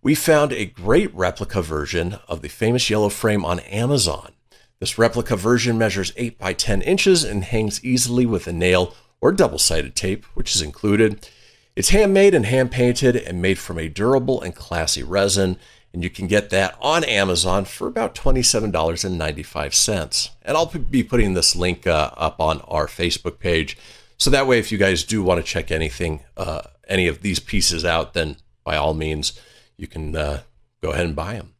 we 0.03 0.13
found 0.13 0.53
a 0.53 0.65
great 0.65 1.13
replica 1.15 1.63
version 1.63 2.19
of 2.27 2.43
the 2.43 2.47
famous 2.47 2.91
yellow 2.91 3.09
frame 3.09 3.43
on 3.43 3.59
Amazon. 3.61 4.33
This 4.79 4.97
replica 4.97 5.35
version 5.35 5.77
measures 5.77 6.13
8 6.17 6.37
by 6.37 6.53
10 6.53 6.81
inches 6.81 7.23
and 7.23 7.43
hangs 7.43 7.83
easily 7.83 8.25
with 8.25 8.47
a 8.47 8.53
nail 8.53 8.95
or 9.19 9.31
double 9.31 9.59
sided 9.59 9.95
tape, 9.95 10.25
which 10.35 10.55
is 10.55 10.61
included. 10.61 11.27
It's 11.75 11.89
handmade 11.89 12.33
and 12.33 12.45
hand 12.45 12.71
painted 12.71 13.15
and 13.15 13.41
made 13.41 13.59
from 13.59 13.77
a 13.77 13.89
durable 13.89 14.41
and 14.41 14.55
classy 14.55 15.03
resin 15.03 15.57
and 15.93 16.03
you 16.03 16.09
can 16.11 16.27
get 16.27 16.49
that 16.51 16.77
on 16.79 17.03
Amazon 17.05 17.65
for 17.65 17.87
about 17.87 18.13
$27.95. 18.13 20.29
And 20.43 20.57
I'll 20.57 20.67
be 20.67 21.01
putting 21.01 21.33
this 21.33 21.55
link 21.55 21.87
uh, 21.87 22.11
up 22.15 22.39
on 22.39 22.61
our 22.67 22.85
Facebook 22.85 23.39
page. 23.39 23.75
So 24.17 24.29
that 24.29 24.45
way, 24.45 24.59
if 24.59 24.71
you 24.71 24.77
guys 24.77 25.03
do 25.03 25.23
want 25.23 25.43
to 25.43 25.43
check 25.43 25.71
anything, 25.71 26.19
uh, 26.35 26.61
any 26.87 27.07
of 27.07 27.23
these 27.23 27.39
pieces 27.39 27.83
out, 27.83 28.13
then 28.13 28.37
by 28.63 28.77
all 28.77 28.93
means, 28.93 29.39
you 29.75 29.87
can 29.87 30.15
uh, 30.15 30.41
go 30.81 30.91
ahead 30.91 31.07
and 31.07 31.15
buy 31.15 31.33
them. 31.33 31.55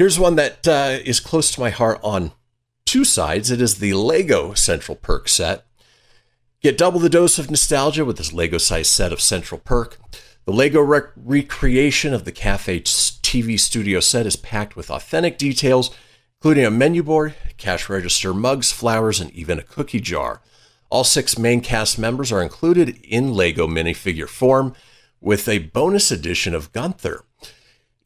Here's 0.00 0.18
one 0.18 0.36
that 0.36 0.66
uh, 0.66 0.96
is 1.04 1.20
close 1.20 1.52
to 1.52 1.60
my 1.60 1.68
heart 1.68 2.00
on 2.02 2.32
two 2.86 3.04
sides. 3.04 3.50
It 3.50 3.60
is 3.60 3.80
the 3.80 3.92
Lego 3.92 4.54
Central 4.54 4.96
Perk 4.96 5.28
set. 5.28 5.66
Get 6.62 6.78
double 6.78 7.00
the 7.00 7.10
dose 7.10 7.38
of 7.38 7.50
nostalgia 7.50 8.06
with 8.06 8.16
this 8.16 8.32
Lego 8.32 8.56
sized 8.56 8.92
set 8.92 9.12
of 9.12 9.20
Central 9.20 9.60
Perk. 9.60 9.98
The 10.46 10.52
Lego 10.52 10.80
rec- 10.80 11.12
recreation 11.14 12.14
of 12.14 12.24
the 12.24 12.32
cafe 12.32 12.80
TV 12.80 13.60
studio 13.60 14.00
set 14.00 14.24
is 14.24 14.36
packed 14.36 14.74
with 14.74 14.90
authentic 14.90 15.36
details, 15.36 15.94
including 16.38 16.64
a 16.64 16.70
menu 16.70 17.02
board, 17.02 17.34
cash 17.58 17.90
register, 17.90 18.32
mugs, 18.32 18.72
flowers, 18.72 19.20
and 19.20 19.30
even 19.32 19.58
a 19.58 19.62
cookie 19.62 20.00
jar. 20.00 20.40
All 20.88 21.04
six 21.04 21.36
main 21.36 21.60
cast 21.60 21.98
members 21.98 22.32
are 22.32 22.42
included 22.42 22.98
in 23.04 23.34
Lego 23.34 23.66
minifigure 23.66 24.30
form, 24.30 24.72
with 25.20 25.46
a 25.46 25.58
bonus 25.58 26.10
edition 26.10 26.54
of 26.54 26.72
Gunther. 26.72 27.26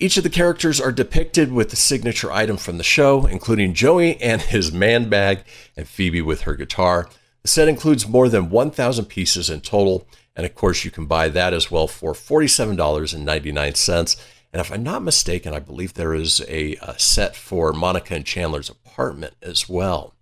Each 0.01 0.16
of 0.16 0.24
the 0.24 0.30
characters 0.30 0.80
are 0.80 0.90
depicted 0.90 1.53
with 1.53 1.70
the 1.70 1.76
signature 1.76 2.32
item 2.32 2.57
from 2.57 2.78
the 2.78 2.84
show, 2.84 3.26
including 3.26 3.74
Joey 3.74 4.20
and 4.20 4.42
his 4.42 4.72
man 4.72 5.09
bag, 5.09 5.45
and 5.76 5.86
Phoebe 5.86 6.20
with 6.20 6.42
her 6.42 6.57
guitar. 6.57 7.09
The 7.42 7.49
set 7.49 7.68
includes 7.68 8.09
more 8.09 8.28
than 8.28 8.51
1,000 8.51 9.05
pieces 9.05 9.49
in 9.49 9.61
total, 9.61 10.09
and 10.34 10.45
of 10.45 10.57
course, 10.57 10.84
you 10.84 10.90
can 10.90 11.07
buy 11.07 11.28
that 11.28 11.55
as 11.55 11.70
well 11.70 11.86
for 11.86 12.12
$47.99. 12.12 14.16
And 14.53 14.61
if 14.61 14.72
I'm 14.72 14.82
not 14.82 15.03
mistaken, 15.03 15.55
I 15.55 15.61
believe 15.61 15.95
there 15.95 16.14
is 16.14 16.40
a, 16.49 16.74
a 16.82 16.99
set 16.99 17.36
for 17.36 17.72
Monica 17.72 18.14
and 18.14 18.26
Chandler's 18.26 18.70
apartment 18.70 19.34
as 19.42 19.68
well. 19.68 20.14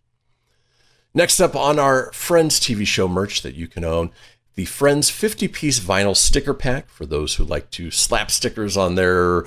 Next 1.14 1.40
up 1.40 1.54
on 1.54 1.78
our 1.78 2.10
Friends 2.12 2.58
TV 2.58 2.86
show 2.86 3.06
merch 3.06 3.42
that 3.42 3.54
you 3.54 3.68
can 3.68 3.84
own, 3.84 4.10
the 4.54 4.64
Friends 4.66 5.08
50 5.08 5.48
piece 5.48 5.80
vinyl 5.80 6.16
sticker 6.16 6.54
pack 6.54 6.88
for 6.88 7.06
those 7.06 7.36
who 7.36 7.44
like 7.44 7.70
to 7.70 7.90
slap 7.90 8.30
stickers 8.30 8.76
on 8.76 8.94
their 8.94 9.44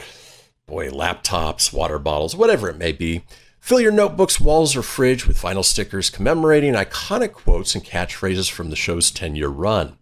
boy 0.66 0.90
laptops, 0.90 1.72
water 1.72 2.00
bottles, 2.00 2.36
whatever 2.36 2.70
it 2.70 2.78
may 2.78 2.92
be. 2.92 3.24
Fill 3.60 3.80
your 3.80 3.92
notebooks, 3.92 4.40
walls, 4.40 4.76
or 4.76 4.82
fridge 4.82 5.28
with 5.28 5.42
vinyl 5.42 5.66
stickers 5.66 6.10
commemorating 6.10 6.74
iconic 6.74 7.34
quotes 7.34 7.76
and 7.76 7.84
catchphrases 7.84 8.50
from 8.50 8.70
the 8.70 8.76
show's 8.76 9.12
10 9.12 9.36
year 9.36 9.48
run. 9.48 9.98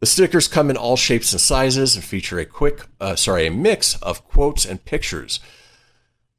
The 0.00 0.06
stickers 0.06 0.48
come 0.48 0.70
in 0.70 0.76
all 0.76 0.96
shapes 0.96 1.32
and 1.32 1.40
sizes 1.40 1.96
and 1.96 2.04
feature 2.04 2.38
a 2.38 2.44
quick, 2.44 2.82
uh, 3.00 3.16
sorry, 3.16 3.46
a 3.46 3.50
mix 3.50 3.96
of 4.02 4.24
quotes 4.28 4.64
and 4.66 4.84
pictures. 4.84 5.40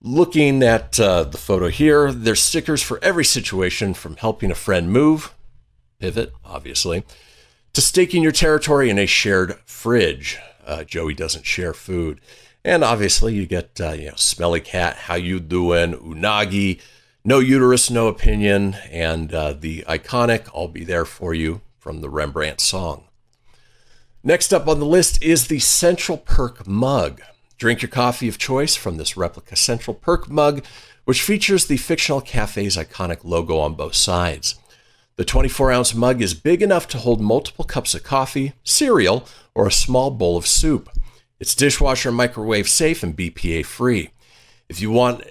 Looking 0.02 0.62
at 0.62 1.00
uh, 1.00 1.24
the 1.24 1.38
photo 1.38 1.70
here, 1.70 2.12
there's 2.12 2.42
stickers 2.42 2.82
for 2.82 3.04
every 3.04 3.26
situation 3.26 3.94
from 3.94 4.18
helping 4.18 4.52
a 4.52 4.56
friend 4.56 4.92
move, 4.92 5.34
pivot, 6.00 6.32
obviously, 6.44 7.04
to 7.76 7.82
staking 7.82 8.24
your 8.24 8.32
territory 8.32 8.90
in 8.90 8.98
a 8.98 9.06
shared 9.06 9.60
fridge. 9.66 10.40
Uh, 10.66 10.86
Joey 10.86 11.14
doesn't 11.14 11.46
share 11.46 11.74
food. 11.74 12.22
And 12.64 12.86
obviously, 12.86 13.36
you 13.36 13.46
get, 13.46 13.80
uh, 13.82 13.92
you 13.92 14.08
know, 14.08 14.16
Smelly 14.16 14.62
Cat, 14.62 14.96
How 14.96 15.16
You 15.16 15.42
Doing, 15.42 15.94
Unagi, 15.94 16.80
No 17.26 17.40
Uterus, 17.40 17.92
No 17.92 18.08
Opinion, 18.08 18.78
and 18.90 19.34
uh, 19.34 19.54
the 19.54 19.84
iconic 19.90 20.48
I'll 20.56 20.70
Be 20.70 20.86
There 20.86 21.04
For 21.04 21.34
You 21.34 21.62
from 21.78 22.00
the 22.00 22.10
Rembrandt 22.10 22.62
song. 22.62 23.04
Next 24.24 24.54
up 24.54 24.70
on 24.70 24.80
the 24.80 24.86
list 24.86 25.22
is 25.22 25.48
the 25.48 25.60
Central 25.60 26.18
Perk 26.18 26.66
mug. 26.66 27.22
Drink 27.58 27.82
your 27.82 27.90
coffee 27.90 28.30
of 28.30 28.38
choice 28.38 28.76
from 28.76 28.96
this 28.96 29.18
replica 29.18 29.58
Central 29.58 29.94
Perk 29.94 30.30
mug, 30.30 30.64
which 31.04 31.22
features 31.22 31.66
the 31.66 31.78
fictional 31.78 32.22
cafe's 32.22 32.78
iconic 32.78 33.26
logo 33.26 33.60
on 33.60 33.76
both 33.76 33.96
sides. 33.96 34.56
The 35.18 35.26
24 35.26 35.72
ounce 35.72 35.96
mug 35.96 36.22
is 36.22 36.34
big 36.34 36.62
enough 36.62 36.90
to 36.90 36.98
hold 36.98 37.22
multiple 37.22 37.64
cups 37.64 37.96
of 37.96 38.04
coffee, 38.04 38.52
cereal, 38.66 39.26
or 39.54 39.66
a 39.66 39.72
small 39.72 40.12
bowl 40.12 40.36
of 40.36 40.46
soup. 40.46 40.90
It's 41.40 41.56
dishwasher 41.56 42.10
and 42.10 42.18
microwave 42.18 42.68
safe 42.68 43.02
and 43.02 43.16
BPA 43.16 43.66
free. 43.66 44.10
If 44.68 44.82
you 44.82 44.92
want 44.92 45.24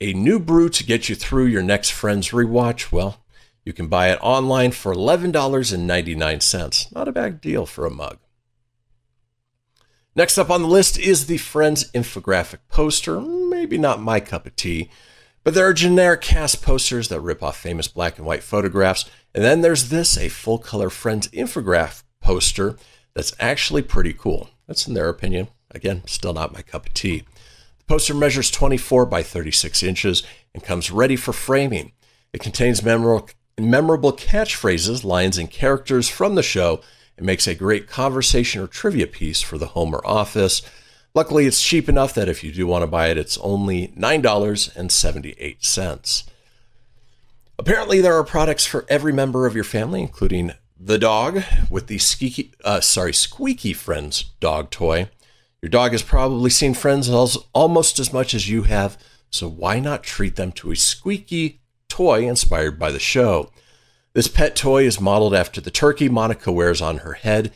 a 0.00 0.12
new 0.12 0.38
brew 0.38 0.68
to 0.68 0.84
get 0.84 1.08
you 1.08 1.14
through 1.14 1.46
your 1.46 1.62
next 1.62 1.90
Friends 1.90 2.28
rewatch, 2.30 2.92
well, 2.92 3.24
you 3.64 3.72
can 3.72 3.86
buy 3.86 4.10
it 4.10 4.18
online 4.20 4.72
for 4.72 4.94
$11.99. 4.94 6.92
Not 6.92 7.08
a 7.08 7.12
bad 7.12 7.40
deal 7.40 7.64
for 7.64 7.86
a 7.86 7.90
mug. 7.90 8.18
Next 10.14 10.36
up 10.36 10.50
on 10.50 10.60
the 10.60 10.68
list 10.68 10.98
is 10.98 11.24
the 11.24 11.38
Friends 11.38 11.90
infographic 11.92 12.58
poster. 12.68 13.18
Maybe 13.18 13.78
not 13.78 14.02
my 14.02 14.20
cup 14.20 14.44
of 14.44 14.56
tea, 14.56 14.90
but 15.44 15.54
there 15.54 15.66
are 15.66 15.72
generic 15.72 16.20
cast 16.20 16.62
posters 16.62 17.08
that 17.08 17.20
rip 17.20 17.42
off 17.42 17.56
famous 17.56 17.88
black 17.88 18.18
and 18.18 18.26
white 18.26 18.42
photographs. 18.42 19.08
And 19.34 19.42
then 19.42 19.60
there's 19.60 19.88
this, 19.88 20.16
a 20.16 20.28
full 20.28 20.58
color 20.58 20.90
Friends 20.90 21.28
infographic 21.28 22.02
poster 22.20 22.76
that's 23.14 23.34
actually 23.40 23.82
pretty 23.82 24.12
cool. 24.12 24.50
That's 24.66 24.86
in 24.86 24.94
their 24.94 25.08
opinion. 25.08 25.48
Again, 25.70 26.02
still 26.06 26.32
not 26.32 26.52
my 26.52 26.62
cup 26.62 26.86
of 26.86 26.94
tea. 26.94 27.24
The 27.78 27.84
poster 27.86 28.14
measures 28.14 28.50
24 28.50 29.06
by 29.06 29.22
36 29.22 29.82
inches 29.82 30.22
and 30.54 30.62
comes 30.62 30.90
ready 30.90 31.16
for 31.16 31.32
framing. 31.32 31.92
It 32.32 32.40
contains 32.40 32.82
memorable, 32.82 33.28
memorable 33.58 34.12
catchphrases, 34.12 35.04
lines, 35.04 35.38
and 35.38 35.50
characters 35.50 36.08
from 36.08 36.34
the 36.34 36.42
show 36.42 36.80
it 37.16 37.24
makes 37.24 37.46
a 37.46 37.54
great 37.54 37.86
conversation 37.86 38.60
or 38.60 38.66
trivia 38.66 39.06
piece 39.06 39.42
for 39.42 39.58
the 39.58 39.68
home 39.68 39.94
or 39.94 40.06
office. 40.06 40.62
Luckily, 41.14 41.44
it's 41.46 41.62
cheap 41.62 41.90
enough 41.90 42.14
that 42.14 42.28
if 42.28 42.42
you 42.42 42.50
do 42.52 42.66
want 42.66 42.82
to 42.82 42.86
buy 42.86 43.08
it, 43.08 43.18
it's 43.18 43.36
only 43.38 43.88
$9.78. 43.88 46.24
Apparently, 47.58 48.00
there 48.00 48.14
are 48.14 48.24
products 48.24 48.64
for 48.64 48.86
every 48.88 49.12
member 49.12 49.44
of 49.46 49.54
your 49.54 49.64
family, 49.64 50.00
including 50.00 50.52
the 50.80 50.96
dog 50.98 51.42
with 51.70 51.86
the 51.86 51.98
squeaky, 51.98 52.52
uh, 52.64 52.80
sorry, 52.80 53.12
squeaky 53.12 53.74
friends 53.74 54.32
dog 54.40 54.70
toy. 54.70 55.10
Your 55.60 55.70
dog 55.70 55.92
has 55.92 56.02
probably 56.02 56.50
seen 56.50 56.74
Friends 56.74 57.08
almost 57.52 58.00
as 58.00 58.12
much 58.12 58.34
as 58.34 58.48
you 58.48 58.64
have, 58.64 58.98
so 59.30 59.48
why 59.48 59.78
not 59.78 60.02
treat 60.02 60.34
them 60.34 60.50
to 60.52 60.72
a 60.72 60.76
squeaky 60.76 61.60
toy 61.88 62.26
inspired 62.26 62.80
by 62.80 62.90
the 62.90 62.98
show? 62.98 63.52
This 64.12 64.26
pet 64.26 64.56
toy 64.56 64.84
is 64.84 65.00
modeled 65.00 65.34
after 65.34 65.60
the 65.60 65.70
turkey 65.70 66.08
Monica 66.08 66.50
wears 66.50 66.82
on 66.82 66.98
her 66.98 67.12
head. 67.12 67.52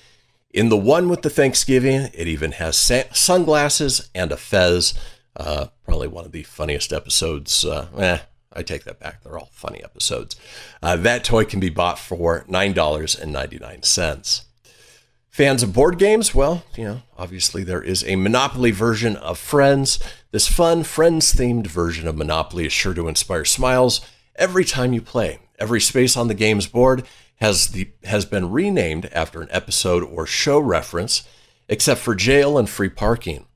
In 0.56 0.70
the 0.70 0.76
one 0.78 1.10
with 1.10 1.20
the 1.20 1.28
Thanksgiving, 1.28 2.08
it 2.14 2.26
even 2.26 2.52
has 2.52 2.90
sunglasses 3.12 4.08
and 4.14 4.32
a 4.32 4.38
fez. 4.38 4.94
Uh, 5.36 5.66
probably 5.84 6.08
one 6.08 6.24
of 6.24 6.32
the 6.32 6.44
funniest 6.44 6.94
episodes. 6.94 7.62
Uh, 7.62 7.88
eh, 7.98 8.20
I 8.54 8.62
take 8.62 8.84
that 8.84 8.98
back. 8.98 9.22
They're 9.22 9.38
all 9.38 9.50
funny 9.52 9.84
episodes. 9.84 10.34
Uh, 10.82 10.96
that 10.96 11.24
toy 11.24 11.44
can 11.44 11.60
be 11.60 11.68
bought 11.68 11.98
for 11.98 12.46
$9.99. 12.48 14.44
Fans 15.28 15.62
of 15.62 15.74
board 15.74 15.98
games? 15.98 16.34
Well, 16.34 16.64
you 16.74 16.84
know, 16.84 17.02
obviously 17.18 17.62
there 17.62 17.82
is 17.82 18.02
a 18.04 18.16
Monopoly 18.16 18.70
version 18.70 19.16
of 19.16 19.38
Friends. 19.38 19.98
This 20.30 20.48
fun, 20.48 20.84
Friends 20.84 21.34
themed 21.34 21.66
version 21.66 22.08
of 22.08 22.16
Monopoly 22.16 22.64
is 22.64 22.72
sure 22.72 22.94
to 22.94 23.08
inspire 23.08 23.44
smiles 23.44 24.00
every 24.36 24.64
time 24.64 24.94
you 24.94 25.02
play. 25.02 25.38
Every 25.58 25.82
space 25.82 26.16
on 26.16 26.28
the 26.28 26.34
game's 26.34 26.66
board 26.66 27.06
has, 27.36 27.68
the, 27.68 27.90
has 28.04 28.24
been 28.24 28.50
renamed 28.50 29.06
after 29.12 29.42
an 29.42 29.48
episode 29.50 30.02
or 30.02 30.26
show 30.26 30.58
reference, 30.58 31.28
except 31.68 32.00
for 32.00 32.14
jail 32.14 32.56
and 32.58 32.68
free 32.68 32.88
parking. 32.88 33.46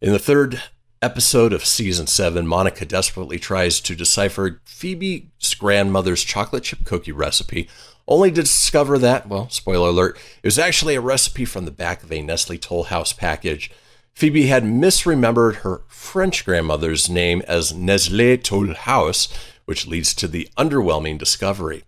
In 0.00 0.12
the 0.12 0.18
third 0.18 0.62
episode 1.02 1.52
of 1.52 1.64
season 1.64 2.06
seven, 2.06 2.46
Monica 2.46 2.86
desperately 2.86 3.38
tries 3.38 3.80
to 3.80 3.94
decipher 3.94 4.60
Phoebe's 4.64 5.54
grandmother's 5.54 6.24
chocolate 6.24 6.64
chip 6.64 6.84
cookie 6.84 7.12
recipe, 7.12 7.68
only 8.08 8.30
to 8.30 8.42
discover 8.42 8.98
that, 8.98 9.28
well, 9.28 9.48
spoiler 9.50 9.90
alert, 9.90 10.16
it 10.42 10.46
was 10.46 10.58
actually 10.58 10.94
a 10.94 11.00
recipe 11.00 11.44
from 11.44 11.64
the 11.64 11.70
back 11.70 12.02
of 12.02 12.12
a 12.12 12.22
Nestle 12.22 12.58
Toll 12.58 12.84
House 12.84 13.12
package. 13.12 13.70
Phoebe 14.14 14.46
had 14.46 14.62
misremembered 14.62 15.56
her 15.56 15.82
French 15.88 16.44
grandmother's 16.44 17.10
name 17.10 17.42
as 17.46 17.74
Nestle 17.74 18.38
Toll 18.38 18.72
House, 18.74 19.28
which 19.64 19.86
leads 19.86 20.14
to 20.14 20.28
the 20.28 20.48
underwhelming 20.56 21.18
discovery. 21.18 21.84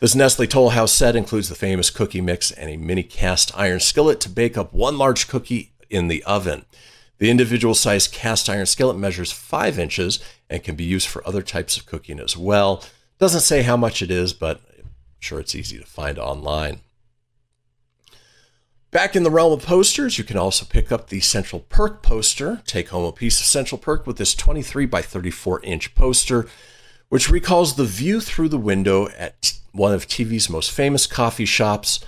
This 0.00 0.14
Nestle 0.14 0.46
Toll 0.46 0.70
House 0.70 0.94
set 0.94 1.14
includes 1.14 1.50
the 1.50 1.54
famous 1.54 1.90
cookie 1.90 2.22
mix 2.22 2.50
and 2.50 2.70
a 2.70 2.78
mini 2.78 3.02
cast 3.02 3.52
iron 3.54 3.80
skillet 3.80 4.18
to 4.20 4.30
bake 4.30 4.56
up 4.56 4.72
one 4.72 4.96
large 4.96 5.28
cookie 5.28 5.72
in 5.90 6.08
the 6.08 6.24
oven. 6.24 6.64
The 7.18 7.30
individual 7.30 7.74
sized 7.74 8.10
cast 8.10 8.48
iron 8.48 8.64
skillet 8.64 8.96
measures 8.96 9.30
5 9.30 9.78
inches 9.78 10.18
and 10.48 10.64
can 10.64 10.74
be 10.74 10.84
used 10.84 11.06
for 11.06 11.26
other 11.28 11.42
types 11.42 11.76
of 11.76 11.84
cooking 11.84 12.18
as 12.18 12.34
well. 12.34 12.82
Doesn't 13.18 13.42
say 13.42 13.60
how 13.60 13.76
much 13.76 14.00
it 14.00 14.10
is, 14.10 14.32
but 14.32 14.62
I'm 14.78 14.88
sure 15.18 15.38
it's 15.38 15.54
easy 15.54 15.76
to 15.76 15.84
find 15.84 16.18
online. 16.18 16.80
Back 18.90 19.14
in 19.14 19.22
the 19.22 19.30
realm 19.30 19.52
of 19.52 19.66
posters, 19.66 20.16
you 20.16 20.24
can 20.24 20.38
also 20.38 20.64
pick 20.64 20.90
up 20.90 21.08
the 21.10 21.20
Central 21.20 21.60
Perk 21.68 22.02
poster. 22.02 22.62
Take 22.64 22.88
home 22.88 23.04
a 23.04 23.12
piece 23.12 23.38
of 23.38 23.44
Central 23.44 23.78
Perk 23.78 24.06
with 24.06 24.16
this 24.16 24.34
23 24.34 24.86
by 24.86 25.02
34 25.02 25.62
inch 25.62 25.94
poster, 25.94 26.48
which 27.10 27.28
recalls 27.28 27.74
the 27.74 27.84
view 27.84 28.20
through 28.20 28.48
the 28.48 28.56
window 28.56 29.08
at 29.18 29.52
one 29.72 29.92
of 29.92 30.06
TV's 30.06 30.48
most 30.48 30.70
famous 30.70 31.06
coffee 31.06 31.44
shops. 31.44 32.00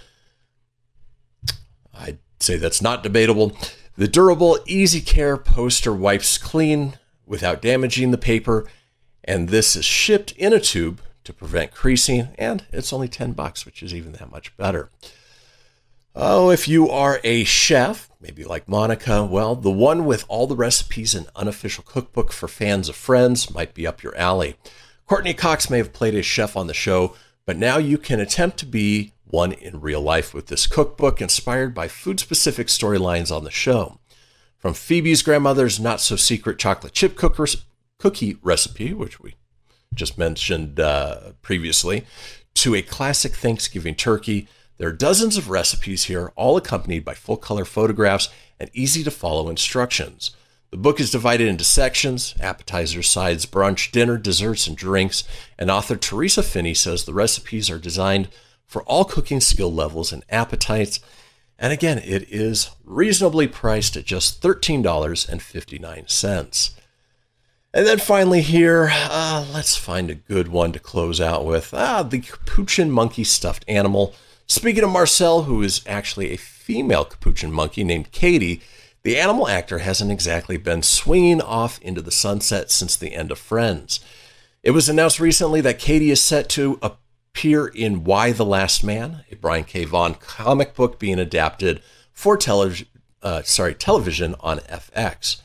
I'd 1.93 2.19
say 2.41 2.57
that's 2.57 2.81
not 2.81 3.03
debatable. 3.03 3.55
The 3.97 4.09
durable 4.09 4.59
Easy 4.67 5.01
Care 5.01 5.37
poster 5.37 5.93
wipes 5.93 6.39
clean 6.39 6.95
without 7.27 7.61
damaging 7.61 8.11
the 8.11 8.19
paper, 8.19 8.67
and 9.25 9.49
this 9.49 9.77
is 9.77 9.85
shipped 9.85 10.33
in 10.33 10.53
a 10.53 10.61
tube 10.61 11.01
to 11.25 11.33
prevent 11.33 11.75
creasing, 11.75 12.29
and 12.39 12.65
it's 12.73 12.93
only 12.93 13.09
10 13.09 13.33
bucks, 13.33 13.67
which 13.67 13.83
is 13.83 13.93
even 13.93 14.13
that 14.13 14.31
much 14.31 14.57
better. 14.57 14.89
Oh, 16.15 16.51
if 16.51 16.69
you 16.69 16.89
are 16.91 17.21
a 17.25 17.43
chef, 17.43 18.09
maybe 18.21 18.45
like 18.45 18.69
Monica, 18.69 19.25
well, 19.25 19.57
the 19.57 19.71
one 19.71 20.05
with 20.05 20.25
all 20.29 20.47
the 20.47 20.57
recipes 20.57 21.15
and 21.15 21.27
unofficial 21.35 21.83
cookbook 21.85 22.33
for 22.33 22.49
fans 22.49 22.89
of 22.89 22.95
Friends 22.95 23.53
might 23.53 23.75
be 23.75 23.87
up 23.87 24.03
your 24.03 24.17
alley. 24.17 24.57
Courteney 25.13 25.35
Cox 25.35 25.69
may 25.69 25.77
have 25.77 25.93
played 25.93 26.15
a 26.15 26.23
chef 26.23 26.57
on 26.57 26.69
the 26.69 26.73
show, 26.73 27.15
but 27.45 27.59
now 27.59 27.77
you 27.77 27.99
can 27.99 28.19
attempt 28.19 28.57
to 28.61 28.65
be 28.65 29.13
one 29.27 29.53
in 29.53 29.83
real 29.83 30.01
life 30.01 30.33
with 30.33 30.47
this 30.47 30.67
cookbook 30.67 31.21
inspired 31.21 31.75
by 31.75 31.87
food 31.87 32.19
specific 32.19 32.69
storylines 32.69 33.31
on 33.31 33.45
the 33.45 33.51
show. 33.51 33.99
From 34.57 34.73
Phoebe's 34.73 35.21
grandmother's 35.21 35.79
not 35.79 36.01
so 36.01 36.17
secret 36.17 36.59
chocolate 36.59 36.95
chip 36.95 37.15
cookie 37.15 38.39
recipe, 38.41 38.95
which 38.95 39.21
we 39.21 39.35
just 39.93 40.17
mentioned 40.17 40.81
uh, 40.81 41.33
previously, 41.43 42.07
to 42.55 42.75
a 42.75 42.81
classic 42.81 43.35
Thanksgiving 43.35 43.95
turkey 43.95 44.49
there 44.79 44.89
are 44.89 44.93
dozens 44.93 45.37
of 45.37 45.51
recipes 45.51 46.05
here, 46.05 46.33
all 46.37 46.57
accompanied 46.57 47.05
by 47.05 47.13
full 47.13 47.37
color 47.37 47.67
photographs 47.67 48.31
and 48.59 48.71
easy 48.73 49.05
to 49.05 49.11
follow 49.11 49.51
instructions. 49.51 50.35
The 50.73 50.79
book 50.79 50.99
is 51.01 51.11
divided 51.11 51.49
into 51.49 51.65
sections 51.65 52.35
appetizers, 52.41 53.11
sides, 53.11 53.45
brunch, 53.45 53.93
dinner, 53.93 54.17
desserts, 54.17 54.67
and 54.67 54.75
drinks. 54.75 55.25
And 55.59 55.71
author 55.71 55.97
Teresa 55.97 56.43
Finney 56.43 56.73
says 56.73 57.05
the 57.05 57.13
recipes 57.13 57.69
are 57.69 57.79
designed 57.79 58.31
for 58.67 58.83
all 58.85 59.05
cooking 59.05 59.41
skill 59.41 59.71
levels 59.71 60.15
and 60.15 60.25
appetites. 60.31 60.99
And 61.59 61.75
again, 61.75 61.99
it 61.99 62.27
is 62.31 62.71
reasonably 62.85 63.49
priced 63.49 63.99
at 63.99 64.07
just 64.07 64.43
$13.59. 64.43 66.75
And 67.75 67.87
then 67.87 67.99
finally, 67.99 68.41
here, 68.41 68.89
uh, 68.91 69.45
let's 69.53 69.77
find 69.77 70.09
a 70.09 70.15
good 70.15 70.49
one 70.49 70.73
to 70.73 70.79
close 70.79 71.21
out 71.21 71.45
with. 71.45 71.75
Ah, 71.75 72.03
the 72.03 72.21
capuchin 72.21 72.91
monkey 72.91 73.25
stuffed 73.25 73.67
animal. 73.69 74.15
Speaking 74.47 74.85
of 74.85 74.91
Marcel, 74.91 75.43
who 75.43 75.61
is 75.63 75.83
actually 75.87 76.33
a 76.33 76.39
female 76.39 77.05
capuchin 77.05 77.53
monkey 77.53 77.85
named 77.85 78.11
Katie, 78.11 78.63
the 79.03 79.19
animal 79.19 79.49
actor 79.49 79.79
hasn't 79.79 80.13
exactly 80.13 80.57
been 80.57 80.83
swinging 80.83 81.41
off 81.41 81.81
into 81.81 82.01
the 82.01 82.11
sunset 82.11 82.71
since 82.71 82.97
the 82.97 83.15
end 83.15 83.31
of 83.31 83.39
Friends. 83.39 84.01
It 84.63 84.71
was 84.71 84.89
announced 84.89 85.19
recently 85.19 85.61
that 85.63 85.79
Katie 85.79 86.11
is 86.11 86.23
set 86.23 86.49
to 86.51 86.79
appear 86.83 87.67
in 87.67 88.05
Y: 88.05 88.33
The 88.33 88.45
Last 88.45 88.85
Man, 88.85 89.25
a 89.31 89.35
Brian 89.35 89.65
K. 89.65 89.85
Vaughan 89.85 90.15
comic 90.15 90.75
book 90.75 91.01
being 91.01 91.19
adapted 91.19 91.83
for 92.13 92.37
television, 92.37 92.87
uh, 93.23 93.43
sorry, 93.43 93.75
television 93.75 94.37
on 94.41 94.59
FX. 94.61 95.41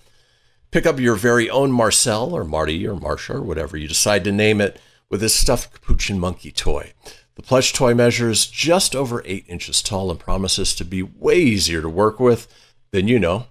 Pick 0.70 0.86
up 0.86 1.00
your 1.00 1.16
very 1.16 1.50
own 1.50 1.72
Marcel 1.72 2.36
or 2.36 2.44
Marty 2.44 2.86
or 2.86 2.94
Marsha 2.94 3.36
or 3.36 3.42
whatever 3.42 3.78
you 3.78 3.88
decide 3.88 4.24
to 4.26 4.32
name 4.32 4.62
it 4.62 4.80
with 5.10 5.22
this 5.22 5.34
stuffed 5.34 5.74
capuchin 5.74 6.20
monkey 6.20 6.52
toy. 6.52 6.94
The 7.36 7.42
plush 7.42 7.72
toy 7.72 7.94
measures 7.94 8.46
just 8.48 8.96
over 8.96 9.24
8 9.26 9.46
inches 9.48 9.82
tall 9.82 10.12
and 10.12 10.20
promises 10.20 10.76
to 10.76 10.84
be 10.84 11.02
way 11.02 11.38
easier 11.38 11.82
to 11.82 11.90
work 11.90 12.20
with 12.20 12.48
than 12.92 13.08
you 13.08 13.20
know, 13.20 13.48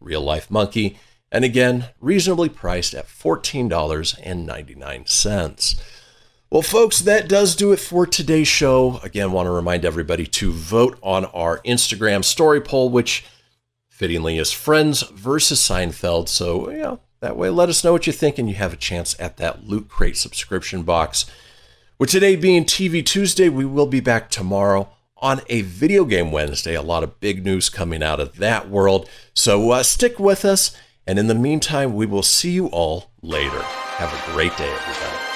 real 0.00 0.20
life 0.20 0.50
monkey, 0.50 0.98
and 1.32 1.44
again, 1.44 1.86
reasonably 2.00 2.48
priced 2.48 2.92
at 2.94 3.06
$14.99. 3.06 5.80
Well, 6.50 6.62
folks, 6.62 6.98
that 7.00 7.28
does 7.28 7.54
do 7.54 7.72
it 7.72 7.78
for 7.78 8.06
today's 8.06 8.48
show. 8.48 8.98
Again, 9.04 9.30
want 9.30 9.46
to 9.46 9.52
remind 9.52 9.84
everybody 9.84 10.26
to 10.26 10.50
vote 10.50 10.98
on 11.00 11.26
our 11.26 11.60
Instagram 11.60 12.24
story 12.24 12.60
poll, 12.60 12.90
which 12.90 13.24
fittingly 13.88 14.38
is 14.38 14.50
Friends 14.50 15.02
versus 15.02 15.60
Seinfeld. 15.60 16.28
So, 16.28 16.70
yeah, 16.70 16.96
that 17.20 17.36
way 17.36 17.50
let 17.50 17.68
us 17.68 17.84
know 17.84 17.92
what 17.92 18.08
you 18.08 18.12
think, 18.12 18.38
and 18.38 18.48
you 18.48 18.56
have 18.56 18.72
a 18.72 18.76
chance 18.76 19.14
at 19.20 19.36
that 19.36 19.68
Loot 19.68 19.88
Crate 19.88 20.16
subscription 20.16 20.82
box. 20.82 21.26
With 21.98 22.10
today 22.10 22.34
being 22.34 22.64
TV 22.64 23.06
Tuesday, 23.06 23.48
we 23.48 23.64
will 23.64 23.86
be 23.86 24.00
back 24.00 24.28
tomorrow 24.28 24.88
on 25.20 25.42
a 25.48 25.62
Video 25.62 26.04
Game 26.04 26.32
Wednesday. 26.32 26.74
A 26.74 26.82
lot 26.82 27.02
of 27.02 27.20
big 27.20 27.44
news 27.44 27.68
coming 27.68 28.02
out 28.02 28.20
of 28.20 28.36
that 28.36 28.68
world. 28.68 29.08
So 29.34 29.70
uh, 29.70 29.82
stick 29.82 30.18
with 30.18 30.44
us. 30.44 30.76
And 31.06 31.18
in 31.18 31.26
the 31.26 31.34
meantime, 31.34 31.94
we 31.94 32.06
will 32.06 32.22
see 32.22 32.50
you 32.50 32.66
all 32.66 33.10
later. 33.22 33.62
Have 33.62 34.12
a 34.12 34.32
great 34.32 34.56
day, 34.56 34.70
everybody. 34.70 35.29